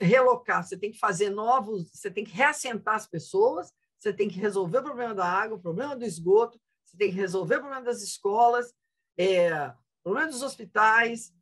relocar, 0.00 0.64
você 0.64 0.76
tem 0.76 0.90
que 0.90 0.98
fazer 0.98 1.30
novos, 1.30 1.90
você 1.90 2.10
tem 2.10 2.24
que 2.24 2.32
reassentar 2.32 2.94
as 2.94 3.06
pessoas, 3.06 3.72
você 3.98 4.12
tem 4.12 4.28
que 4.28 4.38
resolver 4.38 4.78
o 4.78 4.82
problema 4.82 5.14
da 5.14 5.26
água, 5.26 5.56
o 5.56 5.62
problema 5.62 5.96
do 5.96 6.04
esgoto, 6.04 6.60
você 6.92 6.98
tem 6.98 7.10
que 7.10 7.16
resolver 7.16 7.56
o 7.56 7.60
problema 7.60 7.84
das 7.84 8.02
escolas, 8.02 8.72
é, 9.18 9.66
o 9.66 10.02
problema 10.04 10.30
dos 10.30 10.42
hospitais. 10.42 11.32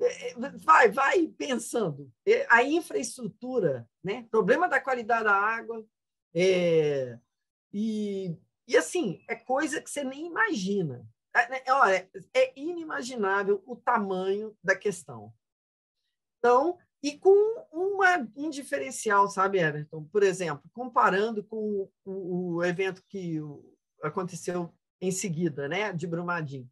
É, 0.00 0.34
vai, 0.58 0.90
vai 0.90 1.28
pensando. 1.28 2.12
É, 2.26 2.46
a 2.50 2.62
infraestrutura, 2.62 3.88
né? 4.04 4.26
problema 4.30 4.68
da 4.68 4.80
qualidade 4.80 5.24
da 5.24 5.34
água, 5.34 5.84
é, 6.34 7.18
e, 7.72 8.36
e 8.68 8.76
assim, 8.76 9.22
é 9.28 9.34
coisa 9.34 9.80
que 9.80 9.90
você 9.90 10.04
nem 10.04 10.26
imagina. 10.26 11.06
É, 11.34 11.48
né, 11.48 11.62
olha, 11.68 12.10
é 12.34 12.60
inimaginável 12.60 13.62
o 13.66 13.76
tamanho 13.76 14.54
da 14.62 14.76
questão. 14.76 15.32
Então, 16.38 16.78
e 17.02 17.18
com 17.18 17.66
uma, 17.72 18.28
um 18.36 18.50
diferencial, 18.50 19.28
sabe, 19.28 19.58
Everton? 19.58 20.04
Por 20.04 20.22
exemplo, 20.22 20.70
comparando 20.72 21.42
com 21.44 21.88
o, 22.04 22.56
o 22.56 22.64
evento 22.64 23.02
que 23.08 23.40
aconteceu 24.02 24.72
em 25.00 25.10
seguida, 25.10 25.68
né, 25.68 25.92
de 25.92 26.06
Brumadinho. 26.06 26.70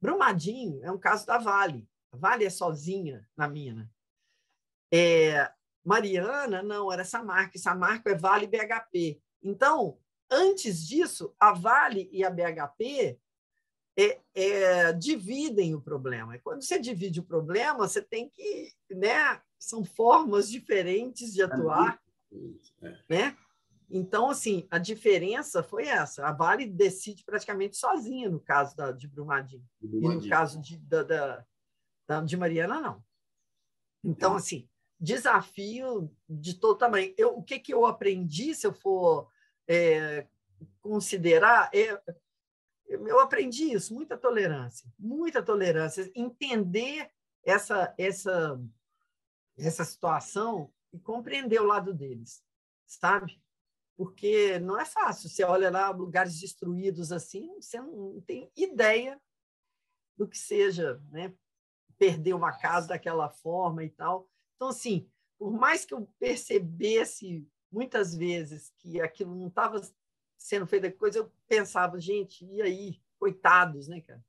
Brumadinho 0.00 0.84
é 0.84 0.90
um 0.90 0.98
caso 0.98 1.26
da 1.26 1.38
Vale. 1.38 1.88
A 2.12 2.16
Vale 2.16 2.44
é 2.44 2.50
sozinha 2.50 3.28
na 3.36 3.48
mina. 3.48 3.90
É, 4.92 5.50
Mariana, 5.84 6.62
não, 6.62 6.92
era. 6.92 7.02
Essa 7.02 7.22
marca 7.22 8.10
é 8.10 8.14
Vale 8.14 8.46
BHP. 8.46 9.20
Então, 9.42 9.98
antes 10.30 10.86
disso, 10.86 11.34
a 11.38 11.52
Vale 11.52 12.08
e 12.12 12.24
a 12.24 12.30
BHP 12.30 13.18
é, 13.98 14.20
é, 14.34 14.92
dividem 14.92 15.74
o 15.74 15.80
problema. 15.80 16.36
E 16.36 16.38
quando 16.38 16.62
você 16.62 16.78
divide 16.78 17.20
o 17.20 17.24
problema, 17.24 17.88
você 17.88 18.00
tem 18.00 18.28
que, 18.28 18.72
né? 18.90 19.40
São 19.58 19.84
formas 19.84 20.48
diferentes 20.48 21.32
de 21.32 21.42
atuar, 21.42 22.00
é. 22.80 22.98
né? 23.08 23.36
Então, 23.90 24.28
assim, 24.28 24.66
a 24.70 24.78
diferença 24.78 25.62
foi 25.62 25.86
essa. 25.86 26.26
A 26.26 26.32
Vale 26.32 26.66
decide 26.66 27.24
praticamente 27.24 27.76
sozinha 27.76 28.28
no 28.28 28.40
caso 28.40 28.76
da, 28.76 28.92
de 28.92 29.08
Brumadinho. 29.08 29.64
Brumadinho. 29.80 30.20
E 30.20 30.24
no 30.24 30.28
caso 30.28 30.60
de, 30.60 30.76
da, 30.78 31.02
da, 31.02 31.46
da, 32.06 32.20
de 32.20 32.36
Mariana, 32.36 32.80
não. 32.80 33.04
Então, 34.04 34.34
é. 34.34 34.36
assim, 34.36 34.68
desafio 35.00 36.14
de 36.28 36.54
todo 36.54 36.78
tamanho. 36.78 37.14
Eu, 37.16 37.38
o 37.38 37.42
que, 37.42 37.58
que 37.58 37.72
eu 37.72 37.86
aprendi, 37.86 38.54
se 38.54 38.66
eu 38.66 38.72
for 38.72 39.30
é, 39.66 40.26
considerar, 40.82 41.70
é, 41.72 42.00
eu 42.88 43.20
aprendi 43.20 43.72
isso, 43.72 43.94
muita 43.94 44.16
tolerância, 44.16 44.90
muita 44.98 45.42
tolerância, 45.42 46.10
entender 46.14 47.10
essa 47.44 47.94
essa 47.96 48.60
essa 49.56 49.84
situação 49.84 50.72
e 50.92 50.98
compreender 50.98 51.60
o 51.60 51.66
lado 51.66 51.92
deles, 51.92 52.42
sabe? 52.86 53.40
Porque 53.98 54.60
não 54.60 54.80
é 54.80 54.84
fácil. 54.84 55.28
Você 55.28 55.42
olha 55.42 55.68
lá 55.68 55.90
lugares 55.90 56.38
destruídos 56.38 57.10
assim, 57.10 57.52
você 57.60 57.80
não 57.80 58.20
tem 58.20 58.48
ideia 58.56 59.20
do 60.16 60.28
que 60.28 60.38
seja, 60.38 61.02
né? 61.10 61.34
Perder 61.98 62.32
uma 62.32 62.56
casa 62.56 62.88
daquela 62.88 63.28
forma 63.28 63.82
e 63.82 63.90
tal. 63.90 64.30
Então, 64.54 64.68
assim, 64.68 65.10
por 65.36 65.50
mais 65.50 65.84
que 65.84 65.92
eu 65.92 66.08
percebesse 66.16 67.44
muitas 67.72 68.14
vezes 68.14 68.72
que 68.78 69.00
aquilo 69.00 69.34
não 69.34 69.48
estava 69.48 69.80
sendo 70.36 70.64
feita 70.68 70.92
coisa, 70.92 71.18
eu 71.18 71.32
pensava, 71.48 72.00
gente, 72.00 72.44
e 72.44 72.62
aí? 72.62 73.02
Coitados, 73.18 73.88
né, 73.88 74.00
cara? 74.00 74.24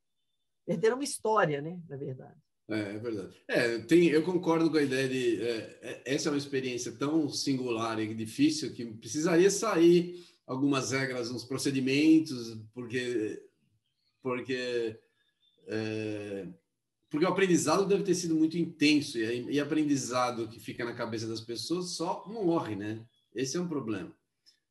Perderam 0.66 0.96
uma 0.96 1.04
história, 1.04 1.62
né, 1.62 1.80
na 1.88 1.96
verdade. 1.96 2.42
É, 2.70 2.96
é 2.96 2.98
verdade. 2.98 3.36
É, 3.48 3.78
tem, 3.80 4.08
eu 4.08 4.24
concordo 4.24 4.70
com 4.70 4.78
a 4.78 4.84
ideia 4.84 5.10
de 5.10 5.42
é, 5.42 5.80
é, 5.82 6.02
essa 6.06 6.30
é 6.30 6.32
uma 6.32 6.38
experiência 6.38 6.92
tão 6.92 7.28
singular 7.30 8.00
e 8.00 8.14
difícil 8.14 8.74
que 8.74 8.86
precisaria 8.86 9.50
sair 9.50 10.26
algumas 10.46 10.92
regras, 10.92 11.32
uns 11.32 11.44
procedimentos, 11.44 12.58
porque 12.74 13.42
porque 14.22 15.00
é, 15.68 16.48
porque 17.10 17.26
o 17.26 17.30
aprendizado 17.30 17.88
deve 17.88 18.04
ter 18.04 18.14
sido 18.14 18.36
muito 18.36 18.58
intenso 18.58 19.18
e, 19.18 19.52
e 19.52 19.60
aprendizado 19.60 20.48
que 20.48 20.60
fica 20.60 20.86
na 20.86 20.94
cabeça 20.94 21.28
das 21.28 21.42
pessoas 21.42 21.92
só 21.92 22.24
morre, 22.28 22.76
né? 22.76 23.04
Esse 23.34 23.58
é 23.58 23.60
um 23.60 23.68
problema 23.68 24.14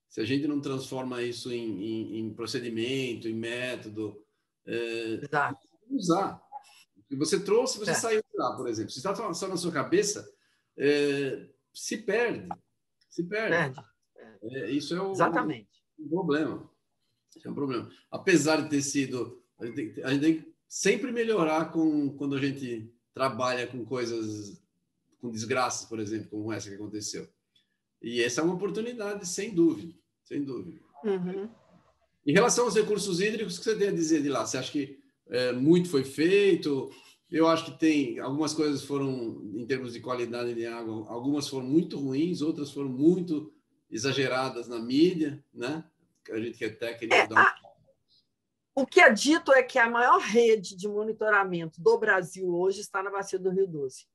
se 0.08 0.20
a 0.20 0.24
gente 0.24 0.48
não 0.48 0.60
transforma 0.60 1.22
isso 1.22 1.52
em, 1.52 1.84
em, 1.84 2.18
em 2.20 2.34
procedimento, 2.34 3.28
em 3.28 3.34
método, 3.34 4.20
é, 4.66 5.20
usar. 5.90 6.40
Você 7.16 7.40
trouxe, 7.40 7.78
você 7.78 7.92
é. 7.92 7.94
saiu 7.94 8.22
lá, 8.34 8.54
por 8.56 8.68
exemplo. 8.68 8.90
Se 8.90 8.98
está 8.98 9.14
só 9.34 9.48
na 9.48 9.56
sua 9.56 9.72
cabeça, 9.72 10.30
é, 10.76 11.48
se 11.72 11.98
perde. 11.98 12.48
Se 13.08 13.24
perde. 13.24 13.74
perde. 13.74 13.88
É, 14.42 14.70
isso 14.70 14.94
é 14.94 15.00
o, 15.00 15.12
Exatamente. 15.12 15.82
Um, 15.98 16.08
problema. 16.08 16.70
Isso 17.34 17.48
é 17.48 17.50
um 17.50 17.54
problema. 17.54 17.90
Apesar 18.10 18.62
de 18.62 18.68
ter 18.68 18.82
sido. 18.82 19.42
A 19.58 19.66
gente, 19.66 19.74
tem, 19.74 20.04
a 20.04 20.12
gente 20.12 20.20
tem 20.20 20.40
que 20.40 20.54
sempre 20.68 21.10
melhorar 21.10 21.72
com, 21.72 22.16
quando 22.16 22.36
a 22.36 22.40
gente 22.40 22.92
trabalha 23.12 23.66
com 23.66 23.84
coisas, 23.84 24.62
com 25.20 25.30
desgraças, 25.30 25.88
por 25.88 25.98
exemplo, 25.98 26.28
como 26.28 26.52
essa 26.52 26.68
que 26.68 26.76
aconteceu. 26.76 27.28
E 28.00 28.22
essa 28.22 28.40
é 28.40 28.44
uma 28.44 28.54
oportunidade, 28.54 29.26
sem 29.26 29.52
dúvida, 29.52 29.92
sem 30.22 30.44
dúvida. 30.44 30.80
Uhum. 31.02 31.50
Em 32.24 32.32
relação 32.32 32.66
aos 32.66 32.76
recursos 32.76 33.20
hídricos, 33.20 33.56
o 33.56 33.58
que 33.58 33.64
você 33.64 33.76
tem 33.76 33.88
a 33.88 33.92
dizer 33.92 34.22
de 34.22 34.28
lá? 34.28 34.46
Você 34.46 34.58
acha 34.58 34.70
que 34.70 35.00
é, 35.30 35.52
muito 35.52 35.88
foi 35.88 36.04
feito? 36.04 36.90
Eu 37.30 37.46
acho 37.46 37.66
que 37.66 37.78
tem 37.78 38.18
algumas 38.18 38.54
coisas 38.54 38.82
foram, 38.84 39.42
em 39.54 39.66
termos 39.66 39.92
de 39.92 40.00
qualidade 40.00 40.54
de 40.54 40.66
água, 40.66 41.06
algumas 41.08 41.48
foram 41.48 41.66
muito 41.66 41.98
ruins, 41.98 42.40
outras 42.40 42.70
foram 42.70 42.88
muito 42.88 43.52
exageradas 43.90 44.66
na 44.68 44.78
mídia, 44.78 45.44
né? 45.52 45.84
A 46.30 46.38
gente 46.38 46.58
que 46.58 46.64
é 46.64 46.70
técnico. 46.70 47.14
É, 47.14 47.28
a... 47.34 47.54
O 48.74 48.86
que 48.86 49.00
é 49.00 49.12
dito 49.12 49.52
é 49.52 49.62
que 49.62 49.78
a 49.78 49.90
maior 49.90 50.20
rede 50.20 50.76
de 50.76 50.88
monitoramento 50.88 51.80
do 51.80 51.98
Brasil 51.98 52.54
hoje 52.54 52.80
está 52.80 53.02
na 53.02 53.10
bacia 53.10 53.38
do 53.38 53.50
Rio 53.50 53.66
Doce. 53.66 54.06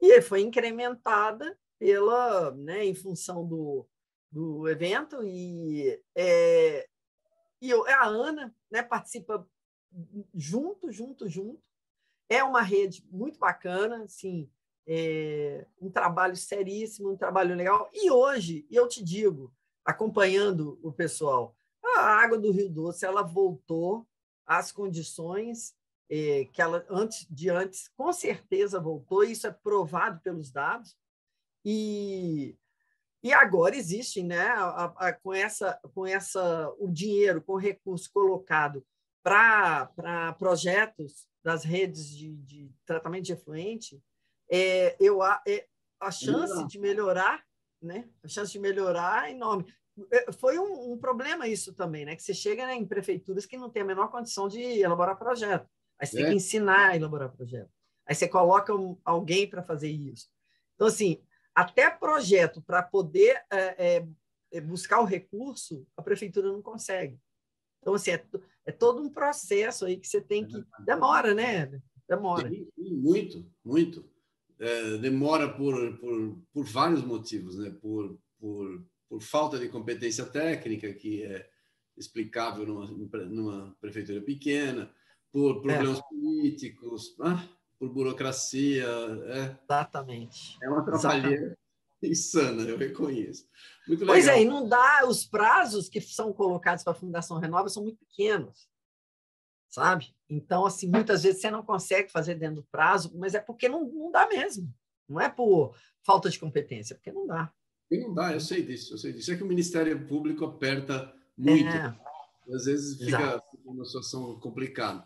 E 0.00 0.20
foi 0.20 0.42
incrementada 0.42 1.56
pela, 1.78 2.52
né, 2.52 2.84
em 2.84 2.94
função 2.94 3.46
do, 3.46 3.86
do 4.30 4.68
evento 4.68 5.22
e 5.24 6.00
é, 6.14 6.86
e 7.64 7.70
eu, 7.70 7.86
a 7.88 8.06
Ana 8.06 8.54
né, 8.70 8.82
participa 8.82 9.48
junto, 10.34 10.90
junto, 10.90 11.28
junto. 11.28 11.62
É 12.28 12.42
uma 12.42 12.62
rede 12.62 13.06
muito 13.10 13.38
bacana, 13.38 14.04
assim, 14.04 14.50
é, 14.86 15.66
um 15.80 15.90
trabalho 15.90 16.36
seríssimo, 16.36 17.12
um 17.12 17.16
trabalho 17.16 17.54
legal. 17.54 17.90
E 17.92 18.10
hoje, 18.10 18.66
eu 18.70 18.88
te 18.88 19.02
digo, 19.02 19.52
acompanhando 19.84 20.78
o 20.82 20.92
pessoal, 20.92 21.56
a 21.82 22.22
água 22.22 22.38
do 22.38 22.50
Rio 22.50 22.70
Doce 22.70 23.04
ela 23.04 23.22
voltou 23.22 24.06
às 24.46 24.72
condições 24.72 25.74
é, 26.10 26.46
que 26.46 26.60
ela 26.60 26.84
antes 26.90 27.26
de 27.30 27.50
antes 27.50 27.88
com 27.96 28.12
certeza 28.12 28.80
voltou. 28.80 29.24
Isso 29.24 29.46
é 29.46 29.50
provado 29.50 30.20
pelos 30.20 30.50
dados 30.50 30.96
e 31.64 32.56
e 33.22 33.32
agora 33.32 33.74
existe, 33.74 34.22
né, 34.22 34.48
a, 34.48 34.84
a, 34.98 35.12
com 35.14 35.32
essa 35.32 35.80
com 35.94 36.06
essa 36.06 36.70
o 36.78 36.90
dinheiro, 36.90 37.40
com 37.40 37.54
o 37.54 37.58
recurso 37.58 38.10
colocado 38.12 38.84
para 39.24 40.34
projetos 40.38 41.26
das 41.42 41.64
redes 41.64 42.10
de, 42.10 42.36
de 42.36 42.70
tratamento 42.84 43.24
de 43.24 43.32
efluente, 43.32 44.00
é, 44.50 44.94
eu, 45.00 45.24
é, 45.24 45.66
a 45.98 46.10
chance 46.10 46.66
de 46.66 46.78
melhorar, 46.78 47.42
né? 47.80 48.06
A 48.22 48.28
chance 48.28 48.52
de 48.52 48.58
melhorar 48.58 49.28
é 49.28 49.32
enorme. 49.32 49.64
É, 50.10 50.30
foi 50.32 50.58
um, 50.58 50.92
um, 50.92 50.98
problema 50.98 51.48
isso 51.48 51.72
também, 51.72 52.04
né? 52.04 52.14
Que 52.14 52.22
você 52.22 52.34
chega 52.34 52.66
né, 52.66 52.74
em 52.74 52.86
prefeituras 52.86 53.46
que 53.46 53.56
não 53.56 53.70
tem 53.70 53.82
a 53.82 53.86
menor 53.86 54.10
condição 54.10 54.46
de 54.46 54.60
elaborar 54.60 55.18
projeto. 55.18 55.66
Aí 55.98 56.06
você 56.06 56.16
é. 56.16 56.20
tem 56.20 56.30
que 56.30 56.36
ensinar 56.36 56.90
a 56.90 56.96
elaborar 56.96 57.32
projeto. 57.32 57.70
Aí 58.06 58.14
você 58.14 58.28
coloca 58.28 58.74
um, 58.74 58.98
alguém 59.02 59.48
para 59.48 59.62
fazer 59.62 59.88
isso. 59.88 60.28
Então, 60.74 60.88
assim, 60.88 61.22
até 61.54 61.88
projeto 61.88 62.60
para 62.60 62.82
poder 62.82 63.42
é, 63.50 64.06
é, 64.52 64.60
buscar 64.60 65.00
o 65.00 65.04
recurso, 65.04 65.86
a 65.96 66.02
prefeitura 66.02 66.52
não 66.52 66.60
consegue. 66.60 67.18
Então, 67.84 67.92
assim, 67.92 68.12
é, 68.12 68.24
é 68.64 68.72
todo 68.72 69.02
um 69.02 69.10
processo 69.10 69.84
aí 69.84 69.98
que 69.98 70.08
você 70.08 70.22
tem 70.22 70.46
que. 70.46 70.64
Demora, 70.86 71.34
né? 71.34 71.70
Demora. 72.08 72.50
Muito, 72.78 73.44
muito. 73.62 74.02
É, 74.58 74.96
demora 74.96 75.52
por, 75.52 75.98
por, 75.98 76.38
por 76.50 76.64
vários 76.64 77.04
motivos, 77.04 77.58
né? 77.58 77.76
Por, 77.82 78.18
por, 78.40 78.82
por 79.06 79.20
falta 79.20 79.58
de 79.58 79.68
competência 79.68 80.24
técnica, 80.24 80.94
que 80.94 81.24
é 81.24 81.46
explicável 81.94 82.64
numa, 82.64 82.86
numa 83.26 83.76
prefeitura 83.82 84.22
pequena, 84.22 84.90
por 85.30 85.60
problemas 85.60 85.98
é. 85.98 86.02
políticos, 86.08 87.14
ah, 87.20 87.46
por 87.78 87.90
burocracia. 87.90 88.86
É, 88.86 89.56
Exatamente. 89.62 90.56
É 90.62 90.70
uma 90.70 90.80
atrapalheira 90.80 91.54
insana, 92.06 92.62
eu 92.62 92.76
reconheço. 92.76 93.46
Muito 93.86 94.00
legal. 94.00 94.14
Pois 94.14 94.28
é, 94.28 94.42
e 94.42 94.44
não 94.44 94.68
dá, 94.68 95.06
os 95.06 95.24
prazos 95.24 95.88
que 95.88 96.00
são 96.00 96.32
colocados 96.32 96.82
para 96.82 96.92
a 96.92 96.96
Fundação 96.96 97.38
Renova 97.38 97.68
são 97.68 97.82
muito 97.82 97.98
pequenos, 97.98 98.68
sabe? 99.68 100.14
Então, 100.28 100.64
assim, 100.64 100.88
muitas 100.88 101.22
vezes 101.22 101.40
você 101.40 101.50
não 101.50 101.62
consegue 101.62 102.10
fazer 102.10 102.34
dentro 102.36 102.56
do 102.56 102.68
prazo, 102.70 103.12
mas 103.14 103.34
é 103.34 103.40
porque 103.40 103.68
não, 103.68 103.84
não 103.84 104.10
dá 104.10 104.26
mesmo. 104.26 104.72
Não 105.08 105.20
é 105.20 105.28
por 105.28 105.74
falta 106.02 106.30
de 106.30 106.38
competência, 106.38 106.94
é 106.94 106.96
porque 106.96 107.12
não 107.12 107.26
dá. 107.26 107.52
E 107.90 107.98
não 107.98 108.14
dá, 108.14 108.32
eu 108.32 108.40
sei 108.40 108.62
disso, 108.62 108.94
eu 108.94 108.98
sei 108.98 109.12
disso. 109.12 109.32
É 109.32 109.36
que 109.36 109.42
o 109.42 109.46
Ministério 109.46 110.06
Público 110.06 110.44
aperta 110.44 111.12
muito. 111.36 111.68
É. 111.68 111.94
Às 112.52 112.64
vezes 112.64 112.98
fica 112.98 113.42
uma 113.64 113.84
situação 113.84 114.38
complicada. 114.40 115.04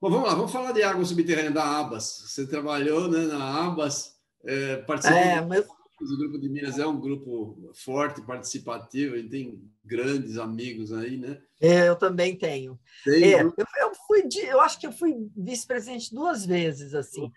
Bom, 0.00 0.10
vamos 0.10 0.28
lá, 0.28 0.34
vamos 0.34 0.52
falar 0.52 0.72
de 0.72 0.82
água 0.82 1.04
subterrânea 1.04 1.50
da 1.50 1.64
Abas. 1.64 2.24
Você 2.26 2.46
trabalhou 2.46 3.10
né, 3.10 3.26
na 3.26 3.64
Abas, 3.64 4.18
é, 4.44 4.76
participou 4.78 5.18
é, 5.18 5.40
mas... 5.40 5.66
O 6.12 6.18
Grupo 6.18 6.38
de 6.38 6.48
Minas 6.48 6.78
é 6.78 6.86
um 6.86 7.00
grupo 7.00 7.70
forte, 7.74 8.20
participativo, 8.22 9.16
e 9.16 9.28
tem 9.28 9.70
grandes 9.84 10.38
amigos 10.38 10.92
aí, 10.92 11.16
né? 11.16 11.40
É, 11.60 11.88
eu 11.88 11.96
também 11.96 12.36
tenho. 12.36 12.78
É, 13.06 13.42
eu, 13.42 13.54
eu, 13.56 13.94
fui 14.06 14.22
eu 14.42 14.60
acho 14.60 14.78
que 14.78 14.86
eu 14.86 14.92
fui 14.92 15.30
vice-presidente 15.36 16.14
duas 16.14 16.44
vezes, 16.44 16.94
assim. 16.94 17.30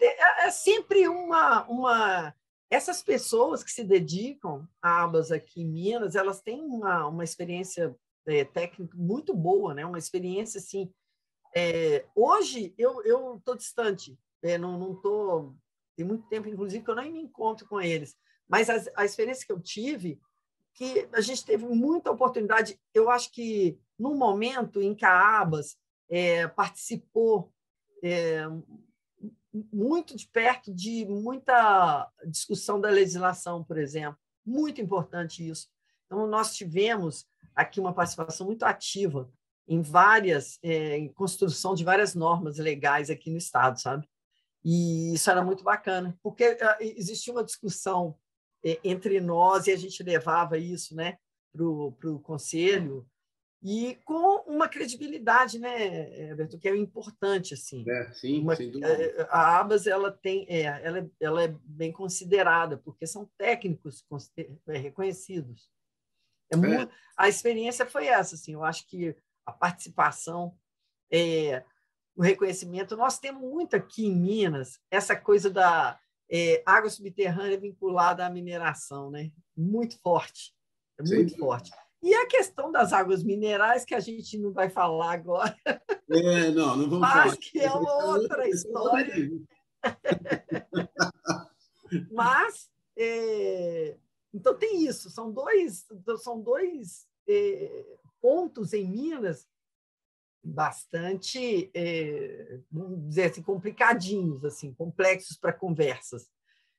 É, 0.00 0.46
é 0.46 0.50
sempre 0.50 1.06
uma, 1.08 1.64
uma... 1.68 2.34
Essas 2.68 3.02
pessoas 3.02 3.62
que 3.62 3.70
se 3.70 3.84
dedicam 3.84 4.66
a 4.82 5.04
abas 5.04 5.30
aqui 5.30 5.62
em 5.62 5.68
Minas, 5.68 6.16
elas 6.16 6.40
têm 6.40 6.60
uma, 6.60 7.06
uma 7.06 7.24
experiência 7.24 7.94
é, 8.26 8.44
técnica 8.44 8.96
muito 8.96 9.34
boa, 9.34 9.74
né? 9.74 9.86
Uma 9.86 9.98
experiência, 9.98 10.58
assim... 10.58 10.90
É, 11.54 12.04
hoje, 12.14 12.74
eu 12.76 13.36
estou 13.38 13.56
distante, 13.56 14.18
é, 14.42 14.58
não 14.58 14.92
estou 14.92 15.56
tem 15.96 16.04
muito 16.04 16.28
tempo, 16.28 16.48
inclusive, 16.48 16.84
que 16.84 16.90
eu 16.90 16.94
nem 16.94 17.12
me 17.12 17.20
encontro 17.20 17.66
com 17.66 17.80
eles. 17.80 18.16
Mas 18.46 18.70
a, 18.70 18.76
a 18.96 19.04
experiência 19.04 19.46
que 19.46 19.52
eu 19.52 19.60
tive, 19.60 20.20
que 20.74 21.08
a 21.12 21.20
gente 21.20 21.44
teve 21.44 21.66
muita 21.66 22.10
oportunidade. 22.10 22.78
Eu 22.94 23.10
acho 23.10 23.32
que 23.32 23.78
no 23.98 24.14
momento 24.14 24.82
em 24.82 24.94
que 24.94 25.04
a 25.04 25.40
Abas 25.40 25.76
é, 26.08 26.46
participou 26.48 27.50
é, 28.02 28.44
muito 29.72 30.14
de 30.14 30.28
perto 30.28 30.72
de 30.72 31.06
muita 31.06 32.10
discussão 32.26 32.80
da 32.80 32.90
legislação, 32.90 33.64
por 33.64 33.78
exemplo, 33.78 34.18
muito 34.44 34.80
importante 34.80 35.48
isso. 35.48 35.68
Então, 36.04 36.26
nós 36.26 36.54
tivemos 36.54 37.26
aqui 37.54 37.80
uma 37.80 37.92
participação 37.92 38.46
muito 38.46 38.64
ativa 38.64 39.30
em 39.66 39.80
várias, 39.80 40.58
é, 40.62 40.96
em 40.98 41.08
construção 41.08 41.74
de 41.74 41.82
várias 41.82 42.14
normas 42.14 42.58
legais 42.58 43.10
aqui 43.10 43.30
no 43.30 43.38
Estado, 43.38 43.80
sabe? 43.80 44.06
E 44.68 45.14
isso 45.14 45.30
era 45.30 45.44
muito 45.44 45.62
bacana, 45.62 46.18
porque 46.20 46.58
ah, 46.60 46.76
existia 46.80 47.32
uma 47.32 47.44
discussão 47.44 48.18
eh, 48.64 48.80
entre 48.82 49.20
nós 49.20 49.68
e 49.68 49.70
a 49.70 49.76
gente 49.76 50.02
levava 50.02 50.58
isso 50.58 50.96
né, 50.96 51.18
para 51.54 51.64
o 52.10 52.18
conselho 52.18 53.08
e 53.62 53.94
com 54.04 54.40
uma 54.40 54.68
credibilidade, 54.68 55.60
né, 55.60 56.30
Everton, 56.30 56.58
que 56.58 56.68
é 56.68 56.76
importante 56.76 57.54
assim. 57.54 57.88
É, 57.88 58.12
sim, 58.12 58.40
uma, 58.40 58.56
sem 58.56 58.72
dúvida. 58.72 58.88
Eh, 58.88 59.28
a 59.30 59.60
Abas 59.60 59.86
ela 59.86 60.10
tem, 60.10 60.44
é, 60.48 60.62
ela, 60.62 60.98
é, 60.98 61.10
ela 61.20 61.44
é 61.44 61.54
bem 61.62 61.92
considerada 61.92 62.76
porque 62.76 63.06
são 63.06 63.30
técnicos 63.38 64.04
é, 64.66 64.78
reconhecidos. 64.78 65.70
É, 66.50 66.56
é. 66.56 66.58
Muito, 66.58 66.92
a 67.16 67.28
experiência 67.28 67.86
foi 67.86 68.08
essa, 68.08 68.34
assim. 68.34 68.54
Eu 68.54 68.64
acho 68.64 68.84
que 68.88 69.14
a 69.46 69.52
participação 69.52 70.58
é, 71.08 71.64
o 72.16 72.22
reconhecimento. 72.22 72.96
Nós 72.96 73.18
temos 73.18 73.42
muito 73.42 73.76
aqui 73.76 74.06
em 74.06 74.16
Minas 74.16 74.80
essa 74.90 75.14
coisa 75.14 75.50
da 75.50 76.00
é, 76.30 76.62
água 76.64 76.88
subterrânea 76.88 77.60
vinculada 77.60 78.24
à 78.26 78.30
mineração, 78.30 79.10
né? 79.10 79.30
Muito 79.56 79.98
forte, 80.00 80.54
é 80.98 81.02
muito 81.02 81.32
Sim. 81.32 81.38
forte. 81.38 81.70
E 82.02 82.14
a 82.14 82.26
questão 82.26 82.72
das 82.72 82.92
águas 82.92 83.22
minerais, 83.22 83.84
que 83.84 83.94
a 83.94 84.00
gente 84.00 84.38
não 84.38 84.52
vai 84.52 84.70
falar 84.70 85.12
agora. 85.12 85.56
É, 86.08 86.50
não, 86.50 86.76
não 86.76 86.88
vamos 86.88 87.00
Mas 87.00 87.12
falar. 87.12 87.36
que 87.36 87.58
é 87.58 87.72
outra 87.72 88.48
história. 88.48 89.30
Mas, 92.12 92.70
é, 92.96 93.96
então 94.32 94.54
tem 94.54 94.86
isso, 94.86 95.10
são 95.10 95.32
dois, 95.32 95.84
são 96.18 96.40
dois 96.40 97.08
é, 97.28 97.98
pontos 98.20 98.72
em 98.72 98.88
Minas 98.88 99.48
bastante, 100.46 101.70
é, 101.74 102.60
vamos 102.70 103.08
dizer 103.08 103.24
assim, 103.24 103.42
complicadinhos, 103.42 104.44
assim, 104.44 104.72
complexos 104.72 105.36
para 105.36 105.52
conversas. 105.52 106.30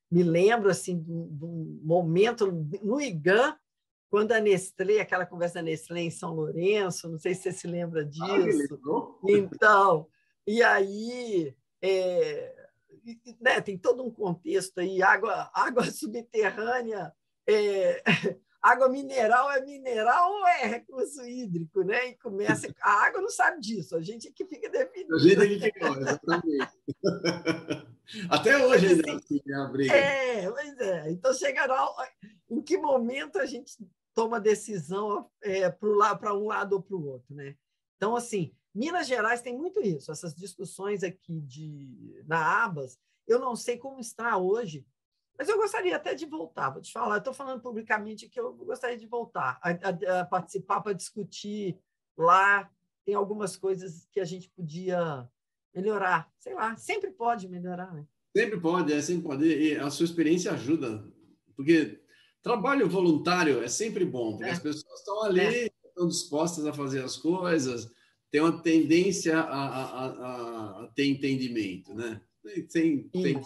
Me 0.10 0.24
lembro 0.24 0.70
assim 0.70 1.02
de 1.02 1.12
um 1.12 1.82
momento 1.84 2.50
no 2.82 3.02
IGAN, 3.02 3.56
quando 4.10 4.32
a 4.32 4.40
Nestlé, 4.40 5.02
aquela 5.02 5.26
conversa 5.26 5.56
da 5.56 5.64
Nestlé 5.64 6.02
em 6.02 6.10
São 6.10 6.34
Lourenço, 6.34 7.10
não 7.10 7.20
sei 7.20 7.36
se 7.36 7.44
você 7.44 7.52
se 7.52 7.68
lembra 7.68 8.02
ah, 8.02 8.06
disso. 8.06 8.80
Ah, 8.86 9.32
então, 9.32 10.08
e 10.46 10.64
aí 10.64 11.54
é, 11.82 12.70
né, 13.42 13.60
tem 13.60 13.78
todo 13.78 14.04
um 14.04 14.10
contexto 14.12 14.80
aí, 14.80 15.02
água, 15.02 15.50
água 15.54 15.84
subterrânea 15.92 17.14
é, 17.46 18.02
água 18.72 18.90
mineral 18.90 19.52
é 19.52 19.64
mineral 19.64 20.32
ou 20.32 20.48
é 20.48 20.66
recurso 20.66 21.24
hídrico, 21.26 21.82
né? 21.84 22.10
E 22.10 22.18
começa. 22.18 22.68
A 22.82 23.06
água 23.06 23.22
não 23.22 23.30
sabe 23.30 23.60
disso, 23.60 23.96
a 23.96 24.02
gente 24.02 24.28
é 24.28 24.32
que 24.32 24.46
fica 24.46 24.70
definindo. 24.70 25.16
A 25.16 25.20
gente 25.20 25.42
é 25.42 25.48
que 25.48 25.60
fica, 25.60 25.88
exatamente. 25.88 26.78
Até 28.30 28.66
hoje 28.66 28.88
ainda 28.88 29.12
assim, 29.12 29.18
assim, 29.18 29.42
é 29.48 29.56
a 29.56 29.66
briga. 29.66 29.94
É, 29.94 30.52
pois 30.52 30.78
é. 30.80 31.12
Então 31.12 31.34
chegará. 31.34 31.88
Em 32.50 32.62
que 32.62 32.78
momento 32.78 33.38
a 33.38 33.46
gente 33.46 33.76
toma 34.14 34.40
decisão 34.40 35.30
é, 35.42 35.70
para 35.70 36.34
um 36.34 36.48
lado 36.48 36.74
ou 36.74 36.82
para 36.82 36.96
o 36.96 37.06
outro, 37.06 37.36
né? 37.36 37.56
Então, 37.98 38.16
assim, 38.16 38.52
Minas 38.74 39.08
Gerais 39.08 39.42
tem 39.42 39.58
muito 39.58 39.82
isso, 39.82 40.12
essas 40.12 40.34
discussões 40.34 41.04
aqui 41.04 41.42
de, 41.42 42.24
na 42.26 42.64
Abas. 42.64 42.98
Eu 43.28 43.40
não 43.40 43.56
sei 43.56 43.78
como 43.78 44.00
está 44.00 44.38
hoje, 44.38 44.86
mas 45.38 45.48
eu 45.48 45.58
gostaria 45.58 45.96
até 45.96 46.16
de 46.16 46.26
voltar, 46.26 46.72
vou 46.72 46.82
te 46.82 46.92
falar, 46.92 47.18
estou 47.18 47.34
falando 47.34 47.62
publicamente 47.62 48.28
que 48.28 48.40
eu 48.40 48.54
gostaria 48.54 48.98
de 48.98 49.06
voltar 49.06 49.60
a, 49.62 49.70
a, 49.70 50.22
a 50.22 50.26
participar 50.26 50.82
para 50.82 50.94
discutir 50.94 51.78
lá. 52.18 52.70
Tem 53.06 53.16
algumas 53.16 53.56
coisas 53.56 54.08
que 54.12 54.20
a 54.20 54.26
gente 54.26 54.50
podia 54.50 55.30
melhorar, 55.74 56.30
sei 56.40 56.54
lá, 56.54 56.76
sempre 56.76 57.12
pode 57.12 57.48
melhorar, 57.48 57.94
né? 57.94 58.06
Sempre 58.36 58.60
pode, 58.60 58.92
é, 58.92 59.02
sempre 59.02 59.24
pode. 59.24 59.46
E 59.46 59.76
a 59.78 59.90
sua 59.90 60.06
experiência 60.06 60.52
ajuda, 60.52 61.08
porque 61.56 62.02
trabalho 62.42 62.90
voluntário 62.90 63.64
é 63.64 63.68
sempre 63.68 64.06
bom, 64.06 64.32
porque 64.32 64.50
é. 64.50 64.52
as 64.52 64.60
pessoas 64.60 65.00
estão 65.00 65.24
ali, 65.24 65.40
é. 65.40 65.70
estão 65.86 66.08
dispostas 66.08 66.66
a 66.66 66.74
fazer 66.74 67.04
as 67.04 67.16
coisas, 67.16 67.92
tem 68.32 68.42
uma 68.42 68.62
tendência 68.62 69.40
a, 69.40 69.68
a, 69.68 70.06
a, 70.06 70.84
a 70.84 70.88
ter 70.96 71.06
entendimento, 71.06 71.94
né? 71.94 72.22
Tem, 72.72 73.08
tem, 73.10 73.42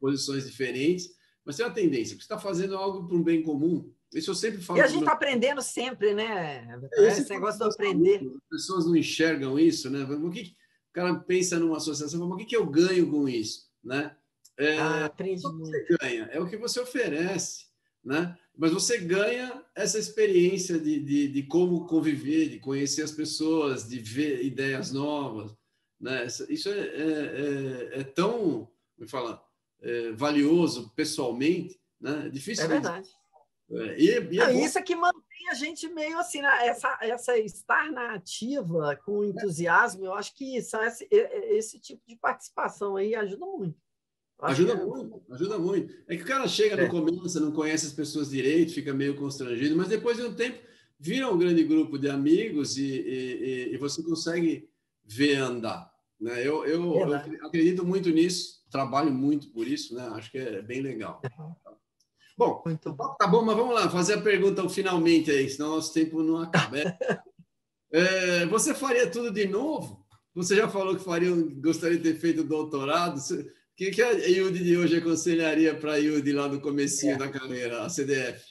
posições 0.00 0.46
diferentes, 0.46 1.10
mas 1.44 1.56
tem 1.56 1.66
uma 1.66 1.74
tendência, 1.74 2.16
porque 2.16 2.26
você 2.26 2.34
está 2.34 2.38
fazendo 2.38 2.76
algo 2.76 3.06
para 3.06 3.16
um 3.16 3.22
bem 3.22 3.42
comum. 3.42 3.92
Isso 4.12 4.30
eu 4.30 4.34
sempre 4.34 4.62
falo. 4.62 4.78
E 4.78 4.82
a 4.82 4.86
gente 4.86 5.00
está 5.00 5.12
aprendendo 5.12 5.60
sempre, 5.60 6.14
né? 6.14 6.80
É, 6.94 7.06
esse, 7.08 7.22
esse 7.22 7.30
negócio 7.30 7.58
de 7.58 7.66
aprender. 7.66 8.20
As 8.20 8.48
pessoas 8.48 8.86
não 8.86 8.96
enxergam 8.96 9.58
isso, 9.58 9.90
né? 9.90 10.04
O 10.04 10.30
que 10.30 10.54
o 10.90 10.92
cara 10.92 11.14
pensa 11.16 11.58
numa 11.58 11.76
associação, 11.76 12.22
o 12.22 12.36
que, 12.36 12.44
que 12.44 12.56
eu 12.56 12.66
ganho 12.66 13.10
com 13.10 13.28
isso, 13.28 13.68
né? 13.82 14.14
É, 14.56 14.78
ah, 14.78 15.06
aprende 15.06 15.44
o 15.44 15.50
que 15.50 15.58
você 15.58 15.86
ganha 16.00 16.28
é 16.30 16.40
o 16.40 16.48
que 16.48 16.56
você 16.56 16.78
oferece, 16.78 17.66
né? 18.04 18.38
Mas 18.56 18.72
você 18.72 18.98
ganha 18.98 19.64
essa 19.74 19.98
experiência 19.98 20.78
de, 20.78 21.00
de, 21.00 21.26
de 21.26 21.42
como 21.42 21.86
conviver, 21.86 22.48
de 22.48 22.60
conhecer 22.60 23.02
as 23.02 23.10
pessoas, 23.10 23.88
de 23.88 23.98
ver 23.98 24.44
ideias 24.44 24.92
novas, 24.92 25.52
né? 26.00 26.24
Isso 26.48 26.68
é, 26.68 26.78
é, 26.78 27.96
é, 27.96 28.00
é 28.00 28.04
tão, 28.04 28.70
me 28.96 29.08
fala, 29.08 29.43
é, 29.84 30.12
valioso 30.12 30.90
pessoalmente, 30.96 31.78
né? 32.00 32.24
É 32.26 32.28
difícil. 32.28 32.64
É 32.64 32.68
verdade. 32.68 33.08
É, 33.70 33.98
e, 33.98 34.34
e 34.34 34.40
é 34.40 34.64
isso 34.64 34.78
é 34.78 34.82
que 34.82 34.94
mantém 34.94 35.48
a 35.50 35.54
gente 35.54 35.88
meio 35.88 36.18
assim, 36.18 36.42
né? 36.42 36.66
essa, 36.66 36.98
essa 37.00 37.38
estar 37.38 37.90
na 37.90 38.14
ativa 38.14 38.98
com 39.04 39.24
entusiasmo, 39.24 40.04
eu 40.04 40.14
acho 40.14 40.34
que 40.34 40.56
esse, 40.56 40.76
esse 41.10 41.78
tipo 41.78 42.02
de 42.06 42.16
participação 42.16 42.96
aí 42.96 43.14
ajuda 43.14 43.46
muito. 43.46 43.76
Ajuda 44.40 44.74
muito, 44.74 45.22
ajuda 45.30 45.58
muito. 45.58 45.94
É 46.06 46.16
que 46.16 46.22
o 46.22 46.26
cara 46.26 46.46
chega 46.46 46.76
no 46.76 46.90
começo, 46.90 47.40
não 47.40 47.52
conhece 47.52 47.86
as 47.86 47.92
pessoas 47.92 48.30
direito, 48.30 48.74
fica 48.74 48.92
meio 48.92 49.16
constrangido, 49.16 49.76
mas 49.76 49.88
depois 49.88 50.16
de 50.16 50.24
um 50.24 50.34
tempo 50.34 50.58
vira 50.98 51.30
um 51.30 51.38
grande 51.38 51.64
grupo 51.64 51.98
de 51.98 52.08
amigos 52.10 52.76
e, 52.76 52.84
e, 52.84 53.74
e 53.74 53.76
você 53.78 54.02
consegue 54.02 54.68
ver 55.04 55.36
andar. 55.36 55.90
Né? 56.20 56.46
Eu, 56.46 56.64
eu, 56.64 56.94
eu, 56.94 57.14
acredito 57.14 57.84
muito 57.84 58.10
nisso, 58.10 58.63
trabalho 58.74 59.12
muito 59.12 59.52
por 59.52 59.68
isso, 59.68 59.94
né? 59.94 60.02
acho 60.14 60.32
que 60.32 60.38
é 60.38 60.60
bem 60.60 60.80
legal. 60.82 61.22
Bom, 62.36 62.60
muito 62.66 62.92
bom. 62.92 63.14
tá 63.16 63.28
bom, 63.28 63.44
mas 63.44 63.56
vamos 63.56 63.72
lá, 63.72 63.88
fazer 63.88 64.14
a 64.14 64.20
pergunta 64.20 64.68
finalmente 64.68 65.30
aí, 65.30 65.48
senão 65.48 65.76
nosso 65.76 65.94
tempo 65.94 66.20
não 66.20 66.38
acaba. 66.38 66.76
É, 66.80 66.96
é, 67.92 68.46
você 68.46 68.74
faria 68.74 69.08
tudo 69.08 69.30
de 69.30 69.46
novo? 69.46 70.04
Você 70.34 70.56
já 70.56 70.68
falou 70.68 70.96
que 70.96 71.04
faria, 71.04 71.30
gostaria 71.60 71.96
de 71.96 72.02
ter 72.02 72.18
feito 72.18 72.42
doutorado. 72.42 73.18
O 73.18 73.44
que, 73.76 73.92
que 73.92 74.02
a 74.02 74.10
Yudi 74.10 74.64
de 74.64 74.76
hoje 74.76 74.96
aconselharia 74.96 75.78
para 75.78 75.92
a 75.92 75.96
Yudi 75.96 76.32
lá 76.32 76.48
no 76.48 76.60
comecinho 76.60 77.14
é. 77.14 77.18
da 77.18 77.28
carreira, 77.28 77.84
a 77.84 77.88
CDF? 77.88 78.42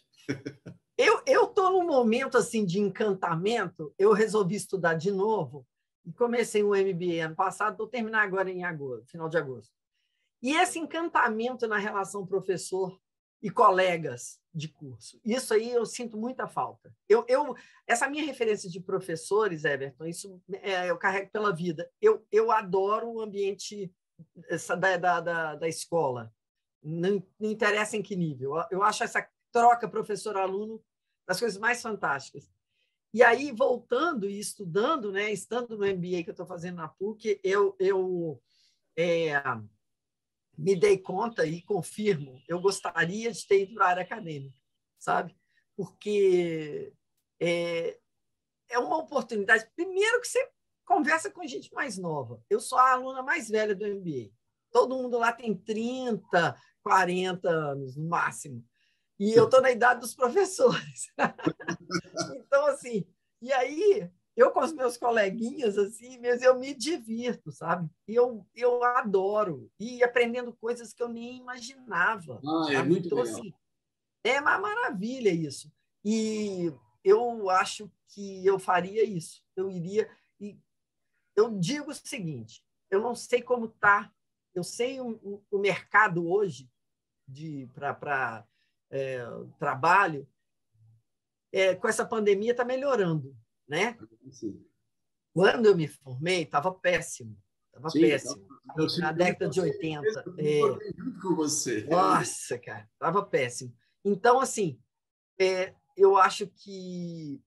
Eu 0.97 1.43
estou 1.43 1.69
num 1.71 1.85
momento 1.85 2.37
assim 2.37 2.65
de 2.65 2.79
encantamento, 2.79 3.93
eu 3.99 4.13
resolvi 4.13 4.55
estudar 4.55 4.93
de 4.93 5.11
novo 5.11 5.67
e 6.05 6.13
comecei 6.13 6.63
um 6.63 6.69
MBA 6.69 7.25
ano 7.25 7.35
passado, 7.35 7.75
vou 7.75 7.87
terminar 7.87 8.23
agora 8.23 8.49
em 8.49 8.63
agosto, 8.63 9.11
final 9.11 9.27
de 9.27 9.37
agosto. 9.37 9.82
E 10.43 10.53
esse 10.57 10.77
encantamento 10.77 11.65
na 11.67 11.77
relação 11.77 12.27
professor 12.27 12.99
e 13.41 13.49
colegas 13.49 14.41
de 14.53 14.67
curso. 14.67 15.19
Isso 15.23 15.53
aí 15.53 15.71
eu 15.71 15.85
sinto 15.85 16.17
muita 16.17 16.47
falta. 16.47 16.93
Eu, 17.07 17.25
eu 17.29 17.55
essa 17.87 18.09
minha 18.09 18.25
referência 18.25 18.69
de 18.69 18.79
professores, 18.79 19.63
Everton, 19.63 20.05
isso 20.05 20.41
é, 20.61 20.89
eu 20.89 20.97
carrego 20.97 21.31
pela 21.31 21.55
vida. 21.55 21.89
Eu, 22.01 22.25
eu 22.29 22.51
adoro 22.51 23.09
o 23.09 23.21
ambiente 23.21 23.89
essa, 24.49 24.75
da, 24.75 24.97
da, 24.97 25.21
da, 25.21 25.55
da 25.55 25.67
escola. 25.67 26.31
Não, 26.81 27.25
não, 27.39 27.49
interessa 27.49 27.95
em 27.95 28.01
que 28.01 28.15
nível. 28.15 28.53
Eu 28.69 28.83
acho 28.83 29.03
essa 29.03 29.25
troca 29.51 29.87
professor-aluno 29.87 30.83
das 31.25 31.39
coisas 31.39 31.57
mais 31.57 31.81
fantásticas. 31.81 32.51
E 33.13 33.23
aí, 33.23 33.51
voltando 33.51 34.29
e 34.29 34.39
estudando, 34.39 35.11
né, 35.11 35.31
estando 35.31 35.77
no 35.77 35.85
MBA 35.85 36.23
que 36.23 36.29
eu 36.29 36.33
estou 36.33 36.45
fazendo 36.45 36.77
na 36.77 36.87
PUC, 36.87 37.39
eu, 37.43 37.75
eu 37.79 38.41
é, 38.97 39.33
me 40.63 40.77
dei 40.77 40.97
conta 40.97 41.45
e 41.45 41.61
confirmo, 41.61 42.41
eu 42.47 42.59
gostaria 42.61 43.29
de 43.31 43.45
ter 43.45 43.63
ido 43.63 43.75
para 43.75 43.85
a 43.85 43.89
área 43.89 44.03
acadêmica, 44.03 44.57
sabe? 44.97 45.35
Porque 45.75 46.93
é, 47.37 47.99
é 48.69 48.79
uma 48.79 48.97
oportunidade. 48.97 49.69
Primeiro 49.75 50.21
que 50.21 50.27
você 50.27 50.49
conversa 50.85 51.29
com 51.29 51.45
gente 51.45 51.73
mais 51.73 51.97
nova. 51.97 52.41
Eu 52.49 52.61
sou 52.61 52.77
a 52.77 52.93
aluna 52.93 53.21
mais 53.21 53.49
velha 53.49 53.75
do 53.75 53.85
MBA. 53.85 54.31
Todo 54.71 54.95
mundo 54.95 55.17
lá 55.17 55.33
tem 55.33 55.53
30, 55.53 56.55
40 56.81 57.49
anos 57.49 57.97
no 57.97 58.07
máximo. 58.07 58.65
E 59.19 59.33
eu 59.33 59.45
estou 59.45 59.61
na 59.61 59.69
idade 59.69 59.99
dos 59.99 60.15
professores. 60.15 61.11
então, 62.37 62.65
assim, 62.67 63.05
e 63.41 63.51
aí 63.51 64.09
eu 64.35 64.51
com 64.51 64.61
os 64.61 64.73
meus 64.73 64.97
coleguinhas, 64.97 65.77
assim, 65.77 66.19
mas 66.19 66.41
eu 66.41 66.57
me 66.57 66.73
divirto, 66.73 67.51
sabe? 67.51 67.87
Eu, 68.07 68.45
eu 68.55 68.83
adoro. 68.83 69.71
E 69.79 70.03
aprendendo 70.03 70.51
coisas 70.53 70.91
que 70.91 71.03
eu 71.03 71.07
nem 71.07 71.37
imaginava. 71.37 72.41
Ah, 72.43 72.73
é 72.73 72.83
muito 72.83 73.07
então, 73.07 73.19
legal. 73.19 73.39
Assim, 73.39 73.53
é 74.23 74.41
uma 74.41 74.57
maravilha 74.57 75.29
isso. 75.29 75.71
E 76.03 76.73
eu 77.03 77.49
acho 77.49 77.91
que 78.09 78.43
eu 78.45 78.57
faria 78.57 79.03
isso. 79.03 79.43
Eu 79.55 79.69
iria. 79.69 80.09
E 80.39 80.59
eu 81.35 81.59
digo 81.59 81.91
o 81.91 81.93
seguinte: 81.95 82.65
eu 82.89 83.01
não 83.01 83.13
sei 83.13 83.41
como 83.41 83.67
está. 83.67 84.11
Eu 84.55 84.63
sei 84.63 84.99
o, 84.99 85.43
o 85.51 85.59
mercado 85.59 86.27
hoje 86.27 86.69
para 87.73 88.47
é, 88.89 89.23
trabalho. 89.59 90.27
É, 91.51 91.75
com 91.75 91.87
essa 91.87 92.03
pandemia 92.03 92.49
está 92.49 92.65
melhorando 92.65 93.37
né? 93.67 93.97
Sim. 94.31 94.63
Quando 95.33 95.65
eu 95.65 95.75
me 95.75 95.87
formei, 95.87 96.43
estava 96.43 96.71
péssimo. 96.71 97.37
Estava 97.67 97.91
péssimo. 97.91 98.47
Na 98.99 99.11
década 99.11 99.49
de 99.49 99.59
80. 99.59 100.25
É... 100.37 100.59
Junto 100.95 101.19
com 101.21 101.35
você. 101.35 101.85
Nossa, 101.85 102.57
cara, 102.59 102.87
estava 102.93 103.23
péssimo. 103.25 103.75
Então, 104.05 104.39
assim, 104.39 104.79
é, 105.39 105.73
eu 105.97 106.17
acho 106.17 106.47
que 106.47 107.41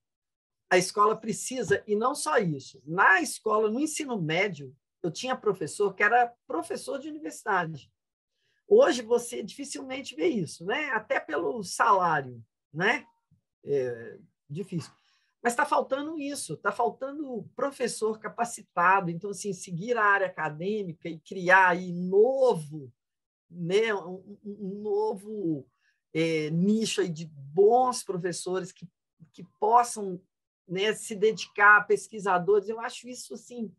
a 0.68 0.76
escola 0.76 1.16
precisa, 1.16 1.82
e 1.86 1.94
não 1.94 2.14
só 2.14 2.38
isso, 2.38 2.82
na 2.84 3.20
escola, 3.20 3.70
no 3.70 3.78
ensino 3.78 4.20
médio, 4.20 4.74
eu 5.02 5.10
tinha 5.10 5.36
professor 5.36 5.94
que 5.94 6.02
era 6.02 6.34
professor 6.46 6.98
de 6.98 7.08
universidade. 7.08 7.90
Hoje 8.66 9.02
você 9.02 9.44
dificilmente 9.44 10.16
vê 10.16 10.26
isso, 10.26 10.64
né? 10.64 10.90
Até 10.90 11.20
pelo 11.20 11.62
salário, 11.62 12.44
né? 12.72 13.06
É 13.64 14.18
difícil. 14.50 14.90
Mas 15.46 15.52
está 15.52 15.64
faltando 15.64 16.18
isso, 16.18 16.54
está 16.54 16.72
faltando 16.72 17.48
professor 17.54 18.18
capacitado. 18.18 19.12
Então, 19.12 19.30
assim, 19.30 19.52
seguir 19.52 19.96
a 19.96 20.02
área 20.02 20.26
acadêmica 20.26 21.08
e 21.08 21.20
criar 21.20 21.68
aí 21.68 21.92
novo, 21.92 22.92
né, 23.48 23.94
um, 23.94 24.36
um 24.44 24.82
novo 24.82 25.64
é, 26.12 26.50
nicho 26.50 27.00
aí 27.00 27.08
de 27.08 27.26
bons 27.26 28.02
professores 28.02 28.72
que, 28.72 28.88
que 29.32 29.44
possam 29.60 30.20
né, 30.66 30.92
se 30.94 31.14
dedicar 31.14 31.76
a 31.76 31.84
pesquisadores, 31.84 32.68
eu 32.68 32.80
acho 32.80 33.08
isso 33.08 33.32
assim 33.32 33.72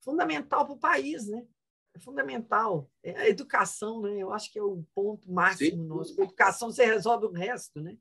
fundamental 0.00 0.64
para 0.64 0.74
o 0.74 0.78
país, 0.78 1.28
né? 1.28 1.46
É 1.92 1.98
fundamental. 1.98 2.90
É 3.02 3.14
a 3.14 3.28
educação, 3.28 4.00
né? 4.00 4.16
Eu 4.16 4.32
acho 4.32 4.50
que 4.50 4.58
é 4.58 4.62
o 4.62 4.82
ponto 4.94 5.30
máximo 5.30 5.82
Sim. 5.82 5.86
nosso. 5.86 6.16
Com 6.16 6.22
a 6.22 6.24
educação 6.24 6.72
você 6.72 6.86
resolve 6.86 7.26
o 7.26 7.30
resto, 7.30 7.78
né? 7.82 7.94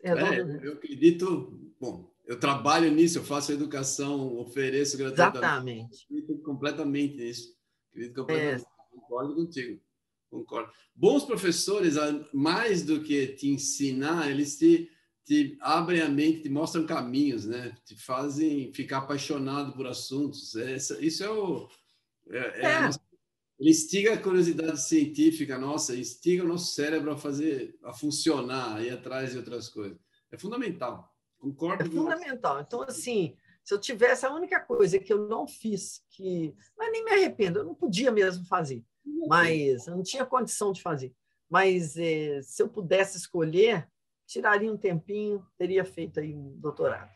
Resolve 0.00 0.36
é, 0.36 0.44
o 0.44 0.46
resto. 0.46 0.64
Eu 0.64 0.72
acredito, 0.74 1.74
bom, 1.80 2.14
eu 2.26 2.40
trabalho 2.40 2.90
nisso, 2.90 3.18
eu 3.18 3.24
faço 3.24 3.52
educação, 3.52 4.36
ofereço 4.36 4.98
gratuitamente. 4.98 5.38
Exatamente. 5.38 6.04
Acredito 6.04 6.42
completamente 6.42 7.16
nisso. 7.16 7.56
Acredito 7.90 8.14
completamente. 8.16 8.62
É. 8.62 8.66
Concordo 8.90 9.34
contigo. 9.34 9.80
Concordo. 10.28 10.72
Bons 10.94 11.24
professores, 11.24 11.94
mais 12.32 12.82
do 12.82 13.02
que 13.02 13.28
te 13.28 13.48
ensinar, 13.48 14.28
eles 14.28 14.58
te, 14.58 14.90
te 15.24 15.56
abrem 15.60 16.00
a 16.00 16.08
mente, 16.08 16.42
te 16.42 16.48
mostram 16.48 16.84
caminhos, 16.84 17.46
né? 17.46 17.76
Te 17.84 17.94
fazem 17.94 18.72
ficar 18.72 18.98
apaixonado 18.98 19.72
por 19.72 19.86
assuntos. 19.86 20.56
É, 20.56 20.74
isso 20.74 21.22
é 21.22 21.30
o. 21.30 21.68
É, 22.28 22.38
é. 22.38 22.64
é. 22.64 22.90
Ele 23.58 23.70
instiga 23.70 24.12
a 24.14 24.18
curiosidade 24.18 24.82
científica 24.82 25.58
nossa, 25.58 25.96
instiga 25.96 26.44
o 26.44 26.48
nosso 26.48 26.74
cérebro 26.74 27.12
a 27.12 27.16
fazer, 27.16 27.78
a 27.84 27.92
funcionar, 27.92 28.76
a 28.76 28.82
ir 28.82 28.90
atrás 28.90 29.30
de 29.30 29.38
outras 29.38 29.68
coisas. 29.68 29.98
É 30.30 30.36
fundamental. 30.36 31.15
Concordo. 31.52 31.84
É 31.84 31.88
fundamental. 31.88 32.60
Então, 32.60 32.82
assim, 32.82 33.36
se 33.62 33.74
eu 33.74 33.80
tivesse 33.80 34.24
a 34.24 34.32
única 34.32 34.60
coisa 34.60 34.98
que 34.98 35.12
eu 35.12 35.28
não 35.28 35.46
fiz, 35.46 36.02
que. 36.10 36.54
Mas 36.76 36.92
nem 36.92 37.04
me 37.04 37.12
arrependo, 37.12 37.60
eu 37.60 37.64
não 37.64 37.74
podia 37.74 38.10
mesmo 38.10 38.44
fazer, 38.46 38.84
mas 39.28 39.86
eu 39.86 39.96
não 39.96 40.02
tinha 40.02 40.24
condição 40.24 40.72
de 40.72 40.82
fazer. 40.82 41.12
Mas 41.48 41.96
é, 41.96 42.40
se 42.42 42.62
eu 42.62 42.68
pudesse 42.68 43.16
escolher, 43.16 43.88
tiraria 44.26 44.72
um 44.72 44.76
tempinho, 44.76 45.44
teria 45.56 45.84
feito 45.84 46.20
aí 46.20 46.34
um 46.34 46.56
doutorado. 46.58 47.10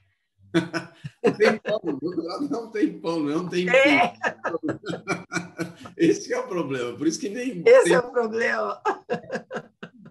não 1.22 1.32
tem 1.32 1.58
pão, 1.58 1.80
doutorado 2.00 2.48
não 2.48 2.70
tem 2.70 3.00
pão, 3.00 3.20
não 3.20 3.48
tem 3.48 3.68
é. 3.68 4.14
Esse 5.96 6.32
é 6.32 6.38
o 6.38 6.48
problema, 6.48 6.96
por 6.96 7.06
isso 7.06 7.20
que 7.20 7.28
nem. 7.28 7.62
Esse 7.64 7.84
tem... 7.84 7.92
é 7.94 7.98
o 7.98 8.10
problema. 8.10 8.82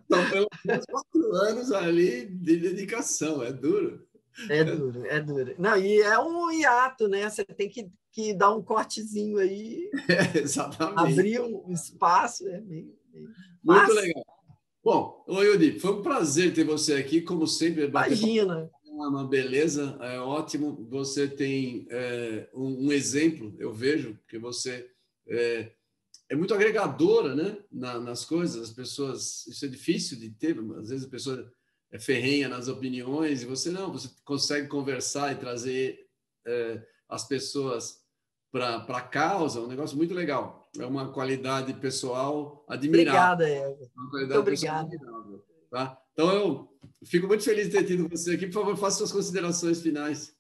São 0.10 0.30
pelo 0.30 0.48
menos 0.66 0.86
quatro 0.86 1.34
anos 1.34 1.72
ali 1.72 2.26
de 2.26 2.58
dedicação, 2.58 3.44
é 3.44 3.52
duro. 3.52 4.08
É 4.50 4.64
duro, 4.64 5.06
é 5.06 5.20
duro. 5.20 5.56
Não, 5.58 5.78
e 5.78 6.02
é 6.02 6.20
um 6.20 6.52
hiato, 6.52 7.08
né? 7.08 7.30
Você 7.30 7.44
tem 7.44 7.68
que, 7.68 7.90
que 8.12 8.34
dar 8.34 8.56
um 8.56 8.62
cortezinho 8.62 9.38
aí. 9.38 9.90
É, 10.10 10.40
exatamente. 10.40 11.20
Abrir 11.20 11.42
um 11.42 11.72
espaço, 11.72 12.48
é 12.48 12.62
meio. 12.62 12.96
Muito 13.14 13.34
Mas... 13.64 13.96
legal. 13.96 14.26
Bom, 14.84 15.24
oi, 15.28 15.46
Yudi, 15.46 15.80
foi 15.80 15.92
um 15.92 16.02
prazer 16.02 16.54
ter 16.54 16.64
você 16.64 16.94
aqui, 16.94 17.22
como 17.22 17.46
sempre. 17.46 17.86
Imagina. 17.86 18.70
Uma 18.86 19.28
beleza, 19.28 19.98
é 20.02 20.20
ótimo. 20.20 20.88
Você 20.90 21.28
tem 21.28 21.86
é, 21.90 22.50
um, 22.54 22.88
um, 22.88 22.92
exemplo, 22.92 23.54
eu 23.60 23.74
vejo 23.74 24.18
que 24.28 24.40
você 24.40 24.90
é, 25.28 25.72
é 26.30 26.36
muito 26.36 26.54
agregadora 26.54 27.36
né, 27.36 27.58
Na, 27.72 28.00
nas 28.00 28.26
coisas. 28.26 28.70
As 28.70 28.72
pessoas, 28.72 29.46
isso 29.48 29.66
é 29.66 29.68
difícil 29.68 30.18
de 30.18 30.32
ter, 30.32 30.58
às 30.78 30.90
vezes 30.90 31.06
a 31.06 31.10
pessoa 31.10 31.52
é 31.92 32.00
ferrenha 32.00 32.48
nas 32.48 32.68
opiniões 32.68 33.42
e 33.42 33.46
você 33.46 33.70
não, 33.70 33.92
você 33.92 34.10
consegue 34.24 34.68
conversar 34.68 35.32
e 35.32 35.38
trazer 35.38 36.08
é, 36.46 36.82
as 37.08 37.28
pessoas 37.28 38.00
para 38.52 38.78
a 38.78 39.02
causa, 39.02 39.62
um 39.62 39.68
negócio 39.68 39.98
muito 39.98 40.14
legal. 40.14 40.70
É 40.78 40.86
uma 40.86 41.12
qualidade 41.12 41.74
pessoal 41.74 42.64
admirável. 42.68 43.12
Obrigada, 43.12 43.50
Eva. 43.50 43.92
Muito 43.96 44.38
obrigada. 44.38 44.90
Tá? 45.70 46.02
Então, 46.14 46.32
eu 46.32 46.70
fico 47.06 47.28
muito 47.28 47.44
feliz 47.44 47.68
de 47.68 47.78
ter 47.78 47.86
tido 47.86 48.08
você 48.08 48.36
aqui. 48.36 48.48
Por 48.48 48.54
favor, 48.54 48.78
faça 48.78 48.98
suas 48.98 49.12
considerações 49.12 49.82
finais. 49.82 50.36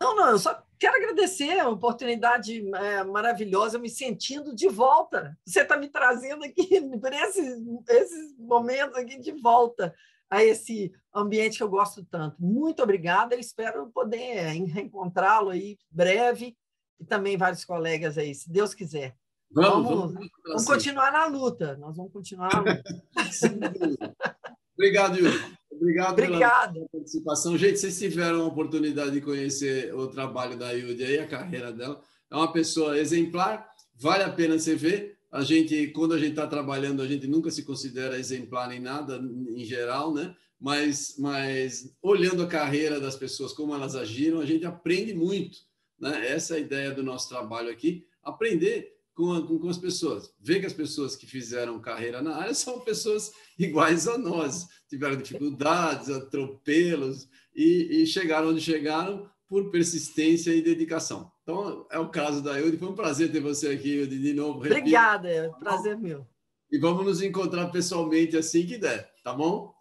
Não, 0.00 0.14
não, 0.14 0.30
eu 0.30 0.38
só 0.38 0.62
quero 0.78 0.96
agradecer 0.96 1.58
a 1.58 1.68
oportunidade 1.68 2.64
é, 2.74 3.04
maravilhosa, 3.04 3.78
me 3.78 3.88
sentindo 3.88 4.54
de 4.54 4.68
volta. 4.68 5.36
Você 5.44 5.62
está 5.62 5.76
me 5.76 5.88
trazendo 5.88 6.44
aqui 6.44 6.80
por 7.00 7.12
esses, 7.12 7.62
esses 7.88 8.36
momentos 8.38 8.96
aqui 8.96 9.18
de 9.18 9.32
volta 9.32 9.94
a 10.30 10.42
esse 10.42 10.92
ambiente 11.14 11.58
que 11.58 11.62
eu 11.62 11.68
gosto 11.68 12.04
tanto. 12.04 12.36
Muito 12.38 12.82
obrigada, 12.82 13.34
eu 13.34 13.40
espero 13.40 13.90
poder 13.90 14.52
reencontrá-lo 14.66 15.50
aí 15.50 15.78
breve 15.90 16.56
e 16.98 17.04
também 17.04 17.36
vários 17.36 17.64
colegas 17.64 18.18
aí, 18.18 18.34
se 18.34 18.50
Deus 18.50 18.74
quiser. 18.74 19.16
Vamos, 19.50 19.88
vamos, 19.88 20.14
vamos, 20.14 20.30
vamos 20.44 20.64
continuar 20.64 21.12
na 21.12 21.26
luta. 21.26 21.76
Nós 21.76 21.96
vamos 21.96 22.12
continuar 22.12 22.50
na 22.52 22.60
luta. 22.60 22.82
Obrigado, 24.74 25.16
Yuri. 25.16 25.54
Obrigado, 25.70 26.12
Obrigado. 26.12 26.74
pela 26.74 26.88
participação. 26.88 27.56
Gente, 27.56 27.78
vocês 27.78 27.98
tiveram 27.98 28.42
a 28.42 28.46
oportunidade 28.46 29.12
de 29.12 29.20
conhecer 29.20 29.94
o 29.94 30.08
trabalho 30.08 30.56
da 30.56 30.70
Yudi 30.72 31.04
aí, 31.04 31.18
a 31.18 31.26
carreira 31.26 31.72
dela. 31.72 32.00
É 32.30 32.36
uma 32.36 32.52
pessoa 32.52 32.98
exemplar, 32.98 33.68
vale 33.94 34.24
a 34.24 34.32
pena 34.32 34.58
você 34.58 34.74
ver. 34.74 35.18
A 35.34 35.42
gente, 35.42 35.88
quando 35.88 36.14
a 36.14 36.18
gente 36.18 36.30
está 36.30 36.46
trabalhando, 36.46 37.02
a 37.02 37.08
gente 37.08 37.26
nunca 37.26 37.50
se 37.50 37.64
considera 37.64 38.16
exemplar 38.16 38.70
em 38.70 38.78
nada, 38.78 39.16
em 39.16 39.64
geral, 39.64 40.14
né? 40.14 40.32
Mas, 40.60 41.16
mas 41.18 41.92
olhando 42.00 42.44
a 42.44 42.46
carreira 42.46 43.00
das 43.00 43.16
pessoas, 43.16 43.52
como 43.52 43.74
elas 43.74 43.96
agiram, 43.96 44.38
a 44.38 44.46
gente 44.46 44.64
aprende 44.64 45.12
muito. 45.12 45.58
Né? 45.98 46.28
Essa 46.28 46.54
é 46.54 46.58
a 46.58 46.60
ideia 46.60 46.92
do 46.92 47.02
nosso 47.02 47.28
trabalho 47.28 47.68
aqui, 47.68 48.06
aprender 48.22 48.92
com, 49.12 49.32
a, 49.32 49.44
com, 49.44 49.58
com, 49.58 49.68
as 49.68 49.76
pessoas. 49.76 50.32
Ver 50.40 50.60
que 50.60 50.66
as 50.66 50.72
pessoas 50.72 51.16
que 51.16 51.26
fizeram 51.26 51.80
carreira 51.80 52.22
na 52.22 52.36
área 52.36 52.54
são 52.54 52.78
pessoas 52.78 53.32
iguais 53.58 54.06
a 54.06 54.16
nós, 54.16 54.68
tiveram 54.88 55.16
dificuldades, 55.16 56.10
atropelos 56.10 57.28
e, 57.52 58.02
e 58.02 58.06
chegaram 58.06 58.50
onde 58.50 58.60
chegaram 58.60 59.28
por 59.54 59.70
persistência 59.70 60.52
e 60.52 60.60
dedicação. 60.60 61.30
Então, 61.44 61.86
é 61.88 61.96
o 61.96 62.08
caso 62.08 62.42
da 62.42 62.58
Eude. 62.58 62.76
Foi 62.76 62.88
um 62.88 62.94
prazer 62.94 63.30
ter 63.30 63.38
você 63.38 63.68
aqui, 63.68 63.98
Eude, 63.98 64.18
de 64.18 64.32
novo. 64.32 64.58
Repito. 64.58 64.80
Obrigada, 64.80 65.30
é 65.30 65.48
um 65.48 65.52
prazer 65.52 65.96
meu. 65.96 66.26
E 66.72 66.76
vamos 66.76 67.04
nos 67.04 67.22
encontrar 67.22 67.68
pessoalmente 67.68 68.36
assim 68.36 68.66
que 68.66 68.76
der, 68.76 69.08
tá 69.22 69.32
bom? 69.32 69.72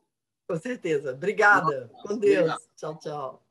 Com 0.47 0.57
certeza. 0.57 1.13
Obrigada. 1.13 1.89
Com 2.03 2.19
Deus. 2.19 2.37
Obrigado. 2.37 2.61
Tchau, 2.77 2.99
tchau. 2.99 3.42